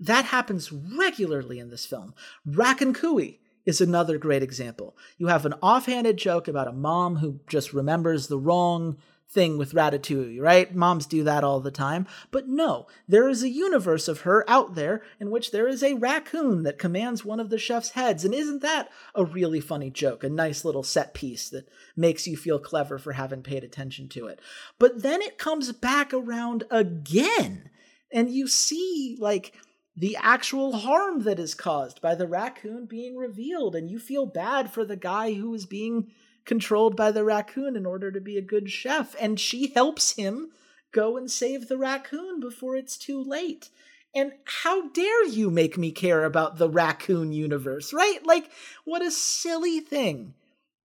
that 0.00 0.24
happens 0.26 0.72
regularly 0.72 1.60
in 1.60 1.70
this 1.70 1.86
film. 1.86 2.14
Raccacoonie 2.46 3.38
is 3.64 3.80
another 3.80 4.18
great 4.18 4.42
example. 4.42 4.96
You 5.18 5.28
have 5.28 5.46
an 5.46 5.54
offhanded 5.62 6.16
joke 6.16 6.48
about 6.48 6.68
a 6.68 6.72
mom 6.72 7.16
who 7.16 7.40
just 7.48 7.72
remembers 7.72 8.26
the 8.26 8.38
wrong 8.38 8.96
thing 9.32 9.56
with 9.56 9.72
Ratatouille, 9.72 10.40
right? 10.40 10.74
Moms 10.74 11.06
do 11.06 11.24
that 11.24 11.42
all 11.42 11.60
the 11.60 11.70
time. 11.70 12.06
But 12.30 12.48
no, 12.48 12.86
there 13.08 13.28
is 13.28 13.42
a 13.42 13.48
universe 13.48 14.06
of 14.06 14.20
her 14.22 14.44
out 14.48 14.74
there 14.74 15.02
in 15.18 15.30
which 15.30 15.50
there 15.50 15.66
is 15.66 15.82
a 15.82 15.94
raccoon 15.94 16.64
that 16.64 16.78
commands 16.78 17.24
one 17.24 17.40
of 17.40 17.48
the 17.48 17.58
chef's 17.58 17.90
heads. 17.90 18.24
And 18.24 18.34
isn't 18.34 18.60
that 18.60 18.90
a 19.14 19.24
really 19.24 19.60
funny 19.60 19.90
joke? 19.90 20.22
A 20.22 20.28
nice 20.28 20.64
little 20.64 20.82
set 20.82 21.14
piece 21.14 21.48
that 21.48 21.68
makes 21.96 22.26
you 22.26 22.36
feel 22.36 22.58
clever 22.58 22.98
for 22.98 23.12
having 23.12 23.42
paid 23.42 23.64
attention 23.64 24.08
to 24.10 24.26
it. 24.26 24.38
But 24.78 25.02
then 25.02 25.22
it 25.22 25.38
comes 25.38 25.72
back 25.72 26.12
around 26.12 26.64
again. 26.70 27.70
And 28.12 28.30
you 28.30 28.46
see, 28.46 29.16
like, 29.18 29.54
the 29.96 30.16
actual 30.20 30.76
harm 30.76 31.22
that 31.24 31.38
is 31.38 31.54
caused 31.54 32.00
by 32.00 32.14
the 32.14 32.26
raccoon 32.26 32.86
being 32.86 33.16
revealed 33.16 33.74
and 33.74 33.90
you 33.90 33.98
feel 33.98 34.26
bad 34.26 34.70
for 34.70 34.84
the 34.84 34.96
guy 34.96 35.34
who 35.34 35.52
is 35.54 35.66
being 35.66 36.10
controlled 36.44 36.96
by 36.96 37.10
the 37.10 37.24
raccoon 37.24 37.76
in 37.76 37.86
order 37.86 38.10
to 38.10 38.20
be 38.20 38.36
a 38.36 38.42
good 38.42 38.70
chef 38.70 39.14
and 39.20 39.38
she 39.38 39.72
helps 39.74 40.12
him 40.12 40.50
go 40.92 41.16
and 41.16 41.30
save 41.30 41.68
the 41.68 41.78
raccoon 41.78 42.40
before 42.40 42.76
it's 42.76 42.96
too 42.96 43.22
late. 43.22 43.70
And 44.14 44.32
how 44.62 44.88
dare 44.88 45.26
you 45.26 45.50
make 45.50 45.78
me 45.78 45.90
care 45.90 46.24
about 46.24 46.58
the 46.58 46.68
raccoon 46.68 47.32
universe 47.32 47.92
right? 47.92 48.24
Like 48.24 48.50
what 48.84 49.02
a 49.02 49.10
silly 49.10 49.80
thing 49.80 50.34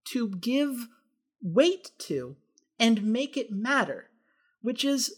to 0.06 0.30
give 0.30 0.88
weight 1.42 1.92
to 2.00 2.36
and 2.80 3.04
make 3.04 3.38
it 3.38 3.52
matter 3.52 4.10
which 4.62 4.84
is 4.84 5.16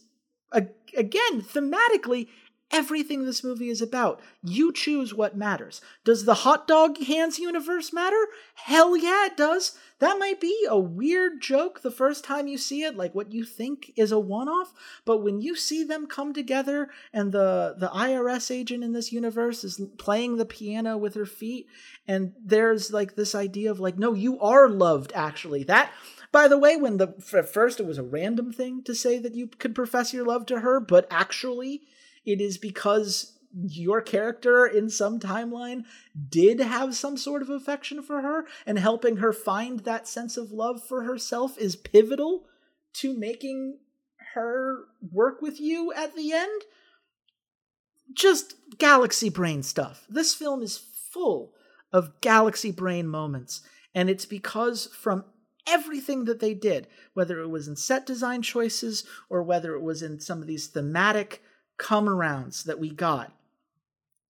again 0.51 1.41
thematically 1.41 2.27
everything 2.71 3.25
this 3.25 3.43
movie 3.43 3.69
is 3.69 3.81
about. 3.81 4.21
You 4.43 4.71
choose 4.71 5.13
what 5.13 5.37
matters. 5.37 5.81
Does 6.03 6.25
the 6.25 6.35
hot 6.35 6.67
dog 6.67 6.97
hands 6.99 7.39
universe 7.39 7.91
matter? 7.91 8.27
Hell 8.55 8.95
yeah, 8.95 9.25
it 9.25 9.37
does. 9.37 9.77
That 9.99 10.19
might 10.19 10.39
be 10.39 10.65
a 10.69 10.79
weird 10.79 11.41
joke 11.41 11.81
the 11.81 11.91
first 11.91 12.23
time 12.23 12.47
you 12.47 12.57
see 12.57 12.83
it, 12.83 12.95
like 12.95 13.13
what 13.13 13.33
you 13.33 13.43
think 13.43 13.91
is 13.97 14.11
a 14.11 14.19
one-off, 14.19 14.73
but 15.03 15.17
when 15.17 15.41
you 15.41 15.55
see 15.55 15.83
them 15.83 16.07
come 16.07 16.33
together 16.33 16.89
and 17.11 17.31
the 17.31 17.75
the 17.77 17.89
IRS 17.89 18.49
agent 18.49 18.83
in 18.83 18.93
this 18.93 19.11
universe 19.11 19.63
is 19.63 19.81
playing 19.97 20.37
the 20.37 20.45
piano 20.45 20.97
with 20.97 21.15
her 21.15 21.25
feet 21.25 21.67
and 22.07 22.33
there's 22.41 22.93
like 22.93 23.15
this 23.15 23.35
idea 23.35 23.69
of 23.69 23.79
like 23.79 23.97
no, 23.97 24.13
you 24.13 24.39
are 24.39 24.69
loved 24.69 25.11
actually. 25.13 25.63
That 25.63 25.91
by 26.31 26.47
the 26.47 26.57
way, 26.57 26.77
when 26.77 26.97
the 26.97 27.13
at 27.33 27.49
first 27.49 27.79
it 27.79 27.85
was 27.85 27.97
a 27.97 28.03
random 28.03 28.53
thing 28.53 28.83
to 28.83 28.95
say 28.95 29.17
that 29.19 29.35
you 29.35 29.47
could 29.47 29.75
profess 29.75 30.13
your 30.13 30.25
love 30.25 30.45
to 30.47 30.59
her, 30.59 30.79
but 30.79 31.07
actually 31.11 31.81
it 32.31 32.41
is 32.41 32.57
because 32.57 33.35
your 33.51 34.01
character 34.01 34.65
in 34.65 34.89
some 34.89 35.19
timeline 35.19 35.83
did 36.29 36.59
have 36.59 36.95
some 36.95 37.17
sort 37.17 37.41
of 37.41 37.49
affection 37.49 38.01
for 38.01 38.21
her, 38.21 38.45
and 38.65 38.77
helping 38.77 39.17
her 39.17 39.33
find 39.33 39.79
that 39.81 40.07
sense 40.07 40.37
of 40.37 40.51
love 40.51 40.83
for 40.83 41.03
herself 41.03 41.57
is 41.57 41.75
pivotal 41.75 42.45
to 42.93 43.17
making 43.17 43.79
her 44.35 44.85
work 45.11 45.41
with 45.41 45.59
you 45.59 45.91
at 45.93 46.15
the 46.15 46.31
end. 46.31 46.61
Just 48.13 48.55
galaxy 48.77 49.29
brain 49.29 49.63
stuff. 49.63 50.05
This 50.09 50.33
film 50.33 50.61
is 50.61 50.77
full 50.77 51.53
of 51.91 52.21
galaxy 52.21 52.71
brain 52.71 53.07
moments, 53.07 53.61
and 53.95 54.09
it's 54.09 54.25
because 54.25 54.87
from 54.87 55.25
everything 55.67 56.25
that 56.25 56.39
they 56.39 56.53
did, 56.53 56.87
whether 57.13 57.39
it 57.39 57.49
was 57.49 57.67
in 57.67 57.75
set 57.75 58.05
design 58.05 58.41
choices 58.41 59.03
or 59.29 59.43
whether 59.43 59.73
it 59.73 59.81
was 59.81 60.01
in 60.01 60.19
some 60.19 60.41
of 60.41 60.47
these 60.47 60.67
thematic 60.67 61.41
come 61.79 62.05
arounds 62.05 62.63
that 62.65 62.77
we 62.77 62.91
got, 62.91 63.33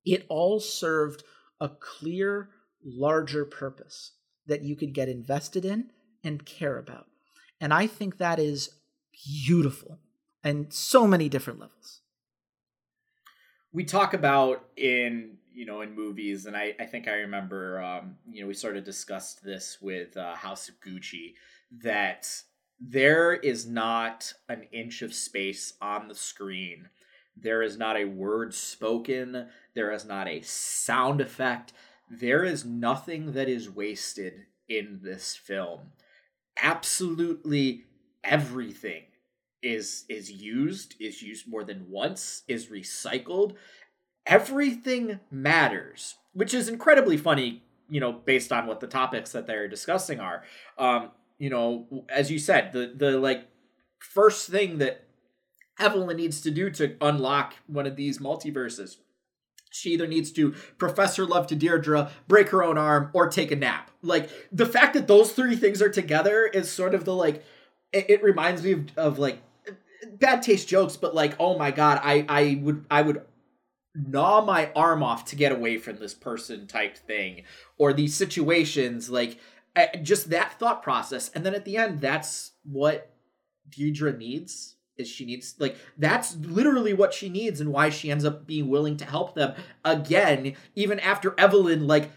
it 0.06 0.26
all 0.30 0.62
served 0.62 1.24
a 1.60 1.68
clear, 1.68 2.50
larger 2.86 3.44
purpose 3.44 4.14
that 4.48 4.62
you 4.62 4.76
could 4.76 4.94
get 4.94 5.10
invested 5.10 5.66
in 5.66 5.92
and 6.24 6.46
care 6.46 6.78
about. 6.78 7.08
And 7.60 7.74
I 7.74 7.88
think 7.88 8.18
that 8.18 8.40
is 8.40 8.70
beautiful 9.46 10.00
and 10.44 10.72
so 10.72 11.06
many 11.06 11.28
different 11.28 11.60
levels. 11.60 12.02
We 13.72 13.84
talk 13.84 14.14
about 14.14 14.64
in 14.78 15.38
you 15.54 15.66
know 15.66 15.82
in 15.82 15.94
movies, 15.94 16.46
and 16.46 16.56
I, 16.56 16.74
I 16.80 16.86
think 16.86 17.08
I 17.08 17.16
remember 17.16 17.82
um, 17.82 18.16
you 18.32 18.42
know 18.42 18.48
we 18.48 18.54
sort 18.54 18.78
of 18.78 18.84
discussed 18.84 19.44
this 19.44 19.78
with 19.82 20.16
uh, 20.18 20.36
House 20.36 20.70
of 20.70 20.76
Gucci 20.80 21.34
that 21.84 22.28
there 22.80 23.34
is 23.34 23.68
not 23.68 24.34
an 24.48 24.64
inch 24.72 25.02
of 25.02 25.14
space 25.14 25.74
on 25.82 26.08
the 26.08 26.16
screen. 26.16 26.90
There 27.42 27.62
is 27.62 27.78
not 27.78 27.98
a 27.98 28.06
word 28.06 28.54
spoken. 28.54 29.48
There 29.74 29.92
is 29.92 30.06
not 30.06 30.28
a 30.28 30.42
sound 30.42 31.22
effect. 31.22 31.74
There 32.10 32.44
is 32.44 32.66
nothing 32.66 33.34
that 33.34 33.48
is 33.48 33.70
wasted 33.70 34.46
in 34.68 35.00
this 35.04 35.36
film. 35.36 35.92
Absolutely 36.62 37.86
everything 38.24 39.04
is 39.62 40.06
is 40.10 40.32
used, 40.32 40.96
is 41.00 41.22
used 41.22 41.48
more 41.48 41.64
than 41.64 41.90
once, 41.90 42.44
is 42.48 42.68
recycled. 42.68 43.56
Everything 44.26 45.20
matters, 45.32 46.16
which 46.34 46.54
is 46.54 46.70
incredibly 46.70 47.18
funny, 47.18 47.64
you 47.90 48.00
know, 48.00 48.14
based 48.14 48.52
on 48.52 48.68
what 48.68 48.80
the 48.80 48.88
topics 48.88 49.32
that 49.32 49.48
they're 49.48 49.68
discussing 49.68 50.20
are. 50.20 50.44
Um, 50.78 51.12
you 51.38 51.50
know, 51.50 52.06
as 52.10 52.32
you 52.32 52.40
said, 52.40 52.72
the 52.72 52.94
the 52.96 53.18
like 53.18 53.48
first 54.00 54.50
thing 54.50 54.78
that 54.78 55.06
Evelyn 55.80 56.18
needs 56.18 56.42
to 56.42 56.52
do 56.52 56.70
to 56.72 56.96
unlock 57.02 57.56
one 57.68 57.88
of 57.88 57.96
these 57.96 58.20
multiverses 58.20 58.98
she 59.70 59.92
either 59.92 60.08
needs 60.08 60.32
to 60.32 60.52
profess 60.78 61.16
her 61.16 61.26
love 61.26 61.48
to 61.48 61.56
Deirdre, 61.56 62.12
break 62.28 62.50
her 62.50 62.64
own 62.64 62.78
arm, 62.78 63.10
or 63.14 63.30
take 63.30 63.52
a 63.52 63.56
nap. 63.56 63.92
Like 64.02 64.30
the 64.52 64.66
fact 64.66 64.94
that 64.96 65.08
those 65.08 65.32
three 65.32 65.56
things 65.56 65.82
are 65.82 65.90
together 65.90 66.46
is 66.46 66.72
sort 66.72 66.96
of 66.96 67.06
the 67.06 67.16
like. 67.16 67.44
It, 67.92 68.10
it 68.10 68.24
reminds 68.24 68.64
me 68.64 68.74
of, 68.74 68.98
of 68.98 69.20
like 69.20 69.42
bad 70.14 70.42
taste 70.42 70.68
jokes, 70.68 70.98
but 70.98 71.16
like, 71.16 71.36
oh 71.40 71.58
my 71.58 71.72
god, 71.72 72.00
I 72.04 72.26
I 72.28 72.60
would 72.62 72.86
I 72.90 73.02
would 73.02 73.22
gnaw 73.96 74.44
my 74.44 74.72
arm 74.76 75.04
off 75.04 75.26
to 75.26 75.36
get 75.36 75.52
away 75.52 75.78
from 75.78 75.98
this 75.98 76.14
person 76.14 76.68
type 76.68 76.98
thing, 76.98 77.44
or 77.78 77.94
these 77.94 78.16
situations 78.16 79.10
like 79.10 79.40
eh, 79.76 79.98
just 80.02 80.30
that 80.32 80.58
thought 80.60 80.82
process, 80.82 81.30
and 81.30 81.46
then 81.46 81.54
at 81.54 81.66
the 81.66 81.78
end, 81.78 82.02
that's 82.02 82.54
what 82.64 83.12
Deirdre 83.70 84.18
needs 84.18 84.76
is 85.00 85.08
she 85.08 85.26
needs 85.26 85.56
like 85.58 85.76
that's 85.98 86.36
literally 86.36 86.94
what 86.94 87.14
she 87.14 87.30
needs 87.30 87.60
and 87.62 87.72
why 87.72 87.90
she 87.90 88.12
ends 88.12 88.26
up 88.26 88.46
being 88.46 88.68
willing 88.68 88.98
to 88.98 89.06
help 89.06 89.34
them 89.34 89.56
again 89.84 90.56
even 90.76 91.00
after 91.00 91.34
Evelyn 91.40 91.88
like 91.88 92.12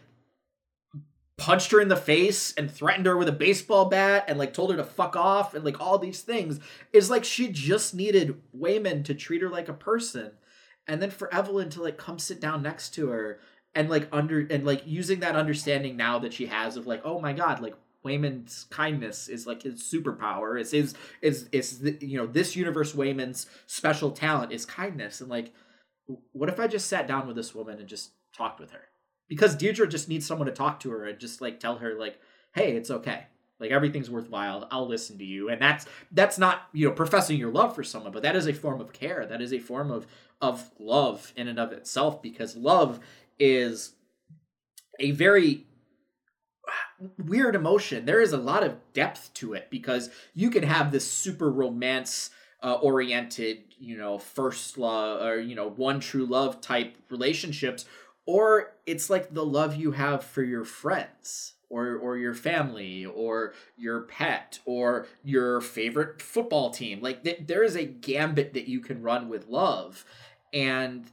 punched 1.43 1.73
her 1.73 1.81
in 1.81 1.89
the 1.89 1.97
face 1.97 2.53
and 2.55 2.71
threatened 2.71 3.07
her 3.07 3.17
with 3.17 3.29
a 3.29 3.33
baseball 3.33 3.87
bat 3.87 4.25
and 4.29 4.39
like 4.39 4.55
told 4.55 4.71
her 4.71 4.77
to 4.77 4.85
fuck 4.85 5.17
off 5.17 5.55
and 5.55 5.65
like 5.65 5.81
all 5.81 5.99
these 5.99 6.21
things 6.21 6.61
is 6.93 7.11
like 7.11 7.25
she 7.25 7.49
just 7.49 7.95
needed 7.95 8.41
Waymond 8.57 9.05
to 9.05 9.15
treat 9.15 9.43
her 9.43 9.49
like 9.49 9.69
a 9.69 9.73
person. 9.73 10.31
And 10.87 11.03
then 11.03 11.11
for 11.11 11.33
Evelyn 11.35 11.69
to 11.71 11.83
like 11.83 11.97
come 11.97 12.19
sit 12.19 12.41
down 12.41 12.63
next 12.63 12.91
to 12.95 13.09
her 13.09 13.41
and 13.75 13.91
like 13.91 14.09
under 14.13 14.41
and 14.41 14.65
like 14.65 14.83
using 14.87 15.21
that 15.21 15.35
understanding 15.35 15.97
now 15.97 16.19
that 16.21 16.33
she 16.33 16.47
has 16.47 16.77
of 16.77 16.87
like 16.87 17.01
oh 17.05 17.21
my 17.21 17.33
god 17.33 17.61
like 17.61 17.75
Waymond's 18.05 18.65
kindness 18.65 19.29
is 19.29 19.47
like 19.47 19.63
his 19.63 19.83
superpower. 19.83 20.61
It's 20.61 20.73
his 20.73 20.95
is 21.21 21.49
is 21.53 21.81
you 22.01 22.19
know 22.19 22.27
this 22.27 22.57
universe 22.57 22.93
Waymond's 22.93 23.47
special 23.67 24.11
talent 24.11 24.53
is 24.53 24.67
kindness. 24.67 25.21
And 25.21 25.31
like, 25.31 25.53
what 26.33 26.49
if 26.49 26.59
I 26.59 26.67
just 26.67 26.89
sat 26.89 27.07
down 27.07 27.27
with 27.27 27.37
this 27.37 27.55
woman 27.55 27.79
and 27.79 27.89
just 27.89 28.11
talked 28.37 28.61
with 28.61 28.73
her? 28.73 28.89
Because 29.29 29.55
Deirdre 29.55 29.89
just 29.89 30.09
needs 30.09 30.27
someone 30.27 30.47
to 30.47 30.53
talk 30.53 30.81
to 30.81 30.91
her 30.91 31.05
and 31.05 31.19
just 31.19 31.41
like 31.41 31.61
tell 31.61 31.77
her 31.79 31.95
like, 31.95 32.19
hey, 32.55 32.73
it's 32.77 32.91
okay. 32.91 33.27
Like 33.61 33.71
everything's 33.71 34.11
worthwhile. 34.11 34.67
I'll 34.73 34.89
listen 34.89 35.19
to 35.19 35.25
you. 35.25 35.49
And 35.49 35.63
that's 35.63 35.87
that's 36.11 36.39
not 36.39 36.63
you 36.73 36.89
know 36.89 36.95
professing 36.95 37.39
your 37.39 37.53
love 37.53 37.75
for 37.75 37.85
someone, 37.85 38.13
but 38.13 38.25
that 38.25 38.35
is 38.35 38.49
a 38.49 38.53
form 38.53 38.81
of 38.81 38.93
care. 38.93 39.25
That 39.25 39.41
is 39.41 39.53
a 39.53 39.61
form 39.61 39.93
of 39.93 40.09
of 40.41 40.73
love 40.81 41.33
in 41.37 41.47
and 41.47 41.61
of 41.61 41.71
itself. 41.73 42.21
Because 42.21 42.57
love 42.57 42.99
is 43.39 43.93
a 44.99 45.13
very 45.13 45.67
weird 47.19 47.55
emotion. 47.55 48.05
There 48.05 48.21
is 48.21 48.33
a 48.33 48.39
lot 48.39 48.63
of 48.63 48.77
depth 48.93 49.33
to 49.35 49.55
it 49.55 49.69
because 49.71 50.11
you 50.35 50.51
can 50.51 50.63
have 50.63 50.93
this 50.93 51.11
super 51.11 51.51
romance 51.51 52.31
uh, 52.63 52.75
oriented, 52.75 53.59
you 53.79 53.97
know, 53.97 54.19
first 54.19 54.79
love 54.79 55.23
or 55.23 55.41
you 55.41 55.55
know, 55.55 55.69
one 55.69 56.01
true 56.01 56.27
love 56.27 56.61
type 56.61 56.97
relationships 57.11 57.85
or 58.27 58.75
it's 58.87 59.11
like 59.11 59.35
the 59.35 59.45
love 59.45 59.75
you 59.75 59.93
have 59.93 60.23
for 60.23 60.43
your 60.43 60.65
friends 60.65 61.55
or 61.69 61.97
or 61.97 62.17
your 62.17 62.35
family 62.35 63.05
or 63.05 63.55
your 63.77 64.03
pet 64.03 64.61
or 64.65 65.07
your 65.25 65.61
favorite 65.61 66.23
football 66.23 66.71
team. 66.71 67.01
Like 67.01 67.25
th- 67.25 67.43
there 67.47 67.65
is 67.65 67.77
a 67.77 67.85
gambit 67.85 68.55
that 68.55 68.69
you 68.69 68.81
can 68.81 69.03
run 69.03 69.29
with 69.29 69.49
love 69.49 70.05
and 70.53 71.11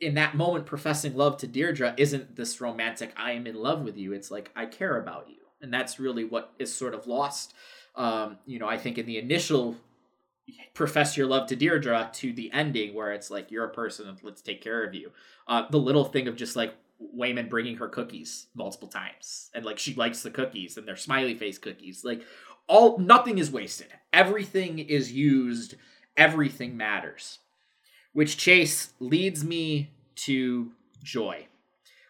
in 0.00 0.14
that 0.14 0.34
moment 0.34 0.66
professing 0.66 1.16
love 1.16 1.38
to 1.38 1.46
Deirdre 1.46 1.94
isn't 1.96 2.36
this 2.36 2.60
romantic 2.60 3.12
I 3.16 3.32
am 3.32 3.46
in 3.46 3.56
love 3.56 3.82
with 3.82 3.96
you. 3.96 4.12
It's 4.12 4.30
like 4.30 4.50
I 4.54 4.66
care 4.66 5.00
about 5.00 5.28
you. 5.28 5.36
And 5.62 5.72
that's 5.72 5.98
really 5.98 6.24
what 6.24 6.52
is 6.58 6.74
sort 6.74 6.94
of 6.94 7.06
lost. 7.06 7.54
Um, 7.94 8.38
you 8.44 8.58
know, 8.58 8.68
I 8.68 8.76
think 8.76 8.98
in 8.98 9.06
the 9.06 9.18
initial 9.18 9.76
profess 10.74 11.16
your 11.16 11.26
love 11.26 11.48
to 11.48 11.56
Deirdre 11.56 12.10
to 12.12 12.32
the 12.32 12.52
ending 12.52 12.94
where 12.94 13.12
it's 13.12 13.30
like 13.30 13.50
you're 13.50 13.64
a 13.64 13.70
person 13.70 14.14
let's 14.22 14.42
take 14.42 14.62
care 14.62 14.84
of 14.84 14.94
you. 14.94 15.10
Uh, 15.48 15.64
the 15.70 15.78
little 15.78 16.04
thing 16.04 16.28
of 16.28 16.36
just 16.36 16.56
like 16.56 16.74
Waymond 17.16 17.48
bringing 17.48 17.76
her 17.76 17.88
cookies 17.88 18.46
multiple 18.54 18.88
times 18.88 19.50
and 19.54 19.64
like 19.64 19.78
she 19.78 19.94
likes 19.94 20.22
the 20.22 20.30
cookies 20.30 20.76
and 20.76 20.86
they're 20.86 20.96
smiley 20.96 21.34
face 21.34 21.58
cookies. 21.58 22.04
Like 22.04 22.22
all 22.68 22.98
nothing 22.98 23.38
is 23.38 23.50
wasted. 23.50 23.88
Everything 24.12 24.78
is 24.78 25.10
used. 25.10 25.76
Everything 26.16 26.76
matters 26.76 27.38
which 28.16 28.38
chase 28.38 28.94
leads 28.98 29.44
me 29.44 29.90
to 30.14 30.72
joy, 31.02 31.46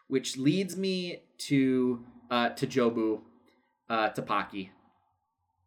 which 0.06 0.36
leads 0.36 0.76
me 0.76 1.22
to 1.36 2.04
uh, 2.30 2.50
to 2.50 2.64
Jobu, 2.64 3.22
uh, 3.90 4.10
to 4.10 4.22
Paki. 4.22 4.68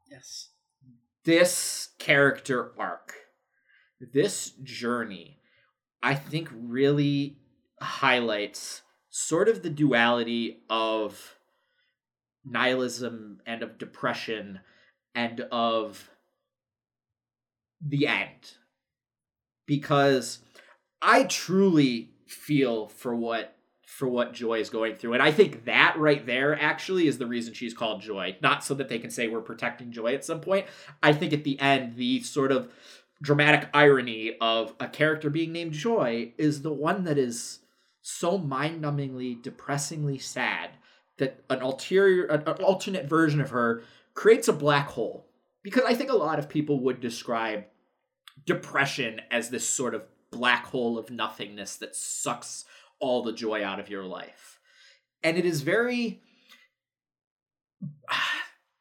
Yes. 0.10 0.48
This 1.26 1.90
character 2.00 2.72
arc, 2.78 3.16
this 4.14 4.52
journey, 4.64 5.40
I 6.02 6.16
think 6.16 6.48
really 6.54 7.36
highlights 7.82 8.84
sort 9.10 9.50
of 9.50 9.62
the 9.62 9.70
duality 9.70 10.62
of 10.70 11.36
nihilism 12.46 13.42
and 13.46 13.62
of 13.62 13.78
depression 13.78 14.62
and 15.14 15.42
of 15.52 16.10
the 17.86 18.08
end 18.08 18.54
because 19.70 20.40
I 21.00 21.26
truly 21.26 22.10
feel 22.26 22.88
for 22.88 23.16
what 23.16 23.56
for 23.86 24.08
what 24.08 24.34
Joy 24.34 24.60
is 24.60 24.72
going 24.72 24.96
through. 24.96 25.14
And 25.14 25.22
I 25.22 25.32
think 25.32 25.66
that 25.66 25.96
right 25.98 26.26
there 26.26 26.60
actually 26.60 27.06
is 27.06 27.20
the 27.20 27.28
reason 27.28 27.54
she's 27.54 27.74
called 27.74 28.02
Joy. 28.02 28.38
Not 28.42 28.64
so 28.64 28.74
that 28.74 28.90
they 28.90 28.98
can 28.98 29.12
say 29.12 29.28
we're 29.28 29.42
protecting 29.42 29.92
Joy 29.92 30.16
at 30.16 30.26
some 30.26 30.42
point. 30.42 30.66
I 31.04 31.14
think 31.14 31.34
at 31.34 31.44
the 31.44 31.60
end, 31.60 31.98
the 31.98 32.22
sort 32.22 32.52
of 32.52 32.72
dramatic 33.22 33.70
irony 33.72 34.38
of 34.42 34.74
a 34.80 34.88
character 34.88 35.30
being 35.30 35.52
named 35.52 35.74
Joy 35.74 36.34
is 36.40 36.64
the 36.64 36.74
one 36.74 37.04
that 37.04 37.20
is 37.20 37.60
so 38.02 38.40
mind 38.40 38.84
numbingly, 38.84 39.40
depressingly 39.40 40.18
sad 40.18 40.72
that 41.18 41.44
an 41.50 41.62
ulterior, 41.62 42.26
an 42.26 42.42
alternate 42.64 43.06
version 43.06 43.40
of 43.40 43.52
her 43.52 43.84
creates 44.16 44.48
a 44.48 44.54
black 44.54 44.88
hole. 44.88 45.28
Because 45.62 45.84
I 45.86 45.94
think 45.94 46.10
a 46.10 46.16
lot 46.16 46.40
of 46.40 46.50
people 46.50 46.80
would 46.80 47.02
describe 47.02 47.66
depression 48.46 49.22
as 49.32 49.50
this 49.50 49.68
sort 49.68 49.96
of 49.96 50.04
black 50.32 50.66
hole 50.68 50.98
of 50.98 51.10
nothingness 51.10 51.76
that 51.78 51.96
sucks 51.96 52.66
all 53.00 53.24
the 53.24 53.34
joy 53.34 53.64
out 53.64 53.80
of 53.80 53.90
your 53.90 54.04
life. 54.04 54.60
And 55.24 55.38
it 55.38 55.46
is 55.46 55.62
very 55.62 56.22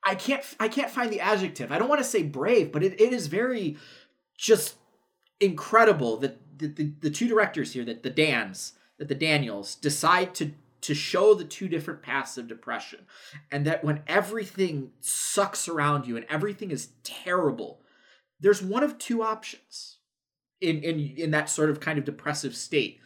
I 0.06 0.14
can't 0.14 0.42
I 0.58 0.68
can't 0.68 0.90
find 0.90 1.12
the 1.12 1.20
adjective. 1.20 1.70
I 1.70 1.78
don't 1.78 1.88
want 1.88 2.00
to 2.00 2.08
say 2.08 2.22
brave, 2.22 2.72
but 2.72 2.82
it, 2.82 2.98
it 3.00 3.12
is 3.12 3.26
very 3.26 3.76
just 4.36 4.76
incredible 5.40 6.16
that 6.18 6.38
the, 6.58 6.68
the, 6.68 6.92
the 7.00 7.10
two 7.10 7.28
directors 7.28 7.72
here, 7.72 7.84
that 7.84 8.02
the 8.02 8.10
Dans, 8.10 8.72
that 8.98 9.08
the 9.08 9.14
Daniels 9.14 9.74
decide 9.74 10.34
to 10.36 10.52
to 10.80 10.94
show 10.94 11.34
the 11.34 11.44
two 11.44 11.68
different 11.68 12.02
paths 12.02 12.38
of 12.38 12.46
depression 12.46 13.00
and 13.50 13.66
that 13.66 13.82
when 13.82 14.00
everything 14.06 14.92
sucks 15.00 15.68
around 15.68 16.06
you 16.06 16.16
and 16.16 16.24
everything 16.30 16.70
is 16.70 16.90
terrible 17.02 17.80
there's 18.40 18.62
one 18.62 18.82
of 18.82 18.98
two 18.98 19.22
options 19.22 19.98
in 20.60 20.82
in 20.82 21.14
in 21.16 21.30
that 21.32 21.50
sort 21.50 21.70
of 21.70 21.80
kind 21.80 21.98
of 21.98 22.04
depressive 22.04 22.54
state. 22.54 23.00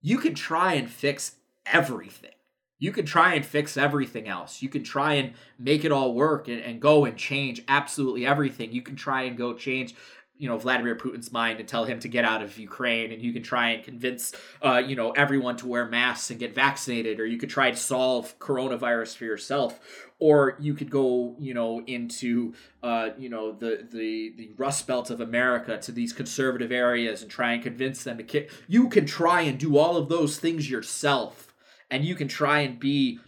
You 0.00 0.18
can 0.18 0.34
try 0.34 0.74
and 0.74 0.90
fix 0.90 1.36
everything. 1.64 2.30
You 2.78 2.92
can 2.92 3.06
try 3.06 3.34
and 3.34 3.44
fix 3.44 3.76
everything 3.76 4.28
else. 4.28 4.60
You 4.60 4.68
can 4.68 4.84
try 4.84 5.14
and 5.14 5.32
make 5.58 5.84
it 5.84 5.92
all 5.92 6.14
work 6.14 6.46
and, 6.48 6.60
and 6.60 6.80
go 6.80 7.06
and 7.06 7.16
change 7.16 7.62
absolutely 7.68 8.26
everything. 8.26 8.70
You 8.70 8.82
can 8.82 8.96
try 8.96 9.22
and 9.22 9.36
go 9.36 9.54
change 9.54 9.94
you 10.38 10.48
know 10.48 10.58
Vladimir 10.58 10.94
Putin's 10.94 11.32
mind 11.32 11.60
and 11.60 11.68
tell 11.68 11.84
him 11.84 11.98
to 12.00 12.08
get 12.08 12.24
out 12.24 12.42
of 12.42 12.58
Ukraine, 12.58 13.12
and 13.12 13.22
you 13.22 13.32
can 13.32 13.42
try 13.42 13.70
and 13.70 13.84
convince 13.84 14.32
uh, 14.62 14.82
you 14.84 14.96
know 14.96 15.10
everyone 15.12 15.56
to 15.58 15.66
wear 15.66 15.86
masks 15.86 16.30
and 16.30 16.38
get 16.38 16.54
vaccinated, 16.54 17.20
or 17.20 17.26
you 17.26 17.38
could 17.38 17.50
try 17.50 17.70
to 17.70 17.76
solve 17.76 18.38
coronavirus 18.38 19.16
for 19.16 19.24
yourself, 19.24 19.80
or 20.18 20.56
you 20.60 20.74
could 20.74 20.90
go 20.90 21.36
you 21.38 21.54
know 21.54 21.82
into 21.86 22.54
uh, 22.82 23.10
you 23.18 23.28
know 23.28 23.52
the 23.52 23.86
the 23.90 24.34
the 24.36 24.52
Rust 24.56 24.86
Belt 24.86 25.10
of 25.10 25.20
America 25.20 25.78
to 25.78 25.92
these 25.92 26.12
conservative 26.12 26.72
areas 26.72 27.22
and 27.22 27.30
try 27.30 27.52
and 27.52 27.62
convince 27.62 28.04
them 28.04 28.18
to 28.18 28.24
kick. 28.24 28.50
You 28.68 28.88
can 28.88 29.06
try 29.06 29.42
and 29.42 29.58
do 29.58 29.78
all 29.78 29.96
of 29.96 30.08
those 30.08 30.38
things 30.38 30.70
yourself, 30.70 31.54
and 31.90 32.04
you 32.04 32.14
can 32.14 32.28
try 32.28 32.60
and 32.60 32.78
be 32.78 33.20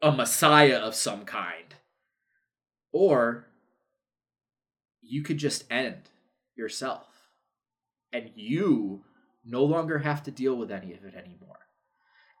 a 0.00 0.12
messiah 0.12 0.76
of 0.76 0.94
some 0.94 1.24
kind, 1.24 1.74
or 2.92 3.48
you 5.02 5.22
could 5.22 5.36
just 5.36 5.64
end 5.70 6.08
yourself 6.56 7.06
and 8.12 8.30
you 8.34 9.02
no 9.44 9.64
longer 9.64 9.98
have 9.98 10.22
to 10.22 10.30
deal 10.30 10.54
with 10.56 10.70
any 10.70 10.94
of 10.94 11.04
it 11.04 11.14
anymore. 11.14 11.58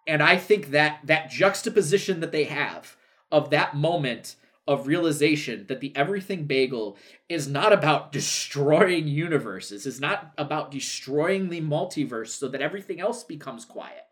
And 0.06 0.22
I 0.22 0.36
think 0.36 0.70
that 0.70 1.00
that 1.04 1.30
juxtaposition 1.30 2.20
that 2.20 2.32
they 2.32 2.44
have 2.44 2.96
of 3.32 3.50
that 3.50 3.74
moment 3.74 4.36
of 4.66 4.86
realization 4.86 5.66
that 5.68 5.80
the 5.80 5.94
everything 5.94 6.44
bagel 6.44 6.96
is 7.28 7.46
not 7.46 7.72
about 7.72 8.12
destroying 8.12 9.06
universes, 9.06 9.84
is 9.84 10.00
not 10.00 10.32
about 10.38 10.70
destroying 10.70 11.50
the 11.50 11.60
multiverse 11.60 12.28
so 12.28 12.48
that 12.48 12.62
everything 12.62 13.00
else 13.00 13.24
becomes 13.24 13.64
quiet. 13.64 14.04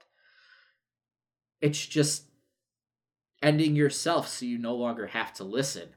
It's 1.61 1.87
just 1.87 2.25
ending 3.43 3.77
yourself 3.77 4.29
so 4.29 4.45
you 4.45 4.59
no 4.59 4.75
longer 4.75 5.07
have 5.09 5.33
to 5.35 5.45
listen. 5.45 5.89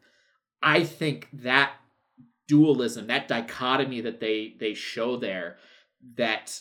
I 0.61 0.83
think 0.83 1.27
that 1.33 1.73
dualism, 2.47 3.07
that 3.07 3.27
dichotomy 3.27 4.01
that 4.01 4.19
they 4.19 4.55
they 4.59 4.73
show 4.73 5.17
there 5.17 5.57
that 6.15 6.59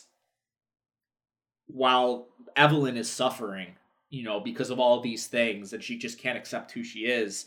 while 1.67 2.27
Evelyn 2.55 2.97
is 2.97 3.09
suffering, 3.09 3.75
you 4.09 4.23
know, 4.23 4.39
because 4.39 4.69
of 4.69 4.79
all 4.79 5.01
these 5.01 5.27
things 5.27 5.73
and 5.73 5.83
she 5.83 5.97
just 5.97 6.19
can't 6.19 6.37
accept 6.37 6.71
who 6.71 6.83
she 6.83 6.99
is, 6.99 7.45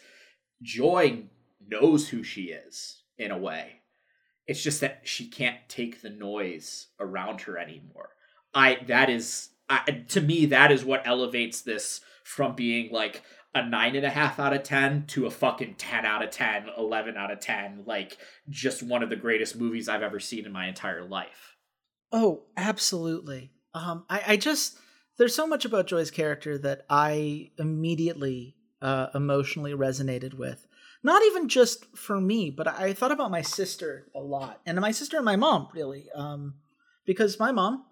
Joy 0.63 1.25
knows 1.67 2.09
who 2.09 2.23
she 2.23 2.45
is 2.45 3.03
in 3.17 3.31
a 3.31 3.39
way. 3.39 3.81
It's 4.47 4.63
just 4.63 4.81
that 4.81 5.01
she 5.05 5.29
can't 5.29 5.59
take 5.69 6.01
the 6.01 6.11
noise 6.11 6.89
around 6.99 7.43
her 7.43 7.59
anymore. 7.59 8.11
I 8.55 8.79
that 8.87 9.11
is 9.11 9.51
I, 9.69 10.05
to 10.09 10.21
me 10.21 10.47
that 10.47 10.73
is 10.73 10.85
what 10.85 11.07
elevates 11.07 11.61
this 11.61 12.01
from 12.25 12.55
being 12.55 12.91
like 12.93 13.23
a 13.55 13.67
nine 13.67 13.97
and 13.97 14.05
a 14.05 14.11
half 14.11 14.39
out 14.39 14.53
of 14.53 14.63
10 14.63 15.07
to 15.09 15.27
a 15.27 15.31
fucking 15.31 15.75
10 15.77 16.05
out 16.05 16.23
of 16.23 16.31
10, 16.31 16.67
11 16.77 17.17
out 17.17 17.31
of 17.31 17.41
10. 17.41 17.85
Like, 17.87 18.19
just 18.49 18.83
one 18.83 19.03
of 19.03 19.11
the 19.11 19.17
greatest 19.17 19.57
movies 19.57 19.89
I've 19.89 20.03
ever 20.03 20.21
seen 20.21 20.45
in 20.45 20.53
my 20.53 20.69
entire 20.69 21.05
life. 21.05 21.57
Oh, 22.13 22.45
absolutely. 22.57 23.51
Um, 23.75 24.05
I, 24.09 24.23
I 24.27 24.37
just, 24.37 24.79
there's 25.17 25.35
so 25.35 25.47
much 25.47 25.65
about 25.65 25.87
Joy's 25.87 26.11
character 26.11 26.59
that 26.59 26.83
I 26.89 27.51
immediately 27.59 28.57
uh, 28.81 29.09
emotionally 29.15 29.73
resonated 29.73 30.35
with. 30.35 30.67
Not 31.03 31.23
even 31.25 31.49
just 31.49 31.85
for 31.97 32.21
me, 32.21 32.51
but 32.51 32.67
I 32.67 32.93
thought 32.93 33.13
about 33.13 33.31
my 33.31 33.43
sister 33.43 34.09
a 34.15 34.19
lot, 34.19 34.61
and 34.67 34.81
my 34.81 34.91
sister 34.91 35.17
and 35.17 35.25
my 35.25 35.37
mom 35.37 35.69
really, 35.73 36.07
um, 36.15 36.55
because 37.07 37.39
my 37.39 37.53
mom, 37.53 37.85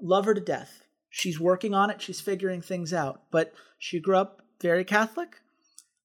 love 0.00 0.24
her 0.24 0.34
to 0.34 0.40
death. 0.40 0.82
She's 1.08 1.40
working 1.40 1.72
on 1.72 1.88
it. 1.90 2.02
She's 2.02 2.20
figuring 2.20 2.60
things 2.60 2.92
out. 2.92 3.22
But 3.30 3.54
she 3.78 4.00
grew 4.00 4.16
up 4.16 4.42
very 4.60 4.84
Catholic. 4.84 5.40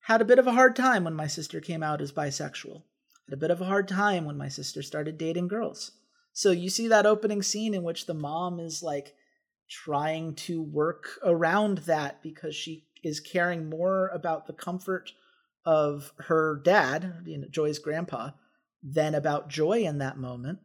Had 0.06 0.22
a 0.22 0.26
bit 0.26 0.39
of 0.39 0.47
a 0.47 0.54
hard 0.54 0.76
time 0.76 1.04
when 1.04 1.14
my 1.14 1.28
sister 1.28 1.60
came 1.60 1.84
out 1.84 2.02
as 2.02 2.12
bisexual. 2.12 2.84
Had 3.30 3.34
a 3.34 3.38
bit 3.38 3.52
of 3.52 3.62
a 3.62 3.66
hard 3.66 3.88
time 3.88 4.26
when 4.26 4.38
my 4.38 4.49
sister 4.49 4.82
started 4.82 5.18
dating 5.18 5.47
girls. 5.47 5.91
So 6.34 6.52
you 6.52 6.70
see 6.70 6.88
that 6.88 7.06
opening 7.06 7.41
scene 7.41 7.74
in 7.74 7.84
which 7.84 8.06
the 8.06 8.14
mom 8.14 8.60
is 8.60 8.82
like 8.82 9.14
trying 9.70 10.36
to 10.36 10.62
work 10.62 11.20
around 11.24 11.80
that 11.80 12.22
because 12.22 12.56
she 12.56 12.86
is 13.04 13.20
caring 13.20 13.70
more 13.70 14.10
about 14.10 14.47
the 14.47 14.54
comfort 14.54 15.12
of 15.66 16.14
her 16.18 16.62
dad, 16.64 17.24
you 17.26 17.38
know, 17.38 17.47
Joy's 17.49 17.80
grandpa, 17.80 18.32
than 18.84 19.16
about 19.16 19.49
Joy 19.49 19.84
in 19.84 19.99
that 19.99 20.18
moment. 20.18 20.60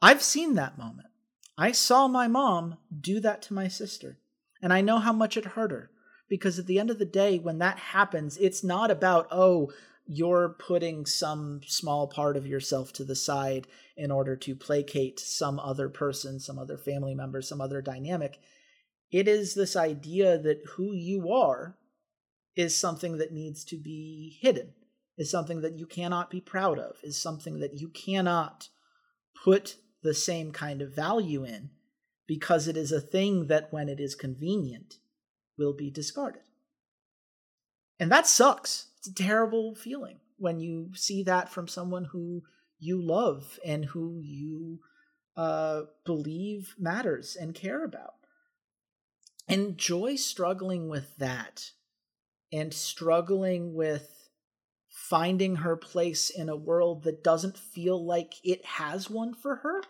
I've 0.00 0.22
seen 0.22 0.54
that 0.54 0.78
moment. 0.78 1.08
I 1.56 1.72
saw 1.72 2.08
my 2.08 2.26
mom 2.26 2.78
do 2.98 3.20
that 3.20 3.42
to 3.42 3.54
my 3.54 3.68
sister, 3.68 4.18
and 4.60 4.72
I 4.72 4.80
know 4.80 4.98
how 4.98 5.12
much 5.12 5.36
it 5.36 5.44
hurt 5.44 5.70
her. 5.70 5.90
Because 6.28 6.58
at 6.58 6.66
the 6.66 6.78
end 6.78 6.90
of 6.90 6.98
the 6.98 7.04
day, 7.04 7.38
when 7.38 7.58
that 7.58 7.78
happens, 7.78 8.36
it's 8.38 8.64
not 8.64 8.90
about, 8.90 9.28
oh, 9.30 9.70
you're 10.06 10.56
putting 10.58 11.06
some 11.06 11.60
small 11.66 12.06
part 12.06 12.36
of 12.36 12.46
yourself 12.46 12.92
to 12.92 13.04
the 13.04 13.16
side 13.16 13.66
in 13.96 14.10
order 14.10 14.36
to 14.36 14.54
placate 14.54 15.18
some 15.18 15.58
other 15.58 15.88
person, 15.88 16.38
some 16.40 16.58
other 16.58 16.76
family 16.76 17.14
member, 17.14 17.40
some 17.40 17.60
other 17.60 17.80
dynamic. 17.80 18.38
It 19.10 19.28
is 19.28 19.54
this 19.54 19.76
idea 19.76 20.38
that 20.38 20.62
who 20.76 20.92
you 20.92 21.32
are 21.32 21.76
is 22.56 22.76
something 22.76 23.18
that 23.18 23.32
needs 23.32 23.64
to 23.64 23.76
be 23.76 24.38
hidden, 24.40 24.74
is 25.16 25.30
something 25.30 25.60
that 25.62 25.78
you 25.78 25.86
cannot 25.86 26.30
be 26.30 26.40
proud 26.40 26.78
of, 26.78 26.96
is 27.02 27.20
something 27.20 27.60
that 27.60 27.80
you 27.80 27.88
cannot 27.88 28.68
put 29.42 29.76
the 30.02 30.14
same 30.14 30.52
kind 30.52 30.82
of 30.82 30.94
value 30.94 31.44
in 31.44 31.70
because 32.26 32.68
it 32.68 32.76
is 32.76 32.92
a 32.92 33.00
thing 33.00 33.46
that 33.46 33.72
when 33.72 33.88
it 33.88 34.00
is 34.00 34.14
convenient 34.14 34.96
will 35.56 35.72
be 35.72 35.90
discarded. 35.90 36.42
And 37.98 38.10
that 38.10 38.26
sucks. 38.26 38.88
It's 38.98 39.08
a 39.08 39.14
terrible 39.14 39.74
feeling 39.74 40.18
when 40.36 40.60
you 40.60 40.90
see 40.94 41.22
that 41.22 41.48
from 41.48 41.68
someone 41.68 42.06
who 42.06 42.42
you 42.78 43.00
love 43.00 43.58
and 43.64 43.84
who 43.84 44.20
you 44.22 44.80
uh, 45.36 45.82
believe 46.04 46.74
matters 46.78 47.36
and 47.36 47.54
care 47.54 47.84
about. 47.84 48.14
And 49.48 49.78
Joy 49.78 50.16
struggling 50.16 50.88
with 50.88 51.16
that 51.18 51.70
and 52.52 52.72
struggling 52.72 53.74
with 53.74 54.28
finding 54.88 55.56
her 55.56 55.76
place 55.76 56.30
in 56.30 56.48
a 56.48 56.56
world 56.56 57.02
that 57.02 57.24
doesn't 57.24 57.58
feel 57.58 58.02
like 58.04 58.34
it 58.42 58.64
has 58.64 59.10
one 59.10 59.34
for 59.34 59.56
her, 59.56 59.82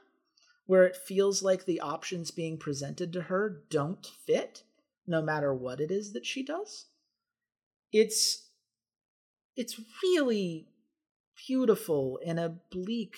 where 0.66 0.84
it 0.84 0.96
feels 0.96 1.42
like 1.42 1.64
the 1.64 1.80
options 1.80 2.30
being 2.30 2.56
presented 2.58 3.12
to 3.12 3.22
her 3.22 3.62
don't 3.70 4.06
fit 4.26 4.62
no 5.06 5.22
matter 5.22 5.52
what 5.54 5.80
it 5.80 5.90
is 5.90 6.12
that 6.12 6.26
she 6.26 6.42
does. 6.42 6.86
It's 7.92 8.48
it's 9.56 9.80
really 10.02 10.68
beautiful 11.46 12.18
in 12.24 12.38
a 12.38 12.48
bleak 12.70 13.16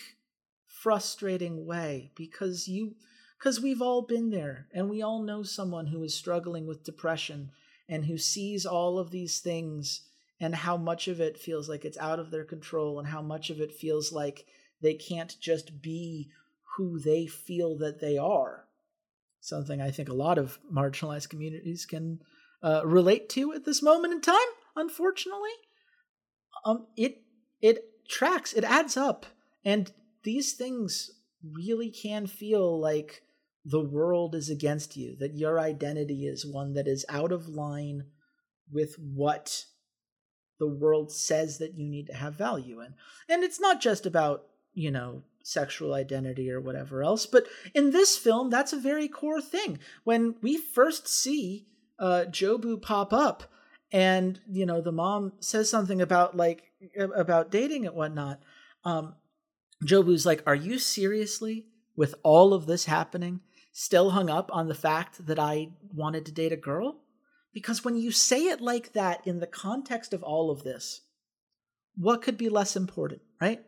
frustrating 0.67 1.67
way 1.67 2.11
because 2.15 2.69
you 2.69 2.95
because 3.39 3.61
we've 3.61 3.83
all 3.83 4.03
been 4.03 4.31
there 4.31 4.67
and 4.73 4.89
we 4.89 5.03
all 5.03 5.23
know 5.23 5.43
someone 5.43 5.87
who 5.87 6.03
is 6.03 6.15
struggling 6.15 6.67
with 6.67 6.85
depression 6.85 7.51
and 7.89 8.05
who 8.05 8.19
sees 8.19 8.67
all 8.67 8.99
of 8.99 9.11
these 9.11 9.39
things 9.39 10.03
and 10.41 10.55
how 10.55 10.77
much 10.77 11.09
of 11.09 11.21
it 11.21 11.39
feels 11.39 11.69
like 11.69 11.85
it's 11.85 11.99
out 11.99 12.19
of 12.19 12.31
their 12.31 12.45
control 12.45 12.99
and 12.99 13.09
how 13.09 13.23
much 13.23 13.49
of 13.51 13.61
it 13.61 13.73
feels 13.73 14.13
like 14.13 14.47
they 14.83 14.95
can't 14.95 15.37
just 15.41 15.81
be 15.81 16.29
who 16.77 16.99
they 16.99 17.27
feel 17.27 17.77
that 17.77 18.01
they 18.01 18.19
are 18.19 18.66
something 19.47 19.81
I 19.81 19.91
think 19.91 20.09
a 20.09 20.15
lot 20.15 20.39
of 20.39 20.59
marginalized 20.73 21.29
communities 21.29 21.87
can 21.87 22.21
uh, 22.63 22.83
relate 22.85 23.29
to 23.31 23.53
at 23.53 23.65
this 23.65 23.83
moment 23.83 24.13
in 24.13 24.21
time. 24.21 24.35
Unfortunately, 24.75 25.51
um, 26.65 26.87
it 26.97 27.23
it 27.61 27.85
tracks, 28.09 28.53
it 28.53 28.65
adds 28.65 28.97
up, 28.97 29.27
and 29.65 29.93
these 30.25 30.53
things 30.53 31.11
really 31.43 31.91
can 31.91 32.27
feel 32.27 32.79
like 32.81 33.23
the 33.65 33.81
world 33.81 34.35
is 34.35 34.51
against 34.51 34.97
you. 34.97 35.17
That 35.17 35.37
your 35.37 35.61
identity 35.61 36.27
is 36.27 36.45
one 36.45 36.75
that 36.75 36.89
is 36.89 37.07
out 37.09 37.31
of 37.31 37.49
line 37.49 38.07
with 38.71 38.97
what 38.99 39.65
the 40.59 40.69
world 40.69 41.13
says 41.13 41.59
that 41.59 41.75
you 41.79 41.89
need 41.89 42.09
to 42.09 42.15
have 42.15 42.35
value 42.35 42.81
in, 42.81 42.95
and 43.29 43.45
it's 43.45 43.61
not 43.61 43.81
just 43.81 44.07
about 44.07 44.47
you 44.75 44.91
know 44.91 45.23
sexual 45.47 45.95
identity 45.95 46.51
or 46.51 46.61
whatever 46.61 47.03
else. 47.03 47.25
But 47.25 47.47
in 47.75 47.91
this 47.91 48.19
film, 48.19 48.51
that's 48.51 48.73
a 48.73 48.81
very 48.81 49.09
core 49.09 49.41
thing. 49.41 49.79
When 50.05 50.35
we 50.43 50.57
first 50.57 51.07
see 51.07 51.69
uh, 51.99 52.25
Jobu 52.29 52.83
pop 52.83 53.13
up, 53.13 53.45
and 53.93 54.41
you 54.51 54.67
know 54.67 54.81
the 54.81 54.93
mom 54.93 55.33
says 55.39 55.71
something 55.71 56.03
about 56.03 56.37
like 56.37 56.65
about 56.99 57.51
dating 57.51 57.87
and 57.87 57.95
whatnot. 57.95 58.41
Um, 58.85 59.15
Jobu's 59.85 60.27
like, 60.27 60.43
"Are 60.47 60.55
you 60.55 60.79
seriously, 60.79 61.69
with 61.97 62.17
all 62.23 62.53
of 62.53 62.67
this 62.67 62.87
happening, 62.87 63.41
still 63.73 64.11
hung 64.11 64.29
up 64.29 64.51
on 64.53 64.69
the 64.69 64.75
fact 64.75 65.27
that 65.27 65.39
I 65.39 65.69
wanted 65.95 66.27
to 66.27 66.33
date 66.33 66.53
a 66.53 66.57
girl?" 66.57 67.03
Because 67.55 67.85
when 67.85 67.97
you 67.97 68.11
say 68.11 68.49
it 68.49 68.61
like 68.61 68.93
that 68.93 69.27
in 69.27 69.39
the 69.39 69.47
context 69.47 70.13
of 70.13 70.23
all 70.23 70.51
of 70.51 70.63
this, 70.63 71.03
what 71.97 72.21
could 72.21 72.37
be 72.37 72.51
less 72.51 72.77
important, 72.77 73.23
right? 73.41 73.65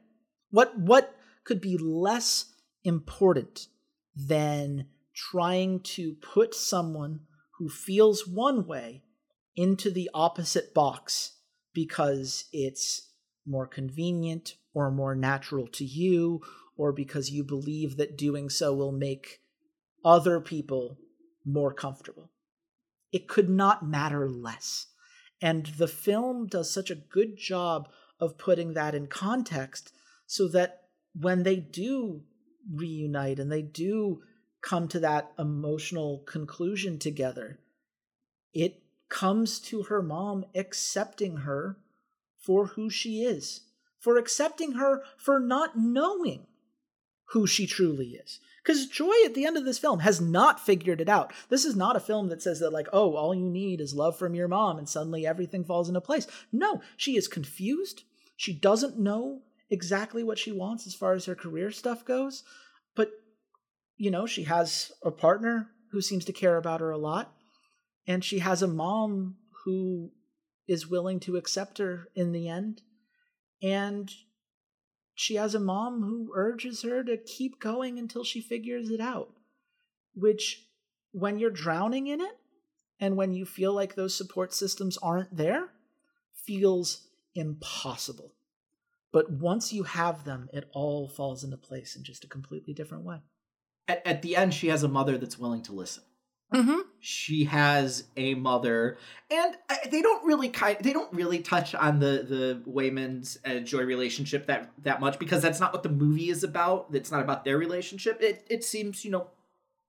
What 0.51 0.79
what 0.79 1.15
could 1.49 1.61
be 1.63 1.79
less 1.79 2.53
important 2.85 3.69
than 4.15 4.85
trying 5.15 5.81
to 5.81 6.13
put 6.21 6.55
someone 6.55 7.21
who 7.57 7.71
feels 7.71 8.29
one 8.29 8.67
way 8.67 9.03
into 9.57 9.91
the 9.91 10.11
opposite 10.13 10.75
box 10.75 11.39
because 11.73 12.45
it's 12.53 13.13
more 13.47 13.67
convenient 13.67 14.57
or 14.75 14.91
more 14.91 15.15
natural 15.15 15.67
to 15.67 15.87
you, 15.87 16.43
or 16.77 16.93
because 16.93 17.31
you 17.31 17.43
believe 17.43 17.97
that 17.97 18.19
doing 18.19 18.51
so 18.51 18.75
will 18.75 18.93
make 18.93 19.41
other 20.05 20.41
people 20.41 20.99
more 21.47 21.73
comfortable. 21.73 22.31
It 23.11 23.27
could 23.27 23.49
not 23.49 23.89
matter 23.89 24.29
less. 24.29 24.89
And 25.41 25.65
the 25.79 25.89
film 25.89 26.47
does 26.47 26.71
such 26.71 26.91
a 26.91 26.95
good 26.95 27.39
job 27.39 27.89
of 28.21 28.37
putting 28.37 28.75
that 28.75 28.95
in 28.95 29.07
context 29.07 29.95
so 30.27 30.47
that 30.49 30.83
when 31.15 31.43
they 31.43 31.57
do 31.57 32.23
reunite 32.73 33.39
and 33.39 33.51
they 33.51 33.63
do 33.63 34.23
come 34.63 34.89
to 34.89 35.01
that 35.01 35.33
emotional 35.39 36.23
conclusion 36.27 36.99
together, 36.99 37.59
it 38.53 38.83
comes 39.09 39.59
to 39.59 39.85
her 39.85 40.03
mom 40.03 40.45
accepting 40.55 41.39
her 41.39 41.79
for 42.39 42.67
who 42.69 42.91
she 42.91 43.23
is, 43.23 43.63
for 43.99 44.17
accepting 44.17 44.73
her 44.73 45.03
for 45.17 45.41
not 45.41 45.77
knowing 45.77 46.47
who 47.31 47.47
she 47.47 47.67
truly 47.67 48.11
is. 48.11 48.41
Because 48.63 48.87
Joy 48.87 49.15
at 49.25 49.35
the 49.35 49.47
end 49.47 49.57
of 49.57 49.65
this 49.65 49.79
film 49.79 50.01
has 50.01 50.21
not 50.21 50.61
figured 50.61 51.01
it 51.01 51.09
out. 51.09 51.33
This 51.49 51.65
is 51.65 51.75
not 51.75 51.97
a 51.97 52.01
film 52.01 52.29
that 52.29 52.43
says 52.43 52.61
that, 52.61 52.73
like, 52.73 52.89
oh, 52.93 53.15
all 53.17 53.35
you 53.35 53.49
need 53.49 53.81
is 53.81 53.95
love 53.95 54.19
from 54.19 54.35
your 54.35 54.49
mom 54.49 54.79
and 54.79 54.89
suddenly 54.89 55.27
everything 55.27 55.65
falls 55.65 55.89
into 55.89 56.01
place. 56.01 56.27
No, 56.53 56.83
she 56.97 57.17
is 57.17 57.29
confused. 57.29 58.03
She 58.37 58.53
doesn't 58.53 58.99
know 58.99 59.43
exactly 59.71 60.23
what 60.23 60.39
she 60.39 60.53
wants 60.53 60.87
as 60.87 60.95
far 60.95 61.13
as 61.13 61.27
her 61.27 61.35
career 61.35 61.71
stuff 61.71 62.05
goes. 62.05 62.43
But, 62.97 63.11
you 63.97 64.11
know, 64.11 64.27
she 64.27 64.45
has 64.45 64.93
a 65.03 65.11
partner 65.11 65.71
who 65.93 66.01
seems 66.01 66.25
to 66.27 66.33
care 66.33 66.57
about 66.57 66.81
her 66.81 66.91
a 66.91 66.99
lot. 66.99 67.33
And 68.07 68.25
she 68.25 68.39
has 68.39 68.63
a 68.63 68.69
mom 68.69 69.37
who 69.65 70.11
is 70.67 70.87
willing 70.87 71.21
to 71.21 71.37
accept 71.37 71.79
her 71.79 72.09
in 72.15 72.33
the 72.33 72.49
end. 72.49 72.83
And 73.63 74.11
she 75.15 75.35
has 75.35 75.55
a 75.55 75.61
mom 75.61 76.03
who 76.03 76.33
urges 76.35 76.83
her 76.83 77.03
to 77.05 77.17
keep 77.17 77.61
going 77.61 77.99
until 77.99 78.25
she 78.25 78.41
figures 78.41 78.91
it 78.91 79.01
out. 79.01 79.31
Which, 80.15 80.65
when 81.13 81.39
you're 81.39 81.51
drowning 81.51 82.07
in 82.07 82.21
it, 82.21 82.37
and 83.01 83.17
when 83.17 83.33
you 83.33 83.45
feel 83.45 83.73
like 83.73 83.95
those 83.95 84.17
support 84.17 84.53
systems 84.53 84.99
aren't 84.99 85.37
there, 85.37 85.69
feels 86.47 87.09
impossible. 87.35 88.35
But 89.13 89.31
once 89.31 89.73
you 89.73 89.85
have 89.85 90.25
them, 90.25 90.49
it 90.53 90.69
all 90.73 91.09
falls 91.09 91.45
into 91.45 91.57
place 91.57 91.97
in 91.97 92.05
just 92.05 92.25
a 92.25 92.29
completely 92.29 92.75
different 92.75 93.05
way. 93.05 93.23
At, 93.87 94.07
at 94.07 94.23
the 94.23 94.37
end, 94.37 94.53
she 94.53 94.69
has 94.69 94.83
a 94.83 94.89
mother 94.89 95.17
that's 95.17 95.39
willing 95.39 95.63
to 95.63 95.73
listen. 95.73 96.05
Mm-hmm. 96.53 96.79
She 97.01 97.45
has 97.45 98.05
a 98.17 98.35
mother, 98.35 98.97
and 99.31 99.55
they 99.91 100.01
don't 100.01 100.25
really 100.25 100.49
kind. 100.49 100.79
They 100.81 100.95
don't 100.95 101.13
really 101.13 101.41
touch 101.41 101.75
on 101.75 101.99
the 101.99 102.25
the 102.27 102.63
Waymond's 102.67 103.39
uh, 103.45 103.57
Joy 103.57 103.83
relationship 103.83 104.47
that 104.47 104.71
that 104.83 104.99
much 104.99 105.19
because 105.19 105.43
that's 105.43 105.61
not 105.61 105.75
what 105.75 105.83
the 105.83 105.91
movie 105.91 106.31
is 106.31 106.45
about. 106.45 106.87
It's 106.93 107.11
not 107.11 107.21
about 107.21 107.45
their 107.45 107.59
relationship. 107.59 108.23
It 108.23 108.47
it 108.49 108.65
seems 108.65 109.05
you 109.05 109.11
know 109.11 109.29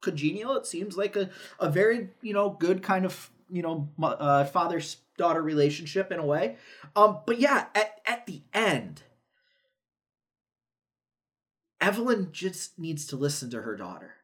congenial. 0.01 0.57
It 0.57 0.65
seems 0.65 0.97
like 0.97 1.15
a 1.15 1.29
a 1.61 1.69
very 1.69 2.09
you 2.21 2.33
know 2.33 2.49
good 2.49 2.83
kind 2.83 3.05
of 3.05 3.31
you 3.49 3.61
know 3.61 3.87
uh, 4.03 4.43
father 4.43 4.81
daughter 5.17 5.41
relationship 5.41 6.11
in 6.11 6.19
a 6.19 6.25
way. 6.25 6.57
Um, 6.93 7.19
but 7.25 7.39
yeah, 7.39 7.67
at 7.73 8.01
at 8.05 8.25
the 8.25 8.41
end, 8.53 9.03
Evelyn 11.81 12.29
just 12.31 12.77
needs 12.77 13.05
to 13.07 13.15
listen 13.15 13.49
to 13.51 13.61
her 13.61 13.75
daughter 13.75 14.15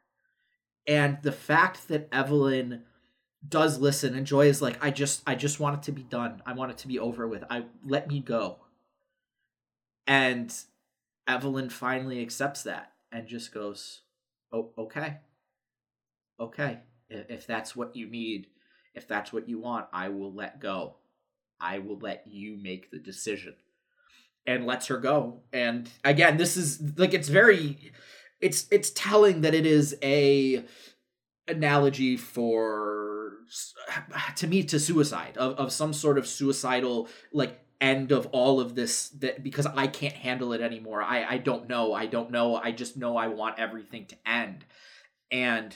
and 0.87 1.17
the 1.21 1.31
fact 1.31 1.87
that 1.87 2.07
Evelyn 2.11 2.83
does 3.47 3.79
listen 3.79 4.15
and 4.15 4.25
Joy 4.25 4.47
is 4.47 4.61
like, 4.61 4.83
I 4.83 4.91
just 4.91 5.23
I 5.25 5.35
just 5.35 5.59
want 5.59 5.77
it 5.77 5.83
to 5.83 5.91
be 5.91 6.03
done. 6.03 6.41
I 6.45 6.53
want 6.53 6.71
it 6.71 6.77
to 6.79 6.87
be 6.87 6.99
over 6.99 7.27
with. 7.27 7.43
I 7.49 7.65
let 7.85 8.07
me 8.07 8.19
go. 8.19 8.57
And 10.07 10.53
Evelyn 11.27 11.69
finally 11.69 12.21
accepts 12.21 12.63
that 12.63 12.91
and 13.11 13.27
just 13.27 13.53
goes, 13.53 14.01
Oh, 14.51 14.71
okay. 14.77 15.17
Okay. 16.39 16.79
If 17.09 17.47
that's 17.47 17.75
what 17.75 17.95
you 17.95 18.07
need, 18.09 18.47
if 18.93 19.07
that's 19.07 19.31
what 19.33 19.47
you 19.49 19.59
want, 19.59 19.87
I 19.93 20.09
will 20.09 20.33
let 20.33 20.59
go. 20.59 20.95
I 21.59 21.79
will 21.79 21.97
let 21.99 22.23
you 22.27 22.57
make 22.61 22.91
the 22.91 22.99
decision. 22.99 23.55
And 24.47 24.65
lets 24.65 24.87
her 24.87 24.97
go. 24.97 25.41
And 25.51 25.89
again, 26.03 26.37
this 26.37 26.55
is 26.55 26.79
like 26.97 27.13
it's 27.13 27.29
very 27.29 27.91
it's 28.39 28.67
it's 28.69 28.91
telling 28.91 29.41
that 29.41 29.53
it 29.53 29.65
is 29.65 29.97
a 30.03 30.63
analogy 31.47 32.17
for 32.17 33.33
to 34.35 34.47
me 34.47 34.63
to 34.63 34.79
suicide 34.79 35.37
of, 35.37 35.55
of 35.55 35.71
some 35.71 35.93
sort 35.93 36.17
of 36.17 36.27
suicidal 36.27 37.07
like 37.33 37.59
end 37.81 38.11
of 38.11 38.27
all 38.27 38.59
of 38.59 38.75
this 38.75 39.09
that 39.09 39.43
because 39.43 39.65
I 39.65 39.87
can't 39.87 40.13
handle 40.13 40.53
it 40.53 40.61
anymore. 40.61 41.01
I 41.01 41.23
I 41.23 41.37
don't 41.37 41.67
know. 41.67 41.93
I 41.93 42.05
don't 42.05 42.31
know. 42.31 42.55
I 42.55 42.71
just 42.71 42.97
know 42.97 43.17
I 43.17 43.27
want 43.27 43.59
everything 43.59 44.05
to 44.07 44.15
end. 44.25 44.65
And 45.31 45.75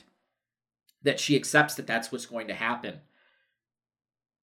that 1.03 1.19
she 1.19 1.35
accepts 1.35 1.75
that 1.75 1.87
that's 1.87 2.11
what's 2.11 2.25
going 2.25 2.47
to 2.47 2.53
happen. 2.53 2.99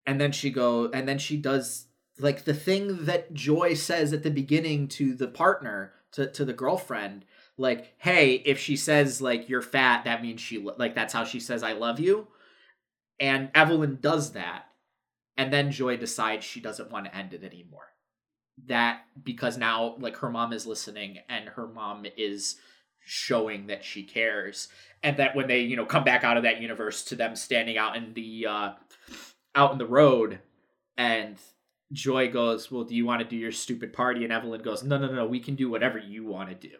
And 0.06 0.20
then 0.20 0.32
she 0.32 0.50
go 0.50 0.90
and 0.92 1.08
then 1.08 1.18
she 1.18 1.36
does 1.36 1.86
like 2.18 2.44
the 2.44 2.54
thing 2.54 3.04
that 3.04 3.34
Joy 3.34 3.74
says 3.74 4.12
at 4.12 4.22
the 4.22 4.30
beginning 4.30 4.88
to 4.88 5.14
the 5.14 5.28
partner 5.28 5.92
to 6.12 6.30
to 6.32 6.44
the 6.44 6.52
girlfriend 6.52 7.24
like 7.58 7.94
hey 7.98 8.34
if 8.34 8.58
she 8.58 8.76
says 8.76 9.20
like 9.20 9.48
you're 9.48 9.62
fat 9.62 10.04
that 10.04 10.22
means 10.22 10.40
she 10.40 10.58
like 10.58 10.94
that's 10.94 11.12
how 11.12 11.24
she 11.24 11.40
says 11.40 11.62
i 11.62 11.72
love 11.72 12.00
you. 12.00 12.28
And 13.18 13.50
evelyn 13.54 13.98
does 14.00 14.32
that 14.32 14.66
and 15.36 15.52
then 15.52 15.70
joy 15.70 15.96
decides 15.96 16.44
she 16.44 16.60
doesn't 16.60 16.90
want 16.90 17.06
to 17.06 17.16
end 17.16 17.34
it 17.34 17.44
anymore. 17.44 17.88
That 18.66 19.00
because 19.22 19.58
now 19.58 19.96
like 19.98 20.16
her 20.18 20.30
mom 20.30 20.52
is 20.52 20.66
listening 20.66 21.18
and 21.28 21.48
her 21.50 21.66
mom 21.66 22.06
is 22.16 22.56
showing 23.00 23.66
that 23.66 23.84
she 23.84 24.02
cares 24.02 24.68
and 25.02 25.18
that 25.18 25.36
when 25.36 25.46
they 25.46 25.60
you 25.60 25.76
know 25.76 25.84
come 25.84 26.04
back 26.04 26.24
out 26.24 26.36
of 26.36 26.42
that 26.42 26.60
universe 26.60 27.04
to 27.04 27.14
them 27.14 27.36
standing 27.36 27.76
out 27.78 27.96
in 27.96 28.14
the 28.14 28.46
uh 28.46 28.72
out 29.54 29.72
in 29.72 29.78
the 29.78 29.86
road 29.86 30.40
and 30.96 31.36
joy 31.92 32.30
goes 32.30 32.70
well 32.70 32.84
do 32.84 32.94
you 32.94 33.06
want 33.06 33.20
to 33.20 33.28
do 33.28 33.36
your 33.36 33.52
stupid 33.52 33.92
party 33.92 34.24
and 34.24 34.32
evelyn 34.32 34.62
goes 34.62 34.82
no 34.82 34.98
no 34.98 35.12
no 35.12 35.26
we 35.26 35.40
can 35.40 35.54
do 35.54 35.70
whatever 35.70 35.98
you 35.98 36.24
want 36.24 36.48
to 36.48 36.68
do 36.68 36.74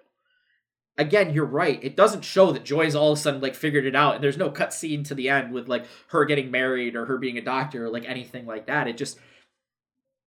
again, 0.99 1.33
you're 1.33 1.45
right. 1.45 1.83
It 1.83 1.97
doesn't 1.97 2.25
show 2.25 2.53
that 2.53 2.65
Joy's 2.65 2.95
all 2.95 3.13
of 3.13 3.19
a 3.19 3.21
sudden 3.21 3.41
like 3.41 3.55
figured 3.55 3.87
it 3.87 3.97
out, 3.97 4.17
and 4.17 4.25
there's 4.25 4.37
no 4.37 4.51
cut 4.51 4.73
scene 4.73 5.05
to 5.05 5.15
the 5.15 5.29
end 5.29 5.53
with 5.53 5.69
like 5.69 5.87
her 6.09 6.25
getting 6.25 6.51
married 6.51 6.97
or 6.97 7.07
her 7.07 7.19
being 7.19 7.39
a 7.39 7.43
doctor 7.43 7.87
or 7.87 7.91
like 7.91 8.09
anything 8.09 8.47
like 8.47 8.67
that. 8.67 8.89
It 8.89 8.97
just 8.97 9.19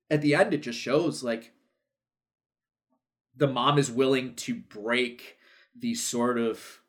at 0.10 0.22
the 0.22 0.36
end 0.36 0.54
it 0.54 0.64
just 0.64 0.80
shows 0.80 1.24
like 1.24 1.52
the 3.36 3.48
mom 3.48 3.78
is 3.78 3.92
willing 3.92 4.36
to 4.36 4.56
break 4.56 5.38
the 5.78 5.96
sort 5.96 6.38
of 6.38 6.82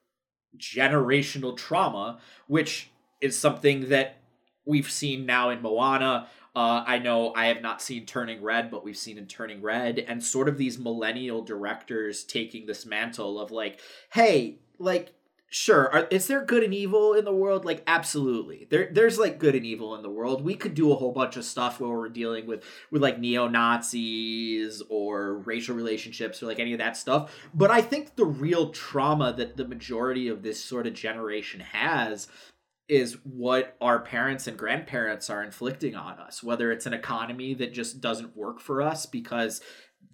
generational 0.56 1.56
trauma, 1.56 2.18
which 2.48 2.90
is 3.20 3.38
something 3.38 3.88
that 3.88 4.16
we've 4.66 4.90
seen 4.90 5.26
now 5.26 5.50
in 5.50 5.62
Moana. 5.62 6.28
Uh, 6.54 6.82
I 6.86 6.98
know 6.98 7.32
I 7.34 7.46
have 7.46 7.62
not 7.62 7.80
seen 7.80 8.06
Turning 8.06 8.42
Red, 8.42 8.70
but 8.70 8.84
we've 8.84 8.96
seen 8.96 9.18
in 9.18 9.26
Turning 9.26 9.62
Red, 9.62 10.00
and 10.00 10.22
sort 10.22 10.48
of 10.48 10.58
these 10.58 10.78
millennial 10.78 11.42
directors 11.42 12.24
taking 12.24 12.66
this 12.66 12.84
mantle 12.84 13.40
of 13.40 13.50
like, 13.52 13.80
hey, 14.12 14.58
like, 14.78 15.12
sure, 15.48 15.92
are, 15.92 16.08
is 16.10 16.26
there 16.26 16.44
good 16.44 16.64
and 16.64 16.74
evil 16.74 17.14
in 17.14 17.24
the 17.24 17.34
world? 17.34 17.64
Like, 17.64 17.82
absolutely. 17.86 18.66
There, 18.70 18.88
there's 18.92 19.18
like 19.18 19.38
good 19.38 19.54
and 19.54 19.66
evil 19.66 19.94
in 19.94 20.02
the 20.02 20.10
world. 20.10 20.42
We 20.42 20.54
could 20.54 20.74
do 20.74 20.92
a 20.92 20.96
whole 20.96 21.12
bunch 21.12 21.36
of 21.36 21.44
stuff 21.44 21.80
where 21.80 21.90
we're 21.90 22.08
dealing 22.08 22.46
with 22.46 22.64
with 22.90 23.02
like 23.02 23.18
neo 23.18 23.46
Nazis 23.46 24.82
or 24.88 25.38
racial 25.38 25.76
relationships 25.76 26.42
or 26.42 26.46
like 26.46 26.58
any 26.58 26.72
of 26.72 26.78
that 26.78 26.96
stuff. 26.96 27.32
But 27.54 27.70
I 27.70 27.80
think 27.82 28.16
the 28.16 28.26
real 28.26 28.70
trauma 28.70 29.32
that 29.34 29.56
the 29.56 29.68
majority 29.68 30.28
of 30.28 30.42
this 30.42 30.62
sort 30.62 30.86
of 30.86 30.94
generation 30.94 31.60
has 31.60 32.28
is 32.90 33.16
what 33.24 33.76
our 33.80 34.00
parents 34.00 34.46
and 34.46 34.58
grandparents 34.58 35.30
are 35.30 35.42
inflicting 35.42 35.94
on 35.94 36.18
us 36.18 36.42
whether 36.42 36.72
it's 36.72 36.86
an 36.86 36.92
economy 36.92 37.54
that 37.54 37.72
just 37.72 38.00
doesn't 38.00 38.36
work 38.36 38.60
for 38.60 38.82
us 38.82 39.06
because 39.06 39.60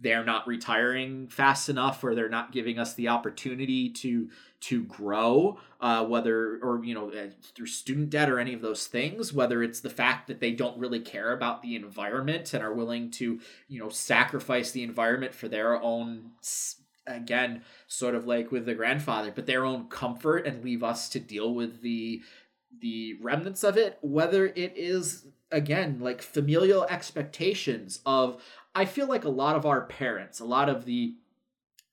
they're 0.00 0.24
not 0.24 0.46
retiring 0.46 1.26
fast 1.28 1.68
enough 1.68 2.04
or 2.04 2.14
they're 2.14 2.28
not 2.28 2.52
giving 2.52 2.78
us 2.78 2.94
the 2.94 3.08
opportunity 3.08 3.88
to 3.88 4.28
to 4.60 4.84
grow 4.84 5.58
uh, 5.80 6.04
whether 6.04 6.58
or 6.62 6.84
you 6.84 6.94
know 6.94 7.10
uh, 7.10 7.28
through 7.54 7.66
student 7.66 8.10
debt 8.10 8.28
or 8.28 8.38
any 8.38 8.52
of 8.52 8.60
those 8.60 8.86
things 8.86 9.32
whether 9.32 9.62
it's 9.62 9.80
the 9.80 9.90
fact 9.90 10.26
that 10.26 10.40
they 10.40 10.52
don't 10.52 10.78
really 10.78 11.00
care 11.00 11.32
about 11.32 11.62
the 11.62 11.74
environment 11.74 12.52
and 12.52 12.62
are 12.62 12.74
willing 12.74 13.10
to 13.10 13.40
you 13.68 13.78
know 13.78 13.88
sacrifice 13.88 14.70
the 14.70 14.82
environment 14.82 15.34
for 15.34 15.48
their 15.48 15.80
own 15.80 16.30
again 17.06 17.62
sort 17.86 18.14
of 18.14 18.26
like 18.26 18.50
with 18.50 18.66
the 18.66 18.74
grandfather 18.74 19.32
but 19.34 19.46
their 19.46 19.64
own 19.64 19.88
comfort 19.88 20.46
and 20.46 20.64
leave 20.64 20.82
us 20.82 21.08
to 21.08 21.20
deal 21.20 21.54
with 21.54 21.80
the 21.82 22.20
the 22.80 23.14
remnants 23.20 23.64
of 23.64 23.76
it, 23.76 23.98
whether 24.00 24.46
it 24.46 24.74
is 24.76 25.26
again 25.52 25.98
like 26.00 26.20
familial 26.22 26.84
expectations 26.84 28.00
of 28.04 28.42
I 28.74 28.84
feel 28.84 29.06
like 29.06 29.24
a 29.24 29.30
lot 29.30 29.56
of 29.56 29.64
our 29.64 29.82
parents, 29.82 30.40
a 30.40 30.44
lot 30.44 30.68
of 30.68 30.84
the 30.84 31.14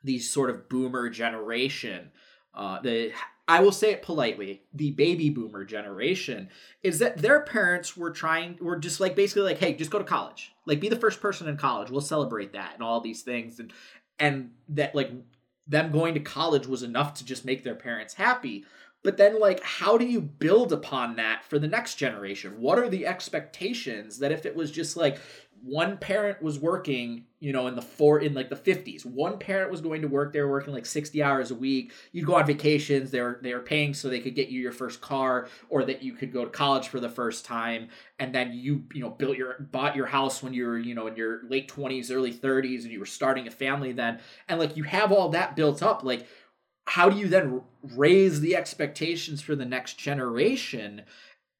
these 0.03 0.29
sort 0.29 0.49
of 0.49 0.67
boomer 0.67 1.09
generation, 1.09 2.11
uh, 2.53 2.81
the 2.81 3.13
I 3.47 3.59
will 3.59 3.71
say 3.73 3.91
it 3.91 4.01
politely, 4.01 4.63
the 4.73 4.91
baby 4.91 5.29
boomer 5.29 5.65
generation 5.65 6.49
is 6.81 6.99
that 6.99 7.17
their 7.17 7.41
parents 7.41 7.97
were 7.97 8.11
trying 8.11 8.57
were 8.61 8.77
just 8.77 8.99
like 8.99 9.15
basically 9.15 9.43
like, 9.43 9.57
hey, 9.57 9.73
just 9.73 9.91
go 9.91 9.99
to 9.99 10.05
college. 10.05 10.53
Like 10.65 10.79
be 10.79 10.89
the 10.89 10.95
first 10.95 11.19
person 11.19 11.47
in 11.47 11.57
college. 11.57 11.89
We'll 11.89 12.01
celebrate 12.01 12.53
that 12.53 12.73
and 12.73 12.83
all 12.83 13.01
these 13.01 13.21
things. 13.21 13.59
And 13.59 13.73
and 14.17 14.51
that 14.69 14.95
like 14.95 15.11
them 15.67 15.91
going 15.91 16.13
to 16.13 16.19
college 16.19 16.67
was 16.67 16.83
enough 16.83 17.15
to 17.15 17.25
just 17.25 17.45
make 17.45 17.63
their 17.63 17.75
parents 17.75 18.13
happy. 18.13 18.65
But 19.03 19.17
then, 19.17 19.39
like, 19.39 19.61
how 19.63 19.97
do 19.97 20.05
you 20.05 20.21
build 20.21 20.71
upon 20.71 21.17
that 21.17 21.43
for 21.43 21.59
the 21.59 21.67
next 21.67 21.95
generation? 21.95 22.59
What 22.59 22.79
are 22.79 22.89
the 22.89 23.05
expectations 23.05 24.19
that 24.19 24.31
if 24.31 24.45
it 24.45 24.55
was 24.55 24.71
just 24.71 24.95
like, 24.95 25.19
one 25.63 25.95
parent 25.97 26.41
was 26.41 26.59
working, 26.59 27.23
you 27.39 27.53
know, 27.53 27.67
in 27.67 27.75
the 27.75 27.81
four 27.81 28.19
in 28.19 28.33
like 28.33 28.49
the 28.49 28.55
50s. 28.55 29.05
One 29.05 29.39
parent 29.39 29.71
was 29.71 29.79
going 29.79 30.01
to 30.01 30.09
work, 30.09 30.33
they 30.33 30.41
were 30.41 30.49
working 30.49 30.73
like 30.73 30.85
60 30.85 31.23
hours 31.23 31.51
a 31.51 31.55
week. 31.55 31.93
You'd 32.11 32.25
go 32.25 32.35
on 32.35 32.45
vacations, 32.45 33.11
they 33.11 33.21
were 33.21 33.39
they 33.41 33.53
were 33.53 33.61
paying 33.61 33.93
so 33.93 34.09
they 34.09 34.19
could 34.19 34.35
get 34.35 34.49
you 34.49 34.59
your 34.59 34.73
first 34.73 34.99
car 34.99 35.47
or 35.69 35.85
that 35.85 36.03
you 36.03 36.13
could 36.13 36.33
go 36.33 36.43
to 36.43 36.51
college 36.51 36.89
for 36.89 36.99
the 36.99 37.07
first 37.07 37.45
time 37.45 37.87
and 38.19 38.35
then 38.35 38.51
you, 38.51 38.83
you 38.93 39.01
know, 39.01 39.09
built 39.09 39.37
your 39.37 39.55
bought 39.71 39.95
your 39.95 40.05
house 40.05 40.43
when 40.43 40.53
you 40.53 40.65
were, 40.65 40.77
you 40.77 40.95
know, 40.95 41.07
in 41.07 41.15
your 41.15 41.47
late 41.47 41.69
20s, 41.69 42.11
early 42.11 42.33
30s 42.33 42.83
and 42.83 42.91
you 42.91 42.99
were 42.99 43.05
starting 43.05 43.47
a 43.47 43.51
family 43.51 43.93
then. 43.93 44.19
And 44.49 44.59
like 44.59 44.75
you 44.75 44.83
have 44.83 45.13
all 45.13 45.29
that 45.29 45.55
built 45.55 45.81
up 45.81 46.03
like 46.03 46.27
how 46.85 47.09
do 47.09 47.17
you 47.17 47.27
then 47.27 47.61
raise 47.95 48.41
the 48.41 48.55
expectations 48.55 49.41
for 49.41 49.55
the 49.55 49.65
next 49.65 49.97
generation? 49.97 51.03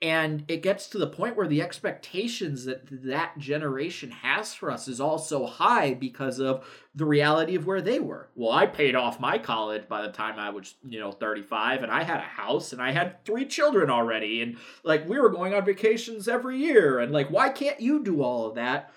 And 0.01 0.43
it 0.49 0.61
gets 0.61 0.87
to 0.89 0.97
the 0.97 1.07
point 1.07 1.37
where 1.37 1.47
the 1.47 1.61
expectations 1.61 2.65
that 2.65 2.81
that 3.05 3.37
generation 3.37 4.11
has 4.11 4.53
for 4.53 4.69
us 4.69 4.89
is 4.89 4.99
all 4.99 5.17
so 5.17 5.45
high 5.45 5.93
because 5.93 6.39
of 6.39 6.65
the 6.93 7.05
reality 7.05 7.55
of 7.55 7.65
where 7.65 7.79
they 7.79 8.01
were. 8.01 8.27
Well 8.35 8.51
i 8.51 8.65
paid 8.65 8.95
off 8.95 9.21
my 9.21 9.37
college 9.37 9.87
by 9.87 10.01
the 10.01 10.11
time 10.11 10.37
i 10.39 10.49
was 10.49 10.75
you 10.83 10.99
know 10.99 11.13
35 11.13 11.83
and 11.83 11.91
i 11.91 12.03
had 12.03 12.19
a 12.19 12.23
house 12.23 12.73
and 12.73 12.81
i 12.81 12.91
had 12.91 13.23
three 13.23 13.45
children 13.45 13.89
already 13.89 14.41
and 14.41 14.57
like 14.83 15.07
we 15.07 15.19
were 15.21 15.29
going 15.29 15.53
on 15.53 15.63
vacations 15.63 16.27
every 16.27 16.57
year 16.57 16.99
and 16.99 17.13
like 17.13 17.29
why 17.29 17.47
can't 17.47 17.79
you 17.79 18.03
do 18.03 18.21
all 18.21 18.45
of 18.45 18.55
that? 18.55 18.91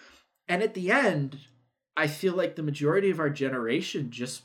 And 0.49 0.61
at 0.61 0.75
the 0.75 0.91
end 0.91 1.39
i 1.97 2.09
feel 2.09 2.35
like 2.35 2.57
the 2.57 2.65
majority 2.65 3.11
of 3.11 3.21
our 3.21 3.31
generation 3.31 4.11
just 4.11 4.43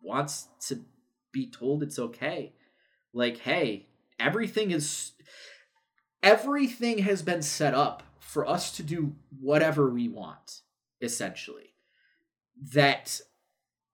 wants 0.00 0.48
to 0.68 0.78
be 1.34 1.50
told 1.50 1.82
it's 1.82 1.98
okay 1.98 2.54
like 3.12 3.38
hey 3.38 3.86
everything 4.18 4.70
is 4.70 5.12
everything 6.24 6.98
has 6.98 7.22
been 7.22 7.42
set 7.42 7.74
up 7.74 8.02
for 8.18 8.48
us 8.48 8.72
to 8.72 8.82
do 8.82 9.14
whatever 9.40 9.88
we 9.88 10.08
want, 10.08 10.62
essentially. 11.00 11.74
That 12.72 13.20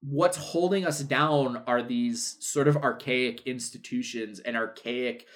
what's 0.01 0.39
holding 0.39 0.87
us 0.87 1.01
down 1.01 1.63
are 1.67 1.83
these 1.83 2.37
sort 2.41 2.69
of 2.69 2.79
archaic 2.79 3.47
institutions 3.47 4.39
and 4.39 4.57
archaic 4.57 5.27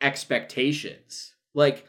expectations. 0.00 1.34
Like, 1.52 1.86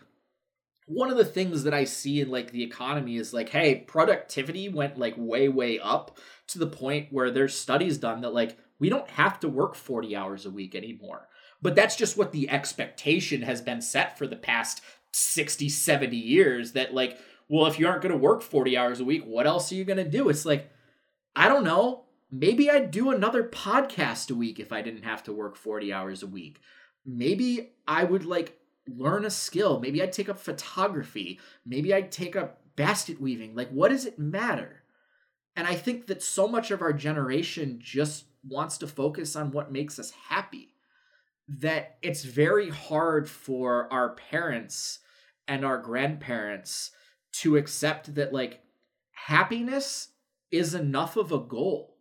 one 0.88 1.09
of 1.09 1.17
the 1.17 1.26
things 1.26 1.63
that 1.63 1.73
I 1.73 1.86
see 1.86 2.21
in 2.21 2.30
like 2.30 2.51
the 2.51 2.63
economy 2.63 3.15
is 3.15 3.34
like, 3.34 3.49
hey, 3.49 3.76
productivity 3.88 4.69
went 4.69 4.99
like 4.99 5.15
way, 5.17 5.47
way 5.47 5.80
up 5.80 6.17
to 6.47 6.59
the 6.59 6.67
point 6.67 7.07
where 7.11 7.32
there's 7.32 7.57
studies 7.57 7.97
done 7.97 8.21
that 8.21 8.34
like 8.34 8.57
we 8.80 8.89
don't 8.89 9.09
have 9.11 9.39
to 9.41 9.49
work 9.49 9.76
40 9.76 10.15
hours 10.15 10.45
a 10.45 10.51
week 10.51 10.76
anymore. 10.76 11.28
But 11.61 11.76
that's 11.76 11.95
just 11.95 12.17
what 12.17 12.32
the 12.32 12.49
expectation 12.49 13.41
has 13.41 13.61
been 13.61 13.82
set 13.82 14.17
for 14.17 14.28
the 14.28 14.36
past 14.36 14.82
60, 15.13 15.69
70 15.69 16.15
years 16.15 16.73
that, 16.73 16.93
like, 16.93 17.17
well, 17.47 17.67
if 17.67 17.80
you 17.80 17.88
aren't 17.88 18.01
going 18.01 18.11
to 18.11 18.17
work 18.17 18.41
40 18.41 18.78
hours 18.78 18.99
a 18.99 19.05
week, 19.05 19.23
what 19.26 19.47
else 19.47 19.71
are 19.71 19.76
you 19.76 19.86
going 19.86 20.03
to 20.03 20.09
do? 20.09 20.30
It's 20.30 20.45
like, 20.45 20.69
I 21.36 21.47
don't 21.47 21.63
know. 21.63 22.05
Maybe 22.32 22.69
I'd 22.69 22.91
do 22.91 23.11
another 23.11 23.43
podcast 23.43 24.32
a 24.32 24.36
week 24.36 24.59
if 24.59 24.71
I 24.71 24.82
didn't 24.82 25.03
have 25.03 25.23
to 25.23 25.34
work 25.34 25.55
40 25.55 25.93
hours 25.93 26.23
a 26.23 26.28
week. 26.28 26.59
Maybe 27.05 27.73
I 27.88 28.03
would 28.03 28.26
like 28.26 28.57
learn 28.88 29.26
a 29.26 29.30
skill. 29.30 29.80
Maybe 29.80 30.01
I'd 30.01 30.11
take 30.11 30.30
up 30.30 30.39
photography. 30.39 31.39
Maybe 31.65 31.93
I'd 31.93 32.11
take 32.11 32.36
up 32.36 32.61
basket 32.76 33.21
weaving. 33.21 33.55
Like, 33.55 33.69
what 33.69 33.89
does 33.89 34.05
it 34.05 34.19
matter? 34.19 34.84
And 35.55 35.67
I 35.67 35.76
think 35.76 36.07
that 36.07 36.21
so 36.21 36.47
much 36.47 36.71
of 36.71 36.82
our 36.82 36.93
generation 36.93 37.80
just 37.82 38.26
wants 38.47 38.77
to 38.77 38.87
focus 38.87 39.35
on 39.35 39.51
what 39.51 39.71
makes 39.71 39.99
us 39.99 40.11
happy 40.29 40.69
that 41.47 41.97
it's 42.01 42.23
very 42.23 42.69
hard 42.69 43.29
for 43.29 43.91
our 43.91 44.15
parents 44.15 44.99
and 45.47 45.63
our 45.63 45.77
grandparents 45.77 46.91
to 47.31 47.57
accept 47.57 48.15
that 48.15 48.33
like 48.33 48.61
happiness 49.11 50.09
is 50.51 50.73
enough 50.73 51.17
of 51.17 51.31
a 51.31 51.39
goal 51.39 51.97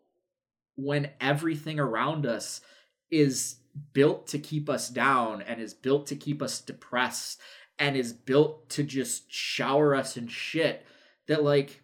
when 0.77 1.11
everything 1.21 1.79
around 1.79 2.27
us 2.27 2.61
is 3.11 3.57
built 3.93 4.27
to 4.29 4.39
keep 4.39 4.69
us 4.69 4.89
down 4.89 5.43
and 5.43 5.61
is 5.61 5.75
built 5.75 6.07
to 6.07 6.17
keep 6.17 6.41
us 6.41 6.61
depressed 6.61 7.41
and 7.79 7.97
is 7.97 8.13
built 8.13 8.69
to 8.71 8.83
just 8.83 9.31
shower 9.33 9.95
us 9.95 10.17
in 10.17 10.29
shit 10.29 10.87
that 11.27 11.43
like 11.43 11.83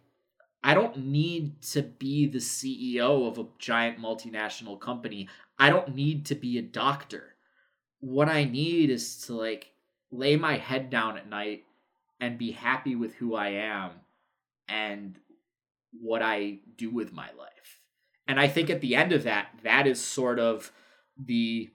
I 0.63 0.75
don't 0.75 1.07
need 1.07 1.63
to 1.63 1.83
be 1.83 2.27
the 2.27 2.39
CEO 2.39 3.27
of 3.27 3.39
a 3.39 3.47
giant 3.59 3.99
multinational 3.99 4.79
company. 4.79 5.29
I 5.59 5.71
don't 5.71 5.95
need 5.95 6.27
to 6.27 6.35
be 6.35 6.59
a 6.59 6.63
doctor 6.63 7.31
what 8.01 8.29
I 8.29 8.45
need 8.45 8.91
is 8.91 9.19
to 9.27 9.35
like 9.35 9.71
lay 10.11 10.37
my 10.37 10.57
head 10.57 10.91
down 10.91 11.17
at 11.17 11.29
night 11.29 11.65
and 12.19 12.39
be 12.39 12.53
happy 12.53 12.97
with 12.97 13.15
who 13.15 13.35
I 13.35 13.49
am 13.49 13.91
and 14.69 15.19
what 16.01 16.23
I 16.23 16.59
do 16.77 16.91
with 16.91 17.13
my 17.13 17.29
life. 17.39 17.81
And 18.27 18.41
I 18.41 18.49
think 18.49 18.71
at 18.71 18.81
the 18.81 18.97
end 18.97 19.13
of 19.13 19.25
that, 19.25 19.49
that 19.63 19.87
is 19.87 20.01
sort 20.01 20.39
of 20.39 20.73
the 21.19 21.71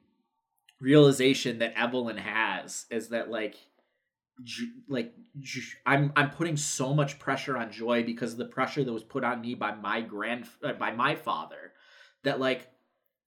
realization 0.79 1.59
that 1.59 1.73
Evelyn 1.77 2.17
has 2.17 2.86
is 2.89 3.09
that 3.09 3.29
like 3.29 3.55
like 4.88 5.13
I'm 5.86 6.11
I'm 6.15 6.29
putting 6.29 6.57
so 6.57 6.93
much 6.93 7.19
pressure 7.19 7.57
on 7.57 7.71
Joy 7.71 8.03
because 8.03 8.33
of 8.33 8.38
the 8.38 8.45
pressure 8.45 8.83
that 8.83 8.91
was 8.91 9.03
put 9.03 9.23
on 9.23 9.41
me 9.41 9.55
by 9.55 9.73
my 9.75 10.01
grand 10.01 10.47
uh, 10.63 10.73
by 10.73 10.91
my 10.91 11.15
father 11.15 11.71
that 12.23 12.39
like 12.39 12.67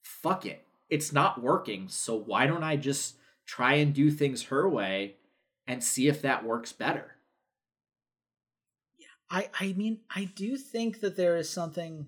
fuck 0.03 0.45
it 0.45 0.65
it's 0.89 1.13
not 1.13 1.43
working. 1.43 1.89
So 1.89 2.17
why 2.17 2.47
don't 2.47 2.63
I 2.63 2.77
just 2.77 3.17
try 3.47 3.75
and 3.75 3.95
do 3.95 4.11
things 4.11 4.45
her 4.45 4.69
way 4.69 5.17
and 5.67 5.83
see 5.83 6.09
if 6.09 6.23
that 6.23 6.45
works 6.45 6.73
better? 6.73 7.17
Yeah, 8.99 9.07
I 9.31 9.51
I 9.59 9.73
mean, 9.75 10.01
I 10.15 10.25
do 10.25 10.57
think 10.57 11.01
that 11.01 11.17
there 11.17 11.37
is 11.37 11.49
something 11.49 12.07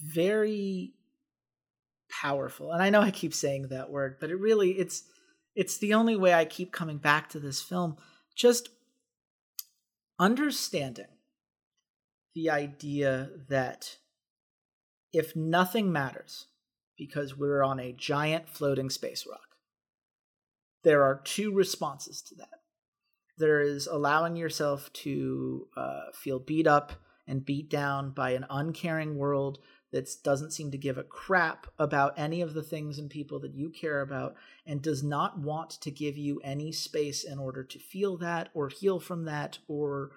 very 0.00 0.94
powerful. 2.08 2.72
And 2.72 2.82
I 2.82 2.90
know 2.90 3.00
I 3.00 3.10
keep 3.10 3.34
saying 3.34 3.68
that 3.68 3.90
word, 3.90 4.16
but 4.20 4.30
it 4.30 4.36
really 4.36 4.72
it's 4.72 5.04
it's 5.54 5.78
the 5.78 5.94
only 5.94 6.16
way 6.16 6.34
I 6.34 6.44
keep 6.44 6.72
coming 6.72 6.98
back 6.98 7.28
to 7.30 7.40
this 7.40 7.60
film. 7.60 7.96
Just 8.34 8.68
understanding 10.18 11.06
the 12.34 12.50
idea 12.50 13.30
that 13.48 13.96
if 15.12 15.34
nothing 15.34 15.90
matters, 15.90 16.46
because 17.00 17.34
we're 17.34 17.62
on 17.62 17.80
a 17.80 17.94
giant 17.94 18.46
floating 18.46 18.90
space 18.90 19.26
rock. 19.26 19.56
There 20.84 21.02
are 21.02 21.22
two 21.24 21.50
responses 21.50 22.20
to 22.22 22.34
that. 22.36 22.60
There 23.38 23.62
is 23.62 23.86
allowing 23.86 24.36
yourself 24.36 24.92
to 24.92 25.66
uh, 25.74 26.12
feel 26.12 26.38
beat 26.38 26.66
up 26.66 26.92
and 27.26 27.44
beat 27.44 27.70
down 27.70 28.10
by 28.10 28.32
an 28.32 28.44
uncaring 28.50 29.16
world 29.16 29.60
that 29.92 30.08
doesn't 30.22 30.52
seem 30.52 30.70
to 30.70 30.78
give 30.78 30.98
a 30.98 31.02
crap 31.02 31.66
about 31.78 32.18
any 32.18 32.40
of 32.40 32.54
the 32.54 32.62
things 32.62 32.98
and 32.98 33.10
people 33.10 33.40
that 33.40 33.54
you 33.54 33.70
care 33.70 34.00
about 34.00 34.34
and 34.64 34.82
does 34.82 35.02
not 35.02 35.38
want 35.38 35.70
to 35.70 35.90
give 35.90 36.16
you 36.16 36.40
any 36.44 36.70
space 36.70 37.24
in 37.24 37.38
order 37.38 37.64
to 37.64 37.78
feel 37.78 38.16
that 38.16 38.50
or 38.54 38.68
heal 38.68 39.00
from 39.00 39.24
that 39.24 39.58
or 39.66 40.10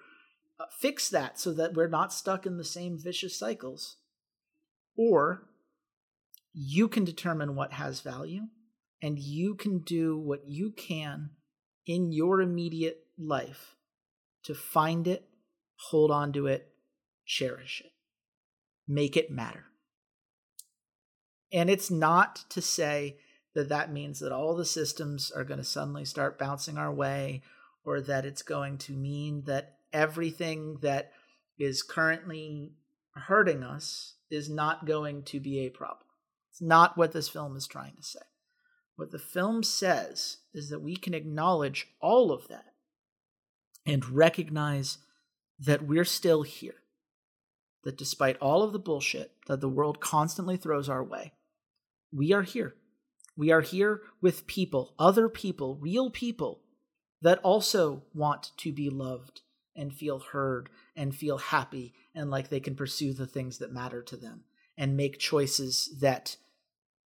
uh, 0.60 0.64
fix 0.78 1.08
that 1.08 1.38
so 1.38 1.52
that 1.52 1.74
we're 1.74 1.88
not 1.88 2.12
stuck 2.12 2.46
in 2.46 2.56
the 2.56 2.64
same 2.64 2.98
vicious 2.98 3.36
cycles. 3.36 3.96
Or 4.96 5.48
you 6.52 6.86
can 6.86 7.04
determine 7.04 7.56
what 7.56 7.72
has 7.72 8.00
value 8.00 8.42
and 9.02 9.18
you 9.18 9.56
can 9.56 9.80
do 9.80 10.16
what 10.16 10.42
you 10.46 10.70
can 10.70 11.30
in 11.84 12.12
your 12.12 12.40
immediate 12.40 13.04
life 13.18 13.74
to 14.44 14.54
find 14.54 15.08
it, 15.08 15.28
hold 15.90 16.10
on 16.10 16.32
to 16.32 16.46
it, 16.46 16.68
cherish 17.26 17.82
it, 17.84 17.92
make 18.86 19.16
it 19.16 19.30
matter. 19.30 19.64
And 21.52 21.70
it's 21.70 21.90
not 21.90 22.44
to 22.50 22.60
say 22.60 23.16
that 23.54 23.68
that 23.68 23.92
means 23.92 24.18
that 24.20 24.32
all 24.32 24.56
the 24.56 24.64
systems 24.64 25.30
are 25.30 25.44
going 25.44 25.58
to 25.58 25.64
suddenly 25.64 26.04
start 26.04 26.38
bouncing 26.38 26.76
our 26.76 26.92
way 26.92 27.42
or 27.84 28.00
that 28.00 28.24
it's 28.24 28.42
going 28.42 28.78
to 28.78 28.92
mean 28.92 29.44
that 29.46 29.74
everything 29.92 30.78
that 30.82 31.12
is 31.58 31.82
currently 31.82 32.72
hurting 33.12 33.62
us 33.62 34.14
is 34.30 34.50
not 34.50 34.86
going 34.86 35.22
to 35.22 35.38
be 35.38 35.60
a 35.60 35.70
problem. 35.70 36.06
It's 36.50 36.60
not 36.60 36.96
what 36.96 37.12
this 37.12 37.28
film 37.28 37.56
is 37.56 37.66
trying 37.66 37.94
to 37.96 38.02
say. 38.02 38.20
What 38.96 39.10
the 39.10 39.18
film 39.18 39.62
says 39.62 40.38
is 40.52 40.70
that 40.70 40.82
we 40.82 40.96
can 40.96 41.14
acknowledge 41.14 41.88
all 42.00 42.32
of 42.32 42.48
that 42.48 42.74
and 43.86 44.08
recognize 44.08 44.98
that 45.58 45.82
we're 45.82 46.04
still 46.04 46.42
here. 46.42 46.76
That 47.84 47.98
despite 47.98 48.38
all 48.38 48.62
of 48.62 48.72
the 48.72 48.78
bullshit 48.78 49.32
that 49.46 49.60
the 49.60 49.68
world 49.68 50.00
constantly 50.00 50.56
throws 50.56 50.88
our 50.88 51.04
way, 51.04 51.32
we 52.12 52.32
are 52.32 52.42
here. 52.42 52.74
We 53.36 53.50
are 53.50 53.60
here 53.60 54.02
with 54.20 54.46
people, 54.46 54.94
other 54.98 55.28
people, 55.28 55.76
real 55.76 56.10
people 56.10 56.60
that 57.20 57.40
also 57.42 58.02
want 58.14 58.52
to 58.58 58.72
be 58.72 58.88
loved 58.90 59.40
and 59.76 59.92
feel 59.92 60.20
heard 60.20 60.68
and 60.94 61.14
feel 61.14 61.38
happy 61.38 61.94
and 62.14 62.30
like 62.30 62.48
they 62.48 62.60
can 62.60 62.76
pursue 62.76 63.12
the 63.12 63.26
things 63.26 63.58
that 63.58 63.72
matter 63.72 64.02
to 64.02 64.16
them 64.16 64.44
and 64.76 64.96
make 64.96 65.18
choices 65.18 65.96
that 66.00 66.36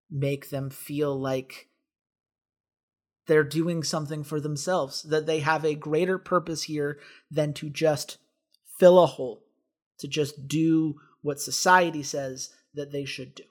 make 0.09 0.49
them 0.49 0.69
feel 0.69 1.17
like 1.19 1.67
they're 3.27 3.43
doing 3.43 3.83
something 3.83 4.23
for 4.23 4.39
themselves, 4.39 5.03
that 5.03 5.25
they 5.25 5.39
have 5.39 5.65
a 5.65 5.75
greater 5.75 6.17
purpose 6.17 6.63
here 6.63 6.99
than 7.29 7.53
to 7.53 7.69
just 7.69 8.17
fill 8.79 8.99
a 8.99 9.05
hole, 9.05 9.43
to 9.99 10.07
just 10.07 10.47
do 10.47 10.95
what 11.21 11.39
society 11.39 12.03
says 12.03 12.51
that 12.73 12.91
they 12.91 13.05
should 13.05 13.35
do. 13.35 13.43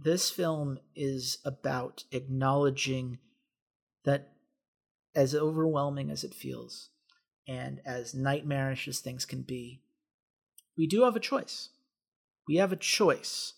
This 0.00 0.30
film 0.30 0.78
is 0.94 1.38
about 1.44 2.04
acknowledging 2.12 3.18
that, 4.04 4.32
as 5.14 5.34
overwhelming 5.34 6.10
as 6.10 6.24
it 6.24 6.34
feels, 6.34 6.90
and 7.48 7.80
as 7.84 8.14
nightmarish 8.14 8.86
as 8.86 9.00
things 9.00 9.24
can 9.24 9.42
be, 9.42 9.82
we 10.76 10.86
do 10.86 11.02
have 11.02 11.16
a 11.16 11.20
choice. 11.20 11.70
We 12.46 12.56
have 12.56 12.72
a 12.72 12.76
choice 12.76 13.54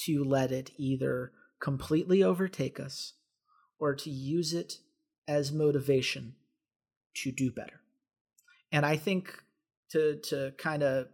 to 0.00 0.24
let 0.24 0.52
it 0.52 0.70
either 0.76 1.32
completely 1.60 2.22
overtake 2.22 2.78
us 2.78 3.14
or 3.78 3.94
to 3.94 4.10
use 4.10 4.52
it 4.52 4.78
as 5.26 5.52
motivation 5.52 6.34
to 7.14 7.32
do 7.32 7.50
better. 7.50 7.80
And 8.70 8.84
I 8.84 8.96
think 8.96 9.42
to 9.90 10.16
to 10.24 10.52
kind 10.58 10.82
of 10.82 11.06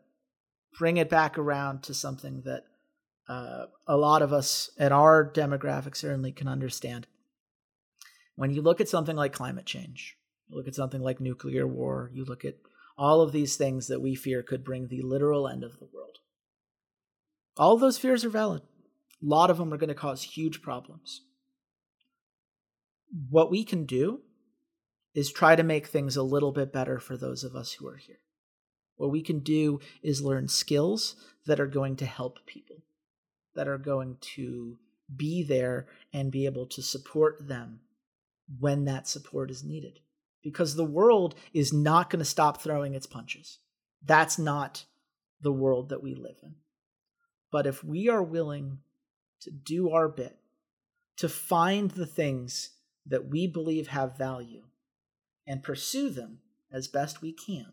bring 0.78 0.96
it 0.96 1.08
back 1.08 1.38
around 1.38 1.82
to 1.84 1.94
something 1.94 2.42
that 2.44 2.64
uh, 3.28 3.66
a 3.86 3.96
lot 3.96 4.22
of 4.22 4.32
us 4.32 4.70
at 4.78 4.92
our 4.92 5.24
demographic 5.24 5.96
certainly 5.96 6.32
can 6.32 6.48
understand. 6.48 7.06
When 8.36 8.50
you 8.50 8.62
look 8.62 8.80
at 8.80 8.88
something 8.88 9.16
like 9.16 9.32
climate 9.32 9.66
change, 9.66 10.16
you 10.48 10.56
look 10.56 10.68
at 10.68 10.74
something 10.74 11.00
like 11.00 11.20
nuclear 11.20 11.66
war, 11.66 12.10
you 12.12 12.24
look 12.24 12.44
at 12.44 12.56
all 12.98 13.20
of 13.20 13.32
these 13.32 13.56
things 13.56 13.86
that 13.88 14.00
we 14.00 14.14
fear 14.14 14.42
could 14.42 14.64
bring 14.64 14.88
the 14.88 15.02
literal 15.02 15.48
end 15.48 15.64
of 15.64 15.78
the 15.78 15.88
world. 15.92 16.18
All 17.56 17.76
those 17.76 17.98
fears 17.98 18.24
are 18.24 18.30
valid. 18.30 18.62
A 18.62 19.26
lot 19.26 19.50
of 19.50 19.58
them 19.58 19.72
are 19.72 19.78
going 19.78 19.88
to 19.88 19.94
cause 19.94 20.22
huge 20.22 20.60
problems. 20.60 21.22
What 23.30 23.50
we 23.50 23.64
can 23.64 23.86
do 23.86 24.20
is 25.14 25.32
try 25.32 25.54
to 25.54 25.62
make 25.62 25.86
things 25.86 26.16
a 26.16 26.22
little 26.22 26.52
bit 26.52 26.72
better 26.72 26.98
for 26.98 27.16
those 27.16 27.44
of 27.44 27.54
us 27.54 27.74
who 27.74 27.86
are 27.86 27.96
here. 27.96 28.18
What 28.96 29.10
we 29.10 29.22
can 29.22 29.40
do 29.40 29.80
is 30.02 30.22
learn 30.22 30.48
skills 30.48 31.16
that 31.46 31.60
are 31.60 31.66
going 31.66 31.96
to 31.96 32.06
help 32.06 32.44
people, 32.46 32.82
that 33.54 33.68
are 33.68 33.78
going 33.78 34.18
to 34.36 34.78
be 35.14 35.42
there 35.42 35.86
and 36.12 36.30
be 36.32 36.46
able 36.46 36.66
to 36.66 36.82
support 36.82 37.48
them 37.48 37.80
when 38.58 38.84
that 38.84 39.08
support 39.08 39.50
is 39.50 39.64
needed. 39.64 40.00
Because 40.42 40.74
the 40.74 40.84
world 40.84 41.34
is 41.52 41.72
not 41.72 42.10
going 42.10 42.20
to 42.20 42.24
stop 42.24 42.60
throwing 42.60 42.94
its 42.94 43.06
punches. 43.06 43.58
That's 44.04 44.38
not 44.38 44.84
the 45.40 45.52
world 45.52 45.88
that 45.88 46.02
we 46.02 46.14
live 46.14 46.36
in. 46.42 46.54
But 47.50 47.66
if 47.66 47.82
we 47.82 48.08
are 48.08 48.22
willing 48.22 48.78
to 49.40 49.50
do 49.50 49.90
our 49.90 50.08
bit, 50.08 50.36
to 51.16 51.28
find 51.28 51.90
the 51.90 52.06
things 52.06 52.70
that 53.06 53.28
we 53.28 53.46
believe 53.46 53.88
have 53.88 54.18
value, 54.18 54.64
and 55.46 55.62
pursue 55.62 56.10
them 56.10 56.38
as 56.72 56.88
best 56.88 57.22
we 57.22 57.32
can, 57.32 57.72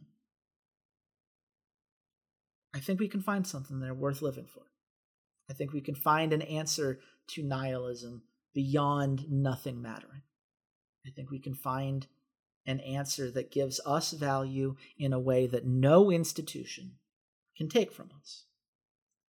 I 2.74 2.80
think 2.80 3.00
we 3.00 3.08
can 3.08 3.22
find 3.22 3.46
something 3.46 3.80
there 3.80 3.94
worth 3.94 4.22
living 4.22 4.46
for. 4.46 4.64
I 5.50 5.54
think 5.54 5.74
we 5.74 5.82
can 5.82 5.96
find 5.96 6.32
an 6.32 6.42
answer 6.42 7.00
to 7.30 7.44
nihilism 7.44 8.24
beyond 8.54 9.30
nothing 9.30 9.82
mattering. 9.82 10.22
I 11.06 11.10
think 11.10 11.30
we 11.30 11.40
can 11.40 11.56
find 11.56 12.08
an 12.66 12.80
answer 12.80 13.32
that 13.32 13.52
gives 13.52 13.80
us 13.86 14.12
value 14.12 14.76
in 14.98 15.14
a 15.14 15.20
way 15.20 15.48
that 15.48 15.66
no 15.66 16.12
institution 16.12 16.94
can 17.58 17.68
take 17.68 17.92
from 17.92 18.12
us. 18.20 18.46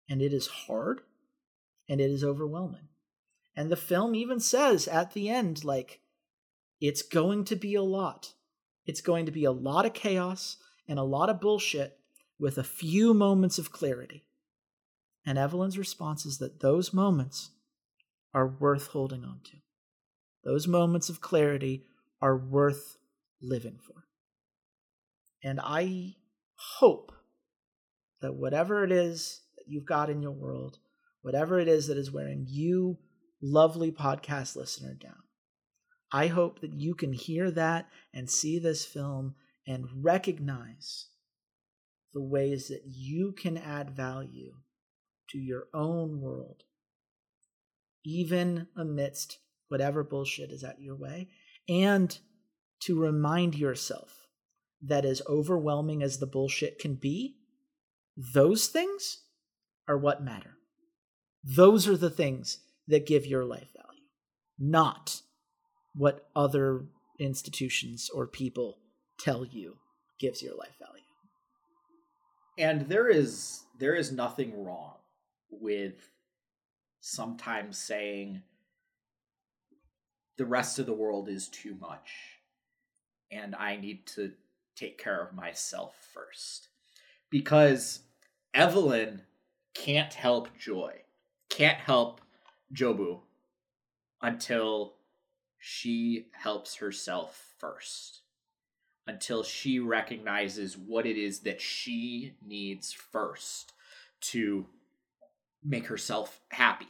And 0.10 0.22
it 0.22 0.34
is 0.34 0.48
hard 0.48 1.02
and 1.88 2.02
it 2.02 2.12
is 2.12 2.24
overwhelming. 2.24 2.90
And 3.56 3.70
the 3.70 3.76
film 3.76 4.16
even 4.16 4.40
says 4.40 4.88
at 4.88 5.14
the 5.14 5.30
end, 5.30 5.64
like, 5.64 6.02
it's 6.80 7.02
going 7.02 7.46
to 7.46 7.56
be 7.56 7.76
a 7.76 7.84
lot. 7.84 8.34
It's 8.86 9.02
going 9.02 9.26
to 9.26 9.32
be 9.32 9.46
a 9.46 9.52
lot 9.52 9.86
of 9.86 9.94
chaos 9.94 10.58
and 10.88 11.00
a 11.00 11.04
lot 11.04 11.30
of 11.30 11.40
bullshit 11.40 12.00
with 12.42 12.58
a 12.58 12.64
few 12.64 13.14
moments 13.14 13.60
of 13.60 13.72
clarity. 13.72 14.26
And 15.24 15.38
Evelyn's 15.38 15.78
response 15.78 16.26
is 16.26 16.40
that 16.40 16.60
those 16.60 16.92
moments 16.92 17.52
are 18.34 18.48
worth 18.48 18.88
holding 18.88 19.24
on 19.24 19.42
to. 19.46 19.58
Those 20.44 20.68
moments 20.68 21.08
of 21.08 21.22
clarity 21.22 21.86
are 22.20 22.36
worth 22.36 22.98
living 23.44 23.78
for. 23.86 24.06
And 25.44 25.60
I 25.64 26.16
hope 26.80 27.12
that 28.22 28.34
whatever 28.34 28.84
it 28.84 28.92
is 28.92 29.42
that 29.58 29.66
you've 29.68 29.86
got 29.86 30.10
in 30.10 30.24
your 30.24 30.32
world, 30.32 30.80
whatever 31.22 31.60
it 31.60 31.68
is 31.68 31.88
that 31.88 31.98
is 31.98 32.12
wearing 32.12 32.48
you, 32.50 32.98
lovely 33.40 33.92
podcast 33.92 34.56
listener, 34.56 34.96
down, 34.96 35.22
I 36.12 36.26
hope 36.26 36.62
that 36.62 36.74
you 36.74 36.96
can 36.96 37.14
hear 37.14 37.52
that 37.52 37.88
and 38.16 38.28
see 38.28 38.58
this 38.58 38.84
film 38.84 39.36
and 39.68 39.86
recognize 39.96 41.08
the 42.14 42.22
ways 42.22 42.68
that 42.68 42.84
you 42.86 43.32
can 43.32 43.58
add 43.58 43.92
value 43.92 44.54
to 45.30 45.38
your 45.38 45.68
own 45.74 46.20
world, 46.20 46.64
even 48.04 48.68
amidst 48.76 49.38
whatever 49.70 50.04
bullshit 50.04 50.52
is 50.52 50.64
at 50.64 50.82
your 50.82 50.96
way, 50.96 51.30
and 51.70 52.20
to 52.82 53.00
remind 53.00 53.56
yourself 53.56 54.28
that 54.82 55.06
as 55.06 55.22
overwhelming 55.30 56.02
as 56.04 56.18
the 56.18 56.26
bullshit 56.26 56.80
can 56.80 56.96
be, 56.96 57.38
those 58.18 58.68
things 58.68 59.22
are 59.88 59.98
what 59.98 60.24
matter. 60.24 60.58
Those 61.44 61.88
are 61.88 61.98
the 61.98 62.10
things 62.10 62.60
that 62.88 63.08
give 63.08 63.26
your 63.26 63.46
life 63.46 63.70
value, 63.76 64.02
not 64.60 65.22
what 65.94 66.28
other 66.36 66.86
institutions 67.20 68.10
or 68.14 68.28
people 68.28 68.80
tell 69.20 69.46
you 69.46 69.78
gives 70.20 70.42
your 70.42 70.56
life 70.56 70.76
value. 70.80 70.91
And 72.58 72.82
there 72.88 73.10
is 73.10 73.64
there 73.80 73.96
is 73.96 74.12
nothing 74.12 74.64
wrong 74.64 74.96
with 75.50 76.12
sometimes 77.00 77.78
saying 77.78 78.42
the 80.38 80.46
rest 80.46 80.80
of 80.80 80.86
the 80.86 80.94
world 80.94 81.30
is 81.30 81.48
too 81.48 81.76
much 81.80 82.12
and 83.32 83.56
I 83.56 83.78
need 83.78 84.06
to 84.08 84.32
take 84.76 85.02
care 85.02 85.22
of 85.22 85.34
myself 85.34 85.96
first. 86.14 86.68
Because 87.30 88.02
Evelyn 88.54 89.22
can't 89.74 90.14
help 90.14 90.50
Joy, 90.58 90.94
can't 91.50 91.78
help 91.78 92.22
Jobu 92.74 93.22
until 94.22 94.96
she 95.60 96.28
helps 96.34 96.76
herself 96.76 97.54
first 97.60 98.21
until 99.08 99.44
she 99.44 99.80
recognizes 99.80 100.78
what 100.78 101.06
it 101.06 101.18
is 101.18 101.40
that 101.42 101.62
she 101.62 102.36
needs 102.46 102.94
first 102.94 103.74
to 104.22 104.66
make 105.64 105.88
herself 105.88 106.40
happy, 106.50 106.88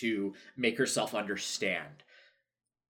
to 0.00 0.34
make 0.56 0.78
herself 0.78 1.14
understand. 1.14 2.02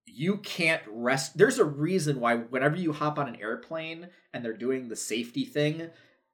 You 0.06 0.38
can't 0.38 0.82
rest. 0.88 1.38
There's 1.38 1.58
a 1.58 1.64
reason 1.64 2.20
why, 2.20 2.36
whenever 2.36 2.76
you 2.76 2.92
hop 2.92 3.18
on 3.18 3.28
an 3.28 3.40
airplane 3.40 4.08
and 4.32 4.44
they're 4.44 4.52
doing 4.52 4.88
the 4.88 4.96
safety 4.96 5.44
thing, 5.44 5.90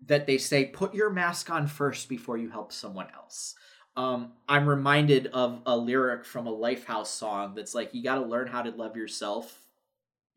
that 0.06 0.26
they 0.26 0.38
say 0.38 0.64
put 0.64 0.94
your 0.94 1.10
mask 1.10 1.50
on 1.50 1.66
first 1.66 2.08
before 2.08 2.38
you 2.38 2.50
help 2.50 2.72
someone 2.72 3.08
else 3.14 3.54
um, 3.98 4.30
I'm 4.48 4.68
reminded 4.68 5.26
of 5.26 5.60
a 5.66 5.76
lyric 5.76 6.24
from 6.24 6.46
a 6.46 6.56
Lifehouse 6.56 7.08
song 7.08 7.54
that's 7.56 7.74
like, 7.74 7.92
you 7.92 8.04
got 8.04 8.14
to 8.14 8.24
learn 8.24 8.46
how 8.46 8.62
to 8.62 8.70
love 8.70 8.96
yourself 8.96 9.66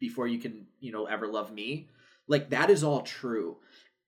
before 0.02 0.28
you 0.28 0.40
can, 0.40 0.66
you 0.82 0.92
know, 0.92 1.06
ever 1.06 1.28
love 1.28 1.54
me. 1.54 1.88
Like, 2.28 2.50
that 2.50 2.70
is 2.70 2.84
all 2.84 3.02
true. 3.02 3.58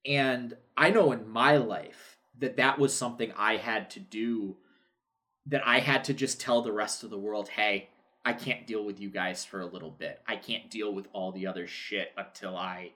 And 0.05 0.57
I 0.75 0.89
know 0.89 1.13
in 1.13 1.29
my 1.29 1.55
life 1.55 2.17
that 2.39 2.57
that 2.57 2.77
was 2.77 2.93
something 2.93 3.31
I 3.37 3.55
had 3.55 3.89
to 3.91 4.01
do, 4.01 4.57
that 5.45 5.65
I 5.65 5.79
had 5.79 6.03
to 6.05 6.13
just 6.13 6.41
tell 6.41 6.61
the 6.61 6.73
rest 6.73 7.03
of 7.03 7.09
the 7.09 7.17
world, 7.17 7.47
hey, 7.47 7.89
I 8.25 8.33
can't 8.33 8.67
deal 8.67 8.83
with 8.83 8.99
you 8.99 9.09
guys 9.09 9.45
for 9.45 9.61
a 9.61 9.65
little 9.65 9.91
bit. 9.91 10.21
I 10.27 10.35
can't 10.35 10.69
deal 10.69 10.93
with 10.93 11.07
all 11.13 11.31
the 11.31 11.47
other 11.47 11.67
shit 11.67 12.11
until 12.17 12.57
I 12.57 12.91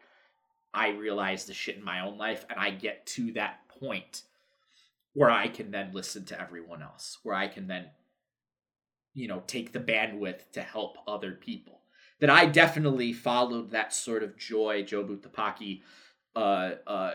I 0.74 0.90
realize 0.90 1.46
the 1.46 1.54
shit 1.54 1.78
in 1.78 1.84
my 1.84 2.02
own 2.02 2.18
life 2.18 2.46
and 2.50 2.60
I 2.60 2.70
get 2.70 3.06
to 3.08 3.32
that 3.34 3.68
point 3.68 4.24
where 5.14 5.32
I 5.32 5.48
can 5.48 5.72
then 5.72 5.92
listen 5.94 6.26
to 6.26 6.40
everyone 6.40 6.84
else, 6.84 7.18
where 7.24 7.36
I 7.36 7.48
can 7.48 7.68
then, 7.68 7.86
you 9.16 9.28
know, 9.28 9.42
take 9.48 9.72
the 9.72 9.80
bandwidth 9.80 10.52
to 10.52 10.62
help 10.62 10.98
other 11.08 11.32
people. 11.32 11.77
That 12.20 12.30
I 12.30 12.46
definitely 12.46 13.14
followed 13.14 13.72
that 13.72 13.94
sort 13.94 14.24
of 14.24 14.38
joy, 14.38 14.84
Jobu 14.84 15.18
Tupaki, 15.20 15.82
uh, 16.36 16.72
uh, 16.88 17.14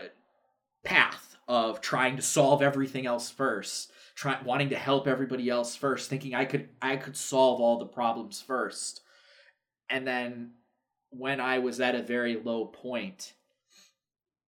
path 0.83 1.35
of 1.47 1.81
trying 1.81 2.15
to 2.15 2.21
solve 2.21 2.61
everything 2.61 3.05
else 3.05 3.29
first, 3.29 3.91
trying 4.15 4.43
wanting 4.45 4.69
to 4.69 4.77
help 4.77 5.07
everybody 5.07 5.49
else 5.49 5.75
first, 5.75 6.09
thinking 6.09 6.33
I 6.33 6.45
could 6.45 6.69
I 6.81 6.95
could 6.95 7.17
solve 7.17 7.59
all 7.59 7.77
the 7.77 7.85
problems 7.85 8.41
first, 8.41 9.01
and 9.89 10.07
then 10.07 10.51
when 11.09 11.41
I 11.41 11.59
was 11.59 11.79
at 11.81 11.95
a 11.95 12.01
very 12.01 12.37
low 12.37 12.65
point, 12.65 13.33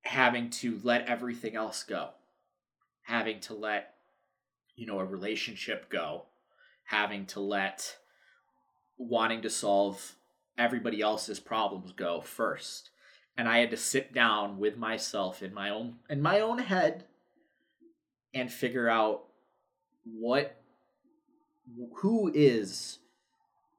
having 0.03 0.49
to 0.49 0.79
let 0.83 1.07
everything 1.07 1.55
else 1.55 1.83
go 1.83 2.11
having 3.05 3.39
to 3.39 3.53
let 3.53 3.93
you 4.75 4.85
know 4.85 4.99
a 4.99 5.05
relationship 5.05 5.89
go 5.89 6.23
having 6.85 7.25
to 7.25 7.39
let 7.39 7.97
wanting 8.97 9.41
to 9.41 9.49
solve 9.49 10.15
everybody 10.57 11.01
else's 11.01 11.39
problems 11.39 11.91
go 11.91 12.21
first. 12.21 12.89
And 13.37 13.47
I 13.47 13.59
had 13.59 13.71
to 13.71 13.77
sit 13.77 14.13
down 14.13 14.59
with 14.59 14.77
myself 14.77 15.43
in 15.43 15.53
my 15.53 15.69
own 15.69 15.95
in 16.09 16.21
my 16.21 16.39
own 16.39 16.59
head 16.59 17.05
and 18.33 18.51
figure 18.51 18.87
out 18.87 19.25
what 20.05 20.61
who 21.95 22.31
is 22.33 22.99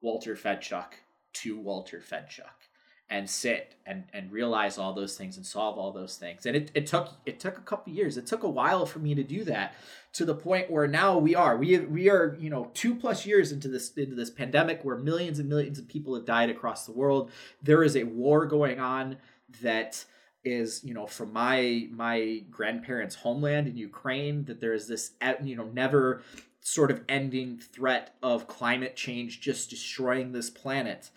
Walter 0.01 0.35
Fedczuk 0.35 0.93
to 1.33 1.59
Walter 1.59 1.99
Fedczuk 1.99 2.66
and 3.09 3.29
sit 3.29 3.75
and 3.85 4.03
and 4.13 4.31
realize 4.31 4.77
all 4.77 4.93
those 4.93 5.15
things 5.17 5.37
and 5.37 5.45
solve 5.45 5.77
all 5.77 5.91
those 5.91 6.17
things. 6.17 6.45
And 6.45 6.55
it, 6.55 6.71
it 6.73 6.87
took 6.87 7.13
it 7.25 7.39
took 7.39 7.57
a 7.57 7.61
couple 7.61 7.93
years. 7.93 8.17
It 8.17 8.27
took 8.27 8.43
a 8.43 8.49
while 8.49 8.85
for 8.85 8.99
me 8.99 9.15
to 9.15 9.23
do 9.23 9.43
that 9.45 9.75
to 10.13 10.25
the 10.25 10.35
point 10.35 10.69
where 10.69 10.87
now 10.87 11.17
we 11.17 11.35
are. 11.35 11.55
We 11.57 11.77
we 11.79 12.09
are 12.09 12.35
you 12.39 12.49
know 12.49 12.71
two 12.73 12.95
plus 12.95 13.25
years 13.25 13.51
into 13.51 13.67
this 13.67 13.91
into 13.91 14.15
this 14.15 14.29
pandemic 14.29 14.83
where 14.83 14.97
millions 14.97 15.39
and 15.39 15.47
millions 15.47 15.79
of 15.79 15.87
people 15.87 16.15
have 16.15 16.25
died 16.25 16.49
across 16.49 16.85
the 16.85 16.91
world. 16.91 17.31
There 17.61 17.83
is 17.83 17.95
a 17.95 18.03
war 18.03 18.45
going 18.45 18.79
on 18.79 19.17
that 19.61 20.03
is 20.43 20.83
you 20.83 20.93
know 20.93 21.07
from 21.07 21.33
my 21.33 21.87
my 21.91 22.43
grandparents 22.49 23.15
homeland 23.15 23.67
in 23.67 23.75
ukraine 23.75 24.45
that 24.45 24.61
there 24.61 24.73
is 24.73 24.87
this 24.87 25.11
you 25.43 25.55
know 25.55 25.65
never 25.73 26.21
sort 26.61 26.91
of 26.91 27.01
ending 27.09 27.57
threat 27.57 28.15
of 28.21 28.47
climate 28.47 28.95
change 28.95 29.41
just 29.41 29.69
destroying 29.69 30.31
this 30.31 30.49
planet 30.49 31.09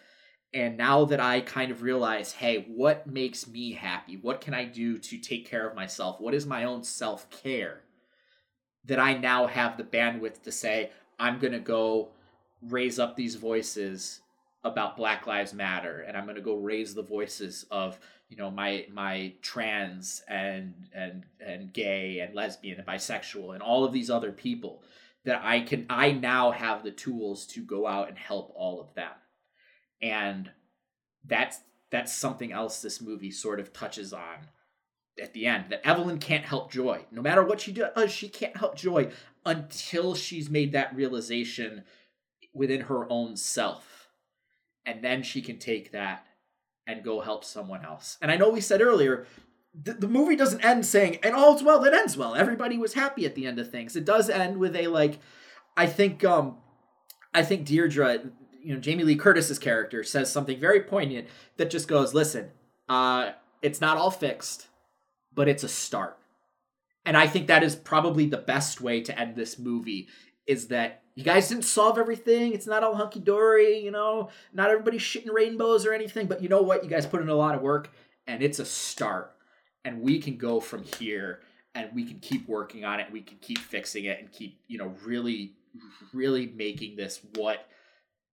and 0.53 0.77
now 0.77 1.05
that 1.05 1.21
I 1.21 1.41
kind 1.41 1.71
of 1.71 1.83
realize, 1.83 2.33
hey, 2.33 2.67
what 2.69 3.07
makes 3.07 3.47
me 3.47 3.73
happy? 3.73 4.17
What 4.17 4.41
can 4.41 4.53
I 4.53 4.65
do 4.65 4.99
to 4.99 5.19
take 5.19 5.49
care 5.49 5.69
of 5.69 5.77
myself? 5.77 6.21
What 6.21 6.35
is 6.35 6.45
my 6.45 6.65
own 6.65 6.83
self 6.83 7.31
care? 7.31 7.83
That 8.87 8.99
I 8.99 9.15
now 9.15 9.47
have 9.47 9.77
the 9.77 9.85
bandwidth 9.85 10.43
to 10.43 10.53
say, 10.53 10.91
I'm 11.19 11.39
going 11.39 11.53
to 11.53 11.61
go 11.61 12.09
raise 12.63 12.99
up 12.99 13.15
these 13.15 13.37
voices 13.37 14.21
about 14.65 14.97
Black 14.97 15.27
Lives 15.27 15.55
Matter, 15.55 16.01
and 16.01 16.17
I'm 16.17 16.25
going 16.25 16.37
to 16.37 16.43
go 16.43 16.57
raise 16.57 16.95
the 16.95 17.03
voices 17.03 17.65
of 17.71 17.99
you 18.29 18.37
know 18.37 18.51
my 18.51 18.87
my 18.93 19.35
trans 19.43 20.23
and 20.29 20.75
and 20.93 21.25
and 21.45 21.73
gay 21.73 22.21
and 22.21 22.35
lesbian 22.35 22.79
and 22.79 22.87
bisexual 22.87 23.55
and 23.55 23.63
all 23.63 23.85
of 23.85 23.93
these 23.93 24.09
other 24.09 24.31
people 24.33 24.83
that 25.25 25.41
I 25.45 25.61
can 25.61 25.87
I 25.91 26.13
now 26.13 26.53
have 26.53 26.83
the 26.83 26.93
tools 26.93 27.45
to 27.49 27.63
go 27.63 27.87
out 27.87 28.09
and 28.09 28.17
help 28.17 28.53
all 28.55 28.81
of 28.81 28.95
them 28.95 29.11
and 30.03 30.51
that's 31.25 31.61
that's 31.91 32.13
something 32.13 32.53
else 32.53 32.83
this 32.83 33.01
movie 33.01 33.31
sort 33.31 33.61
of 33.61 33.73
touches 33.73 34.13
on 34.13 34.47
at 35.21 35.33
the 35.35 35.47
end 35.47 35.67
that 35.69 35.87
Evelyn 35.87 36.19
can't 36.19 36.45
help 36.45 36.71
Joy. 36.71 37.05
No 37.11 37.21
matter 37.21 37.43
what 37.43 37.61
she 37.61 37.73
does, 37.73 38.11
she 38.11 38.29
can't 38.29 38.57
help 38.57 38.77
Joy 38.77 39.11
until 39.45 40.15
she's 40.15 40.49
made 40.49 40.73
that 40.73 40.95
realization 40.95 41.85
within 42.55 42.83
her 42.83 43.11
own 43.11 43.37
self. 43.37 44.09
And 44.87 45.05
then 45.05 45.23
she 45.23 45.43
can 45.43 45.59
take 45.59 45.93
that 45.93 46.27
and 46.87 47.05
go 47.05 47.21
help 47.21 47.45
someone 47.45 47.85
else. 47.85 48.19
And 48.23 48.31
I 48.31 48.37
know 48.37 48.51
we 48.51 48.61
said 48.61 48.81
earlier, 48.81 49.27
the, 49.75 49.93
the 49.93 50.09
movie 50.09 50.37
doesn't 50.37 50.65
end 50.65 50.87
saying, 50.87 51.19
and 51.23 51.35
all's 51.35 51.63
well 51.63 51.81
that 51.81 51.95
ends 51.95 52.17
well. 52.17 52.35
Everybody 52.35 52.79
was 52.79 52.95
happy 52.95 53.27
at 53.27 53.35
the 53.35 53.47
end 53.47 53.59
of 53.59 53.71
things. 53.71 53.95
It 53.95 54.05
does 54.05 54.31
end 54.31 54.57
with 54.59 54.75
a 54.75 54.89
like, 54.89 55.19
I 55.77 55.87
think, 55.87 56.25
um, 56.25 56.57
I 57.33 57.43
think 57.43 57.67
Deirdre, 57.67 58.31
you 58.63 58.75
know 58.75 58.81
Jamie 58.81 59.05
Lee 59.05 59.17
Curtis's 59.17 59.59
character 59.59 60.03
says 60.03 60.33
something 60.33 60.59
very 60.59 60.81
poignant 60.81 61.29
that 61.57 61.71
just 61.71 61.89
goes, 61.89 62.15
"Listen, 62.15 62.51
uh, 62.89 63.33
it's 63.63 63.81
not 63.81 63.97
all 63.97 64.11
fixed, 64.11 64.69
but 65.35 65.49
it's 65.49 65.65
a 65.65 65.69
start." 65.69 66.19
And 67.05 67.17
I 67.17 67.27
think 67.27 67.47
that 67.47 67.63
is 67.63 67.77
probably 67.77 68.27
the 68.27 68.37
best 68.37 68.81
way 68.81 69.01
to 69.03 69.19
end 69.19 69.35
this 69.35 69.59
movie 69.59 70.09
is 70.47 70.69
that 70.69 71.03
you 71.15 71.25
guys 71.25 71.49
didn't 71.49 71.65
solve 71.65 71.99
everything. 71.99 72.53
It's 72.53 72.67
not 72.67 72.83
all 72.83 72.95
hunky 72.95 73.21
dory, 73.21 73.79
you 73.79 73.91
know, 73.91 74.31
not 74.53 74.71
everybody's 74.71 75.03
shitting 75.03 75.33
rainbows 75.33 75.87
or 75.87 75.93
anything, 75.93 76.27
but 76.27 76.43
you 76.43 76.49
know 76.49 76.63
what? 76.63 76.85
You 76.85 76.91
guys 76.91 77.07
put 77.07 77.23
in 77.23 77.29
a 77.29 77.35
lot 77.35 77.55
of 77.55 77.63
work 77.63 77.91
and 78.27 78.43
it's 78.43 78.59
a 78.59 78.65
start. 78.65 79.33
And 79.85 80.03
we 80.03 80.19
can 80.19 80.37
go 80.37 80.61
from 80.61 80.85
here 80.99 81.41
and 81.75 81.91
we 81.95 82.05
can 82.05 82.21
keep 82.21 82.49
working 82.49 82.85
on 82.85 83.01
it. 83.01 83.11
We 83.11 83.23
can 83.23 83.39
keep 83.41 83.59
fixing 83.59 84.05
it 84.05 84.19
and 84.19 84.31
keep, 84.31 84.61
you 84.67 84.79
know, 84.79 84.95
really, 85.05 85.53
really 86.13 86.47
making 86.47 86.97
this 86.97 87.21
what 87.35 87.67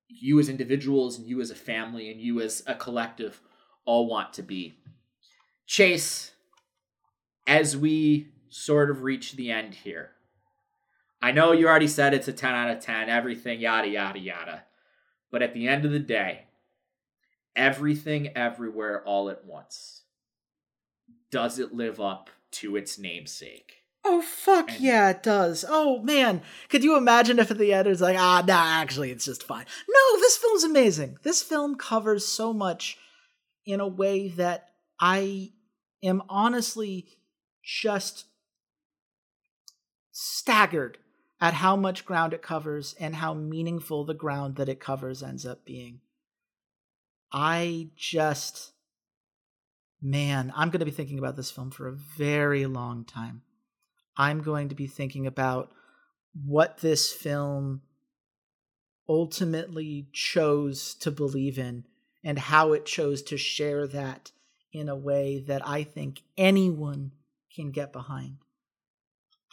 you 0.08 0.40
as 0.40 0.50
individuals 0.50 1.18
and 1.18 1.28
you 1.28 1.42
as 1.42 1.52
a 1.52 1.56
family 1.56 2.10
and 2.10 2.22
you 2.22 2.42
as 2.42 2.64
a 2.66 2.76
collective 2.76 3.42
all 3.86 4.08
want 4.08 4.34
to 4.34 4.44
be. 4.44 4.78
Chase, 5.66 6.32
as 7.46 7.76
we 7.76 8.30
sort 8.50 8.90
of 8.90 9.04
reach 9.04 9.34
the 9.34 9.52
end 9.52 9.74
here, 9.74 10.12
I 11.22 11.32
know 11.32 11.52
you 11.52 11.68
already 11.68 11.88
said 11.88 12.14
it's 12.14 12.28
a 12.28 12.34
10 12.34 12.54
out 12.54 12.70
of 12.70 12.80
10, 12.80 13.10
everything, 13.10 13.60
yada, 13.60 13.88
yada, 13.88 14.20
yada. 14.20 14.64
But 15.32 15.42
at 15.42 15.54
the 15.54 15.68
end 15.68 15.84
of 15.84 15.92
the 15.92 16.00
day, 16.00 16.46
everything, 17.56 18.30
everywhere, 18.36 19.04
all 19.04 19.30
at 19.30 19.44
once, 19.46 20.04
does 21.32 21.60
it 21.60 21.74
live 21.74 22.00
up 22.00 22.30
to 22.52 22.76
its 22.76 22.98
namesake? 22.98 23.84
Oh 24.10 24.22
fuck 24.22 24.72
and, 24.72 24.80
yeah, 24.80 25.10
it 25.10 25.22
does. 25.22 25.66
Oh 25.68 26.02
man, 26.02 26.42
could 26.70 26.82
you 26.82 26.96
imagine 26.96 27.40
if 27.40 27.52
at 27.52 27.58
the 27.58 27.74
end 27.74 27.90
it's 27.90 28.00
like, 28.00 28.18
ah, 28.18 28.42
nah, 28.48 28.80
actually, 28.80 29.12
it's 29.12 29.26
just 29.26 29.44
fine. 29.44 29.66
No, 29.90 30.20
this 30.20 30.38
film's 30.38 30.64
amazing. 30.64 31.18
This 31.24 31.44
film 31.44 31.76
covers 31.76 32.26
so 32.26 32.54
much 32.54 32.98
in 33.66 33.82
a 33.82 33.88
way 33.88 34.30
that 34.30 34.70
I 34.98 35.52
am 36.02 36.24
honestly 36.30 37.08
just 37.62 38.26
staggered 40.12 41.00
at 41.42 41.56
how 41.56 41.76
much 41.76 42.06
ground 42.06 42.34
it 42.34 42.42
covers 42.42 42.96
and 43.02 43.18
how 43.18 43.34
meaningful 43.34 44.06
the 44.06 44.14
ground 44.14 44.56
that 44.56 44.70
it 44.70 44.80
covers 44.80 45.22
ends 45.22 45.46
up 45.46 45.66
being. 45.66 46.00
I 47.30 47.90
just, 47.98 48.72
man, 50.02 50.54
I'm 50.56 50.70
going 50.70 50.80
to 50.80 50.86
be 50.86 50.92
thinking 50.92 51.20
about 51.20 51.36
this 51.36 51.52
film 51.52 51.72
for 51.72 51.90
a 51.90 51.92
very 51.92 52.66
long 52.66 53.04
time. 53.04 53.42
I'm 54.18 54.42
going 54.42 54.70
to 54.70 54.76
be 54.76 54.88
thinking 54.88 55.28
about 55.28 55.72
what 56.46 56.80
this 56.80 57.12
film 57.12 57.82
ultimately 59.08 60.08
chose 60.12 60.96
to 60.96 61.12
believe 61.12 61.58
in 61.58 61.86
and 62.24 62.38
how 62.38 62.74
it 62.74 62.86
chose 62.86 63.22
to 63.24 63.38
share 63.38 63.88
that 63.88 64.32
in 64.74 64.90
a 64.90 64.96
way 64.96 65.40
that 65.48 65.66
I 65.66 65.84
think 65.84 66.22
anyone 66.38 67.12
can 67.56 67.72
get 67.72 67.94
behind. 67.94 68.38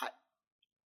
I, 0.00 0.08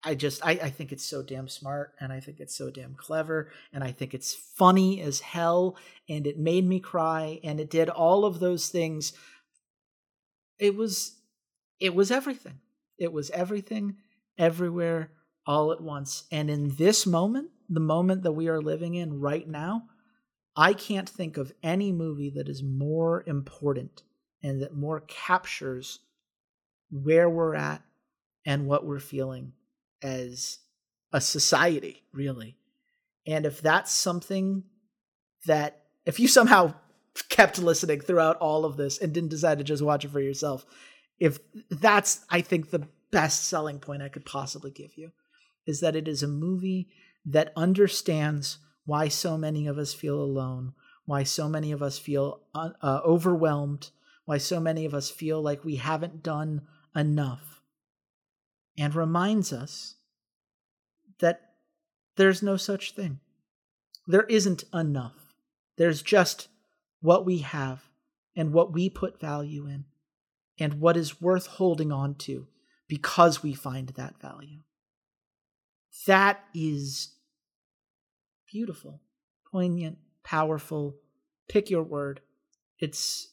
I 0.02 0.14
just 0.14 0.44
I, 0.44 0.52
I 0.52 0.70
think 0.70 0.92
it's 0.92 1.04
so 1.04 1.22
damn 1.22 1.48
smart 1.48 1.94
and 2.00 2.12
I 2.12 2.20
think 2.20 2.40
it's 2.40 2.56
so 2.56 2.70
damn 2.70 2.94
clever 2.94 3.50
and 3.72 3.84
I 3.84 3.92
think 3.92 4.14
it's 4.14 4.34
funny 4.34 5.00
as 5.00 5.20
hell 5.20 5.76
and 6.08 6.26
it 6.26 6.38
made 6.38 6.66
me 6.66 6.80
cry 6.80 7.40
and 7.44 7.60
it 7.60 7.70
did 7.70 7.88
all 7.88 8.24
of 8.24 8.40
those 8.40 8.68
things. 8.68 9.12
It 10.58 10.74
was 10.74 11.16
it 11.78 11.94
was 11.94 12.10
everything. 12.10 12.60
It 12.98 13.12
was 13.12 13.30
everything, 13.30 13.96
everywhere, 14.38 15.10
all 15.46 15.72
at 15.72 15.80
once. 15.80 16.24
And 16.30 16.50
in 16.50 16.74
this 16.76 17.06
moment, 17.06 17.50
the 17.68 17.80
moment 17.80 18.22
that 18.22 18.32
we 18.32 18.48
are 18.48 18.60
living 18.60 18.94
in 18.94 19.20
right 19.20 19.46
now, 19.46 19.84
I 20.56 20.72
can't 20.72 21.08
think 21.08 21.36
of 21.36 21.52
any 21.62 21.92
movie 21.92 22.30
that 22.30 22.48
is 22.48 22.62
more 22.62 23.22
important 23.26 24.02
and 24.42 24.62
that 24.62 24.74
more 24.74 25.00
captures 25.00 26.00
where 26.90 27.28
we're 27.28 27.54
at 27.54 27.82
and 28.46 28.66
what 28.66 28.86
we're 28.86 29.00
feeling 29.00 29.52
as 30.02 30.58
a 31.12 31.20
society, 31.20 32.02
really. 32.12 32.56
And 33.26 33.44
if 33.44 33.60
that's 33.60 33.92
something 33.92 34.64
that, 35.46 35.82
if 36.06 36.20
you 36.20 36.28
somehow 36.28 36.74
kept 37.28 37.58
listening 37.58 38.00
throughout 38.00 38.36
all 38.38 38.64
of 38.64 38.76
this 38.76 38.98
and 38.98 39.12
didn't 39.12 39.30
decide 39.30 39.58
to 39.58 39.64
just 39.64 39.82
watch 39.82 40.04
it 40.04 40.10
for 40.10 40.20
yourself, 40.20 40.64
if 41.18 41.38
that's 41.70 42.24
I 42.30 42.40
think 42.40 42.70
the 42.70 42.86
best 43.10 43.44
selling 43.44 43.78
point 43.78 44.02
I 44.02 44.08
could 44.08 44.24
possibly 44.24 44.70
give 44.70 44.96
you 44.96 45.12
is 45.66 45.80
that 45.80 45.96
it 45.96 46.06
is 46.08 46.22
a 46.22 46.28
movie 46.28 46.88
that 47.24 47.52
understands 47.56 48.58
why 48.84 49.08
so 49.08 49.36
many 49.36 49.66
of 49.66 49.78
us 49.78 49.92
feel 49.92 50.20
alone, 50.20 50.74
why 51.04 51.24
so 51.24 51.48
many 51.48 51.72
of 51.72 51.82
us 51.82 51.98
feel 51.98 52.42
uh, 52.54 52.70
overwhelmed, 52.84 53.90
why 54.24 54.38
so 54.38 54.60
many 54.60 54.84
of 54.84 54.94
us 54.94 55.10
feel 55.10 55.42
like 55.42 55.64
we 55.64 55.76
haven't 55.76 56.22
done 56.22 56.62
enough, 56.94 57.62
and 58.78 58.94
reminds 58.94 59.52
us 59.52 59.96
that 61.18 61.54
there's 62.16 62.42
no 62.42 62.56
such 62.56 62.92
thing. 62.92 63.18
There 64.06 64.24
isn't 64.24 64.64
enough. 64.72 65.34
There's 65.76 66.02
just 66.02 66.48
what 67.00 67.26
we 67.26 67.38
have 67.38 67.82
and 68.36 68.52
what 68.52 68.72
we 68.72 68.88
put 68.88 69.20
value 69.20 69.66
in 69.66 69.84
and 70.58 70.74
what 70.74 70.96
is 70.96 71.20
worth 71.20 71.46
holding 71.46 71.92
on 71.92 72.14
to 72.14 72.46
because 72.88 73.42
we 73.42 73.54
find 73.54 73.88
that 73.90 74.20
value. 74.20 74.60
That 76.06 76.44
is 76.54 77.14
beautiful, 78.50 79.00
poignant, 79.50 79.98
powerful. 80.24 80.96
Pick 81.48 81.70
your 81.70 81.82
word. 81.82 82.20
It's 82.78 83.28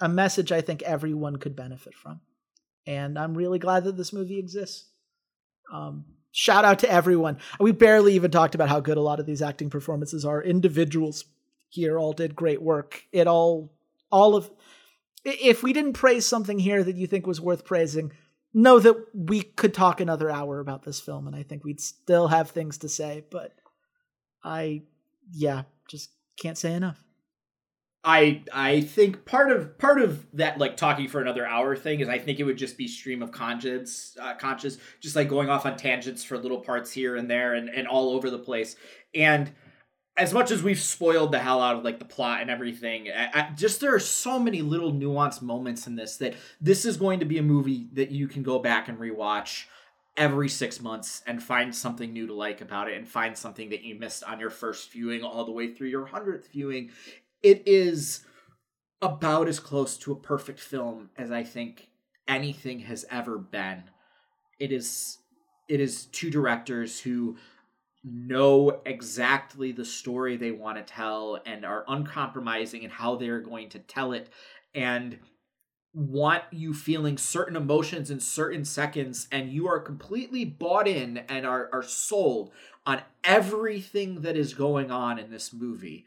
a 0.00 0.08
message 0.08 0.52
I 0.52 0.60
think 0.60 0.82
everyone 0.82 1.36
could 1.36 1.56
benefit 1.56 1.94
from. 1.94 2.20
And 2.86 3.18
I'm 3.18 3.34
really 3.34 3.58
glad 3.58 3.84
that 3.84 3.96
this 3.96 4.12
movie 4.12 4.38
exists. 4.38 4.86
Um, 5.72 6.04
shout 6.32 6.64
out 6.64 6.80
to 6.80 6.90
everyone. 6.90 7.38
We 7.60 7.72
barely 7.72 8.14
even 8.14 8.30
talked 8.30 8.54
about 8.54 8.68
how 8.68 8.80
good 8.80 8.96
a 8.96 9.02
lot 9.02 9.20
of 9.20 9.26
these 9.26 9.42
acting 9.42 9.70
performances 9.70 10.24
are. 10.24 10.42
Individuals 10.42 11.24
here 11.68 11.98
all 11.98 12.12
did 12.12 12.34
great 12.34 12.60
work. 12.60 13.04
It 13.12 13.26
all, 13.26 13.72
all 14.10 14.34
of 14.34 14.50
if 15.24 15.62
we 15.62 15.72
didn't 15.72 15.94
praise 15.94 16.26
something 16.26 16.58
here 16.58 16.82
that 16.82 16.96
you 16.96 17.06
think 17.06 17.26
was 17.26 17.40
worth 17.40 17.64
praising, 17.64 18.12
know 18.54 18.78
that 18.78 18.96
we 19.14 19.42
could 19.42 19.74
talk 19.74 20.00
another 20.00 20.30
hour 20.30 20.60
about 20.60 20.82
this 20.82 21.00
film 21.00 21.26
and 21.26 21.36
I 21.36 21.42
think 21.42 21.64
we'd 21.64 21.80
still 21.80 22.28
have 22.28 22.50
things 22.50 22.78
to 22.78 22.88
say, 22.88 23.24
but 23.30 23.52
I 24.44 24.82
yeah, 25.30 25.62
just 25.88 26.10
can't 26.40 26.58
say 26.58 26.74
enough. 26.74 27.02
I 28.04 28.42
I 28.52 28.80
think 28.80 29.24
part 29.24 29.52
of 29.52 29.78
part 29.78 30.00
of 30.00 30.26
that 30.32 30.58
like 30.58 30.76
talking 30.76 31.06
for 31.06 31.20
another 31.20 31.46
hour 31.46 31.76
thing 31.76 32.00
is 32.00 32.08
I 32.08 32.18
think 32.18 32.40
it 32.40 32.44
would 32.44 32.58
just 32.58 32.76
be 32.76 32.88
stream 32.88 33.22
of 33.22 33.30
conscience, 33.30 34.16
uh, 34.20 34.34
conscious, 34.34 34.78
just 35.00 35.14
like 35.14 35.28
going 35.28 35.48
off 35.48 35.66
on 35.66 35.76
tangents 35.76 36.24
for 36.24 36.36
little 36.36 36.58
parts 36.58 36.90
here 36.90 37.14
and 37.14 37.30
there 37.30 37.54
and 37.54 37.68
and 37.68 37.86
all 37.86 38.10
over 38.10 38.28
the 38.28 38.40
place. 38.40 38.74
And 39.14 39.52
as 40.16 40.34
much 40.34 40.50
as 40.50 40.62
we've 40.62 40.78
spoiled 40.78 41.32
the 41.32 41.38
hell 41.38 41.62
out 41.62 41.76
of 41.76 41.84
like 41.84 41.98
the 41.98 42.04
plot 42.04 42.42
and 42.42 42.50
everything, 42.50 43.08
I, 43.08 43.30
I, 43.32 43.50
just 43.56 43.80
there 43.80 43.94
are 43.94 44.00
so 44.00 44.38
many 44.38 44.60
little 44.60 44.92
nuanced 44.92 45.42
moments 45.42 45.86
in 45.86 45.96
this 45.96 46.18
that 46.18 46.34
this 46.60 46.84
is 46.84 46.96
going 46.96 47.20
to 47.20 47.26
be 47.26 47.38
a 47.38 47.42
movie 47.42 47.88
that 47.94 48.10
you 48.10 48.28
can 48.28 48.42
go 48.42 48.58
back 48.58 48.88
and 48.88 48.98
rewatch 48.98 49.64
every 50.16 50.48
six 50.48 50.80
months 50.80 51.22
and 51.26 51.42
find 51.42 51.74
something 51.74 52.12
new 52.12 52.26
to 52.26 52.34
like 52.34 52.60
about 52.60 52.88
it 52.88 52.98
and 52.98 53.08
find 53.08 53.36
something 53.36 53.70
that 53.70 53.82
you 53.82 53.94
missed 53.94 54.22
on 54.24 54.38
your 54.38 54.50
first 54.50 54.92
viewing 54.92 55.22
all 55.22 55.44
the 55.46 55.52
way 55.52 55.72
through 55.72 55.88
your 55.88 56.04
hundredth 56.04 56.52
viewing 56.52 56.90
it 57.42 57.62
is 57.66 58.24
about 59.00 59.48
as 59.48 59.58
close 59.58 59.96
to 59.98 60.12
a 60.12 60.16
perfect 60.16 60.60
film 60.60 61.10
as 61.18 61.30
I 61.30 61.42
think 61.42 61.88
anything 62.28 62.80
has 62.80 63.04
ever 63.10 63.36
been. 63.36 63.84
It 64.58 64.72
is 64.72 65.18
it 65.68 65.80
is 65.80 66.06
two 66.06 66.30
directors 66.30 67.00
who 67.00 67.36
know 68.04 68.80
exactly 68.84 69.72
the 69.72 69.84
story 69.84 70.36
they 70.36 70.50
want 70.50 70.76
to 70.76 70.82
tell 70.82 71.40
and 71.46 71.64
are 71.64 71.84
uncompromising 71.86 72.82
in 72.82 72.90
how 72.90 73.16
they're 73.16 73.40
going 73.40 73.68
to 73.68 73.78
tell 73.78 74.12
it 74.12 74.28
and 74.74 75.18
want 75.94 76.42
you 76.50 76.72
feeling 76.72 77.18
certain 77.18 77.54
emotions 77.54 78.10
in 78.10 78.18
certain 78.18 78.64
seconds 78.64 79.28
and 79.30 79.52
you 79.52 79.68
are 79.68 79.78
completely 79.78 80.44
bought 80.44 80.88
in 80.88 81.18
and 81.28 81.46
are, 81.46 81.68
are 81.72 81.82
sold 81.82 82.50
on 82.86 83.00
everything 83.22 84.22
that 84.22 84.36
is 84.36 84.54
going 84.54 84.90
on 84.90 85.18
in 85.18 85.30
this 85.30 85.52
movie 85.52 86.06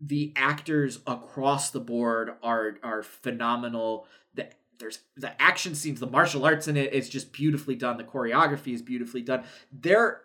the 0.00 0.32
actors 0.36 1.00
across 1.06 1.70
the 1.70 1.80
board 1.80 2.34
are 2.42 2.78
are 2.82 3.02
phenomenal. 3.02 4.06
The, 4.34 4.48
there's 4.78 5.00
the 5.16 5.40
action 5.40 5.74
scenes, 5.74 6.00
the 6.00 6.06
martial 6.06 6.44
arts 6.44 6.68
in 6.68 6.76
it 6.76 6.92
is 6.92 7.08
just 7.08 7.32
beautifully 7.32 7.74
done. 7.74 7.96
The 7.96 8.04
choreography 8.04 8.74
is 8.74 8.82
beautifully 8.82 9.22
done. 9.22 9.44
There, 9.72 10.22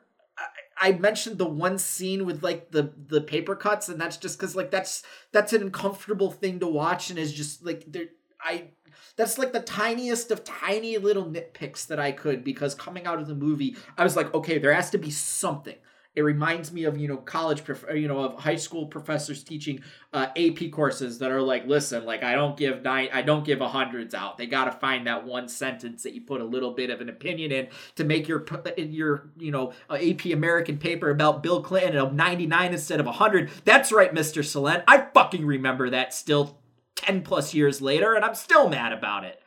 I, 0.79 0.93
mentioned 0.93 1.37
the 1.37 1.45
one 1.45 1.77
scene 1.77 2.25
with 2.25 2.43
like 2.43 2.71
the 2.71 2.91
the 3.07 3.21
paper 3.21 3.55
cuts, 3.55 3.89
and 3.89 3.99
that's 3.99 4.17
just 4.17 4.37
because 4.37 4.55
like 4.55 4.71
that's 4.71 5.03
that's 5.31 5.53
an 5.53 5.61
uncomfortable 5.61 6.31
thing 6.31 6.59
to 6.59 6.67
watch, 6.67 7.09
and 7.09 7.19
is 7.19 7.33
just 7.33 7.65
like 7.65 7.85
there. 7.87 8.07
I 8.41 8.71
that's 9.15 9.37
like 9.37 9.53
the 9.53 9.61
tiniest 9.61 10.31
of 10.31 10.43
tiny 10.43 10.97
little 10.97 11.25
nitpicks 11.25 11.87
that 11.87 11.99
I 11.99 12.11
could 12.11 12.43
because 12.43 12.75
coming 12.75 13.05
out 13.05 13.19
of 13.19 13.27
the 13.27 13.35
movie, 13.35 13.75
I 13.97 14.03
was 14.03 14.15
like, 14.15 14.33
okay, 14.33 14.57
there 14.57 14.73
has 14.73 14.89
to 14.91 14.97
be 14.97 15.11
something 15.11 15.75
it 16.15 16.21
reminds 16.21 16.71
me 16.71 16.83
of 16.83 16.97
you 16.97 17.07
know 17.07 17.17
college, 17.17 17.63
prof- 17.63 17.85
you 17.93 18.07
know, 18.07 18.19
of 18.19 18.39
high 18.39 18.55
school 18.55 18.85
professors 18.85 19.43
teaching 19.43 19.81
uh, 20.13 20.27
AP 20.37 20.71
courses 20.71 21.17
that 21.19 21.31
are 21.31 21.41
like, 21.41 21.65
listen, 21.65 22.05
like 22.05 22.23
I 22.23 22.35
don't 22.35 22.55
give 22.55 22.83
nine, 22.83 23.09
I 23.11 23.23
don't 23.23 23.43
give 23.43 23.61
a 23.61 23.67
hundreds 23.67 24.13
out. 24.13 24.37
They 24.37 24.45
got 24.45 24.65
to 24.65 24.71
find 24.71 25.07
that 25.07 25.25
one 25.25 25.47
sentence 25.47 26.03
that 26.03 26.13
you 26.13 26.21
put 26.21 26.41
a 26.41 26.45
little 26.45 26.71
bit 26.71 26.91
of 26.91 27.01
an 27.01 27.09
opinion 27.09 27.51
in 27.51 27.67
to 27.95 28.03
make 28.03 28.27
your 28.27 28.45
your 28.77 29.29
you 29.37 29.51
know 29.51 29.73
AP 29.89 30.25
American 30.25 30.77
paper 30.77 31.09
about 31.09 31.41
Bill 31.41 31.63
Clinton 31.63 31.97
of 31.97 32.13
ninety 32.13 32.45
nine 32.45 32.73
instead 32.73 32.99
of 32.99 33.07
hundred. 33.07 33.49
That's 33.65 33.91
right, 33.91 34.13
Mister 34.13 34.43
Salen. 34.43 34.83
I 34.87 35.07
fucking 35.13 35.45
remember 35.45 35.89
that 35.89 36.13
still 36.13 36.59
ten 36.95 37.23
plus 37.23 37.55
years 37.55 37.81
later, 37.81 38.13
and 38.13 38.23
I'm 38.23 38.35
still 38.35 38.69
mad 38.69 38.93
about 38.93 39.23
it. 39.23 39.41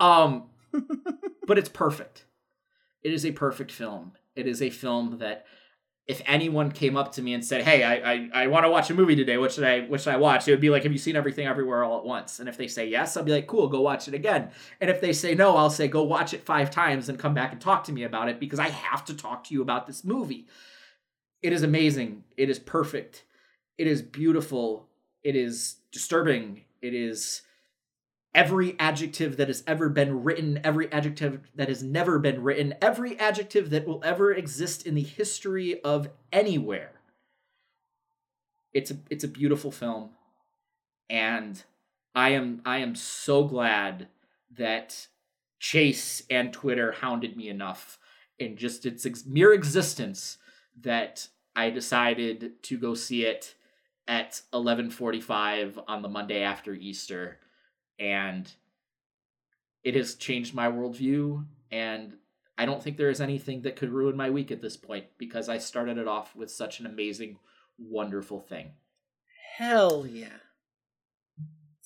Um, 0.00 0.50
but 1.46 1.58
it's 1.58 1.68
perfect. 1.68 2.24
It 3.04 3.12
is 3.12 3.24
a 3.24 3.32
perfect 3.32 3.70
film. 3.70 4.12
It 4.34 4.48
is 4.48 4.62
a 4.62 4.70
film 4.70 5.18
that 5.18 5.44
if 6.12 6.22
anyone 6.26 6.70
came 6.70 6.96
up 6.96 7.12
to 7.12 7.22
me 7.22 7.32
and 7.32 7.44
said, 7.44 7.62
"Hey, 7.62 7.82
I 7.82 8.12
I, 8.12 8.30
I 8.34 8.46
want 8.46 8.64
to 8.64 8.70
watch 8.70 8.90
a 8.90 8.94
movie 8.94 9.16
today. 9.16 9.38
What 9.38 9.50
should 9.50 9.64
I 9.64 9.80
what 9.80 10.00
should 10.00 10.12
I 10.12 10.18
watch?" 10.18 10.46
It 10.46 10.50
would 10.52 10.60
be 10.60 10.70
like, 10.70 10.82
"Have 10.84 10.92
you 10.92 10.98
seen 10.98 11.16
Everything 11.16 11.46
Everywhere 11.46 11.82
All 11.82 11.98
at 11.98 12.04
Once?" 12.04 12.38
And 12.38 12.48
if 12.48 12.56
they 12.58 12.68
say 12.68 12.86
yes, 12.86 13.16
I'll 13.16 13.24
be 13.24 13.32
like, 13.32 13.46
"Cool, 13.46 13.66
go 13.68 13.80
watch 13.80 14.06
it 14.08 14.14
again." 14.14 14.50
And 14.80 14.90
if 14.90 15.00
they 15.00 15.12
say 15.12 15.34
no, 15.34 15.56
I'll 15.56 15.70
say, 15.70 15.88
"Go 15.88 16.02
watch 16.02 16.34
it 16.34 16.44
five 16.44 16.70
times 16.70 17.08
and 17.08 17.18
come 17.18 17.34
back 17.34 17.52
and 17.52 17.60
talk 17.60 17.84
to 17.84 17.92
me 17.92 18.04
about 18.04 18.28
it 18.28 18.38
because 18.38 18.58
I 18.58 18.68
have 18.68 19.04
to 19.06 19.16
talk 19.16 19.44
to 19.44 19.54
you 19.54 19.62
about 19.62 19.86
this 19.86 20.04
movie." 20.04 20.46
It 21.42 21.52
is 21.52 21.62
amazing. 21.62 22.24
It 22.36 22.50
is 22.50 22.58
perfect. 22.58 23.24
It 23.78 23.86
is 23.86 24.02
beautiful. 24.02 24.86
It 25.24 25.34
is 25.34 25.76
disturbing. 25.90 26.64
It 26.82 26.94
is 26.94 27.42
every 28.34 28.78
adjective 28.78 29.36
that 29.36 29.48
has 29.48 29.62
ever 29.66 29.88
been 29.88 30.22
written, 30.24 30.60
every 30.64 30.90
adjective 30.90 31.40
that 31.54 31.68
has 31.68 31.82
never 31.82 32.18
been 32.18 32.42
written, 32.42 32.74
every 32.80 33.18
adjective 33.18 33.70
that 33.70 33.86
will 33.86 34.00
ever 34.04 34.32
exist 34.32 34.86
in 34.86 34.94
the 34.94 35.02
history 35.02 35.80
of 35.82 36.08
anywhere. 36.32 36.92
It's 38.72 38.90
a 38.90 38.96
it's 39.10 39.24
a 39.24 39.28
beautiful 39.28 39.70
film 39.70 40.10
and 41.10 41.62
I 42.14 42.30
am 42.30 42.62
I 42.64 42.78
am 42.78 42.94
so 42.94 43.44
glad 43.44 44.08
that 44.56 45.08
Chase 45.60 46.22
and 46.30 46.52
Twitter 46.52 46.92
hounded 46.92 47.36
me 47.36 47.48
enough 47.48 47.98
in 48.38 48.56
just 48.56 48.86
its 48.86 49.06
ex- 49.06 49.26
mere 49.26 49.52
existence 49.52 50.38
that 50.80 51.28
I 51.54 51.70
decided 51.70 52.62
to 52.62 52.78
go 52.78 52.94
see 52.94 53.24
it 53.26 53.54
at 54.08 54.40
11:45 54.52 55.78
on 55.86 56.02
the 56.02 56.08
Monday 56.08 56.42
after 56.42 56.74
Easter 56.74 57.38
and 58.02 58.52
it 59.84 59.94
has 59.94 60.14
changed 60.14 60.54
my 60.54 60.66
worldview 60.70 61.44
and 61.70 62.14
i 62.58 62.66
don't 62.66 62.82
think 62.82 62.96
there 62.96 63.10
is 63.10 63.20
anything 63.20 63.62
that 63.62 63.76
could 63.76 63.90
ruin 63.90 64.16
my 64.16 64.28
week 64.28 64.50
at 64.50 64.60
this 64.60 64.76
point 64.76 65.04
because 65.18 65.48
i 65.48 65.56
started 65.56 65.96
it 65.96 66.08
off 66.08 66.34
with 66.34 66.50
such 66.50 66.80
an 66.80 66.86
amazing 66.86 67.38
wonderful 67.78 68.40
thing. 68.40 68.72
Hell 69.56 70.06
yeah. 70.06 70.26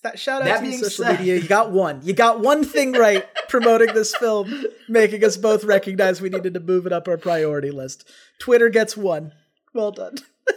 That 0.03 0.19
shout 0.19 0.43
out 0.43 0.45
that 0.45 0.61
to 0.61 0.73
social 0.73 1.05
said, 1.05 1.19
media. 1.21 1.37
You 1.37 1.49
got 1.49 1.73
one. 1.73 2.01
You 2.05 2.13
got 2.13 2.41
one 2.41 2.65
thing 2.65 2.93
right 2.93 3.27
promoting 3.49 3.93
this 3.93 4.15
film 4.15 4.65
making 4.89 5.25
us 5.25 5.37
both 5.37 5.65
recognize 5.65 6.21
we 6.21 6.29
needed 6.29 6.55
to 6.55 6.61
move 6.61 6.87
it 6.87 6.93
up 6.93 7.09
our 7.09 7.17
priority 7.17 7.71
list. 7.71 8.09
Twitter 8.39 8.69
gets 8.69 8.97
one. 8.97 9.33
Well 9.75 9.93
done. 9.93 10.17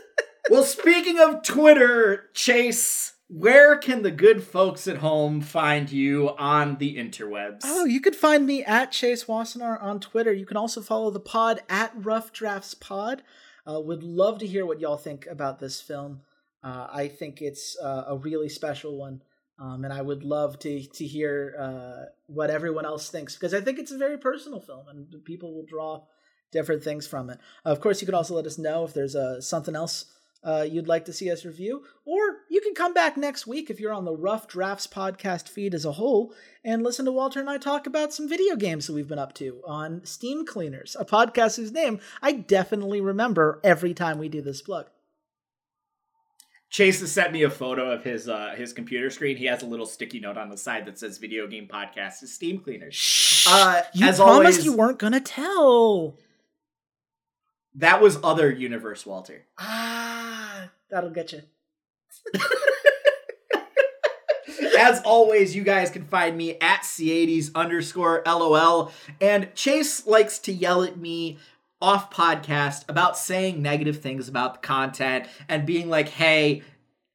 Well 0.50 0.64
speaking 0.64 1.20
of 1.20 1.44
twitter 1.44 2.28
chase 2.34 3.14
where 3.30 3.78
can 3.78 4.02
the 4.02 4.10
good 4.12 4.44
folks 4.44 4.88
at 4.88 4.98
home 4.98 5.40
find 5.40 5.92
you 5.92 6.30
on 6.40 6.78
the 6.78 6.98
interwebs? 6.98 7.62
Oh, 7.64 7.86
you 7.86 8.02
could 8.02 8.16
find 8.16 8.46
me 8.46 8.64
at 8.64 8.92
Chase 8.92 9.26
Wassenaar 9.26 9.82
on 9.82 10.00
Twitter. 10.00 10.34
You 10.34 10.48
can 10.48 10.58
also 10.58 10.82
follow 10.82 11.12
the 11.12 11.20
pod 11.20 11.62
at 11.70 11.94
Rough 11.96 12.34
Drafts 12.34 12.74
Pod. 12.74 13.22
Uh, 13.70 13.80
would 13.80 14.02
love 14.02 14.40
to 14.40 14.48
hear 14.48 14.66
what 14.66 14.80
y'all 14.80 14.98
think 14.98 15.28
about 15.28 15.60
this 15.60 15.80
film. 15.80 16.22
Uh, 16.64 16.88
I 16.92 17.08
think 17.08 17.40
it's 17.40 17.78
uh, 17.80 18.06
a 18.08 18.18
really 18.18 18.50
special 18.50 18.98
one, 18.98 19.22
um, 19.60 19.86
and 19.86 19.94
I 19.94 20.02
would 20.02 20.24
love 20.24 20.58
to 20.60 20.82
to 20.84 21.06
hear 21.06 21.56
uh, 21.60 22.06
what 22.26 22.50
everyone 22.50 22.86
else 22.86 23.12
thinks 23.12 23.36
because 23.36 23.54
I 23.54 23.62
think 23.62 23.78
it's 23.78 23.92
a 23.92 23.98
very 23.98 24.18
personal 24.18 24.60
film, 24.60 24.88
and 24.90 25.24
people 25.24 25.54
will 25.54 25.66
draw 25.66 26.04
different 26.52 26.84
things 26.84 27.06
from 27.06 27.30
it. 27.30 27.40
of 27.64 27.80
course, 27.80 28.02
you 28.02 28.08
can 28.08 28.16
also 28.16 28.34
let 28.34 28.48
us 28.48 28.58
know 28.58 28.84
if 28.84 28.94
there's 28.94 29.16
uh, 29.16 29.40
something 29.40 29.76
else 29.76 30.06
uh, 30.44 30.66
you'd 30.70 30.88
like 30.88 31.06
to 31.06 31.14
see 31.14 31.32
us 31.32 31.46
review, 31.46 31.84
or 32.06 32.20
you 32.50 32.62
can 32.62 32.74
come 32.74 32.94
back 32.94 33.18
next 33.18 33.46
week 33.46 33.70
if 33.70 33.80
you're 33.80 33.94
on 33.94 34.06
the 34.06 34.16
Rough 34.16 34.48
Drafts 34.48 34.88
podcast 34.88 35.50
feed 35.50 35.74
as 35.74 35.86
a 35.86 35.94
whole 35.94 36.34
and 36.64 36.84
listen 36.84 37.06
to 37.06 37.12
Walter 37.12 37.40
and 37.40 37.50
I 37.50 37.58
talk 37.58 37.88
about 37.88 38.14
some 38.14 38.30
video 38.30 38.56
games 38.56 38.88
that 38.88 38.94
we've 38.94 39.08
been 39.08 39.20
up 39.20 39.34
to 39.36 39.62
on 39.68 40.02
Steam 40.06 40.46
Cleaners, 40.46 40.96
a 41.00 41.06
podcast 41.06 41.58
whose 41.58 41.72
name 41.72 42.00
I 42.22 42.32
definitely 42.32 43.02
remember 43.02 43.60
every 43.64 43.94
time 43.94 44.18
we 44.18 44.30
do 44.30 44.42
this 44.42 44.62
plug. 44.62 44.88
Chase 46.70 47.00
has 47.02 47.12
sent 47.12 47.34
me 47.34 47.44
a 47.44 47.50
photo 47.50 47.92
of 47.92 48.04
his 48.04 48.30
uh, 48.30 48.54
his 48.56 48.74
computer 48.74 49.10
screen. 49.10 49.38
He 49.38 49.46
has 49.46 49.64
a 49.64 49.66
little 49.66 49.88
sticky 49.88 50.20
note 50.20 50.38
on 50.38 50.50
the 50.50 50.58
side 50.58 50.86
that 50.86 51.00
says 51.00 51.18
"Video 51.18 51.48
Game 51.48 51.68
Podcast" 51.68 52.22
is 52.22 52.34
Steam 52.34 52.60
Cleaners. 52.60 52.94
Shh! 52.94 53.48
Uh, 53.50 53.82
you 53.94 54.02
promised 54.02 54.22
always, 54.22 54.66
you 54.66 54.78
weren't 54.78 55.00
gonna 55.00 55.20
tell. 55.20 56.20
That 57.76 58.02
was 58.02 58.20
other 58.24 58.52
universe, 58.52 59.06
Walter. 59.06 59.46
Ah, 59.58 60.70
that'll 60.90 61.12
get 61.12 61.32
you. 61.32 61.42
As 64.80 65.02
always, 65.04 65.56
you 65.56 65.64
guys 65.64 65.90
can 65.90 66.06
find 66.06 66.38
me 66.38 66.58
at 66.60 66.82
C80s 66.82 67.54
underscore 67.54 68.24
LOL. 68.26 68.92
And 69.22 69.54
Chase 69.54 70.08
likes 70.08 70.40
to 70.40 70.54
yell 70.54 70.84
at 70.84 70.98
me 70.98 71.38
off 71.82 72.12
podcast 72.12 72.90
about 72.90 73.18
saying 73.18 73.62
negative 73.62 74.00
things 74.00 74.28
about 74.28 74.56
the 74.56 74.68
content 74.68 75.28
and 75.48 75.66
being 75.66 75.90
like, 75.90 76.10
hey, 76.10 76.64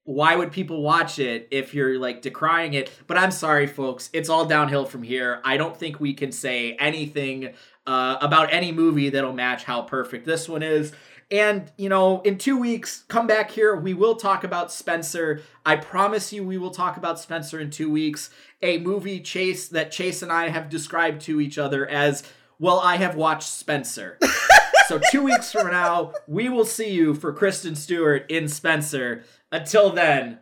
why 0.04 0.36
would 0.36 0.52
people 0.52 0.82
watch 0.82 1.18
it 1.18 1.48
if 1.50 1.74
you're 1.74 1.98
like 1.98 2.22
decrying 2.22 2.74
it? 2.74 2.90
But 3.06 3.16
I'm 3.16 3.30
sorry, 3.30 3.66
folks. 3.66 4.10
It's 4.12 4.28
all 4.28 4.44
downhill 4.44 4.84
from 4.84 5.02
here. 5.02 5.40
I 5.44 5.56
don't 5.56 5.76
think 5.76 5.98
we 5.98 6.12
can 6.12 6.30
say 6.30 6.74
anything 6.74 7.54
uh, 7.86 8.16
about 8.20 8.52
any 8.52 8.72
movie 8.72 9.10
that'll 9.10 9.32
match 9.32 9.64
how 9.64 9.82
perfect 9.82 10.26
this 10.26 10.48
one 10.48 10.62
is. 10.62 10.92
And, 11.30 11.70
you 11.76 11.88
know, 11.88 12.20
in 12.20 12.38
two 12.38 12.58
weeks, 12.58 13.04
come 13.08 13.26
back 13.26 13.50
here. 13.50 13.74
We 13.74 13.94
will 13.94 14.14
talk 14.14 14.44
about 14.44 14.70
Spencer. 14.70 15.42
I 15.64 15.76
promise 15.76 16.32
you, 16.32 16.44
we 16.44 16.58
will 16.58 16.70
talk 16.70 16.96
about 16.96 17.18
Spencer 17.18 17.58
in 17.58 17.70
two 17.70 17.90
weeks. 17.90 18.30
A 18.62 18.78
movie 18.78 19.20
Chase 19.20 19.68
that 19.68 19.90
Chase 19.90 20.22
and 20.22 20.30
I 20.30 20.48
have 20.48 20.68
described 20.68 21.22
to 21.22 21.40
each 21.40 21.58
other 21.58 21.86
as, 21.86 22.22
well, 22.58 22.78
I 22.78 22.96
have 22.96 23.16
watched 23.16 23.48
Spencer. 23.48 24.18
so, 24.86 25.00
two 25.10 25.22
weeks 25.22 25.50
from 25.50 25.70
now, 25.70 26.12
we 26.26 26.48
will 26.48 26.66
see 26.66 26.90
you 26.90 27.14
for 27.14 27.32
Kristen 27.32 27.74
Stewart 27.74 28.30
in 28.30 28.46
Spencer. 28.48 29.24
Until 29.50 29.90
then, 29.90 30.38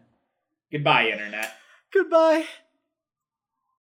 goodbye, 0.71 1.09
Internet. 1.09 1.55
Goodbye. 1.93 2.47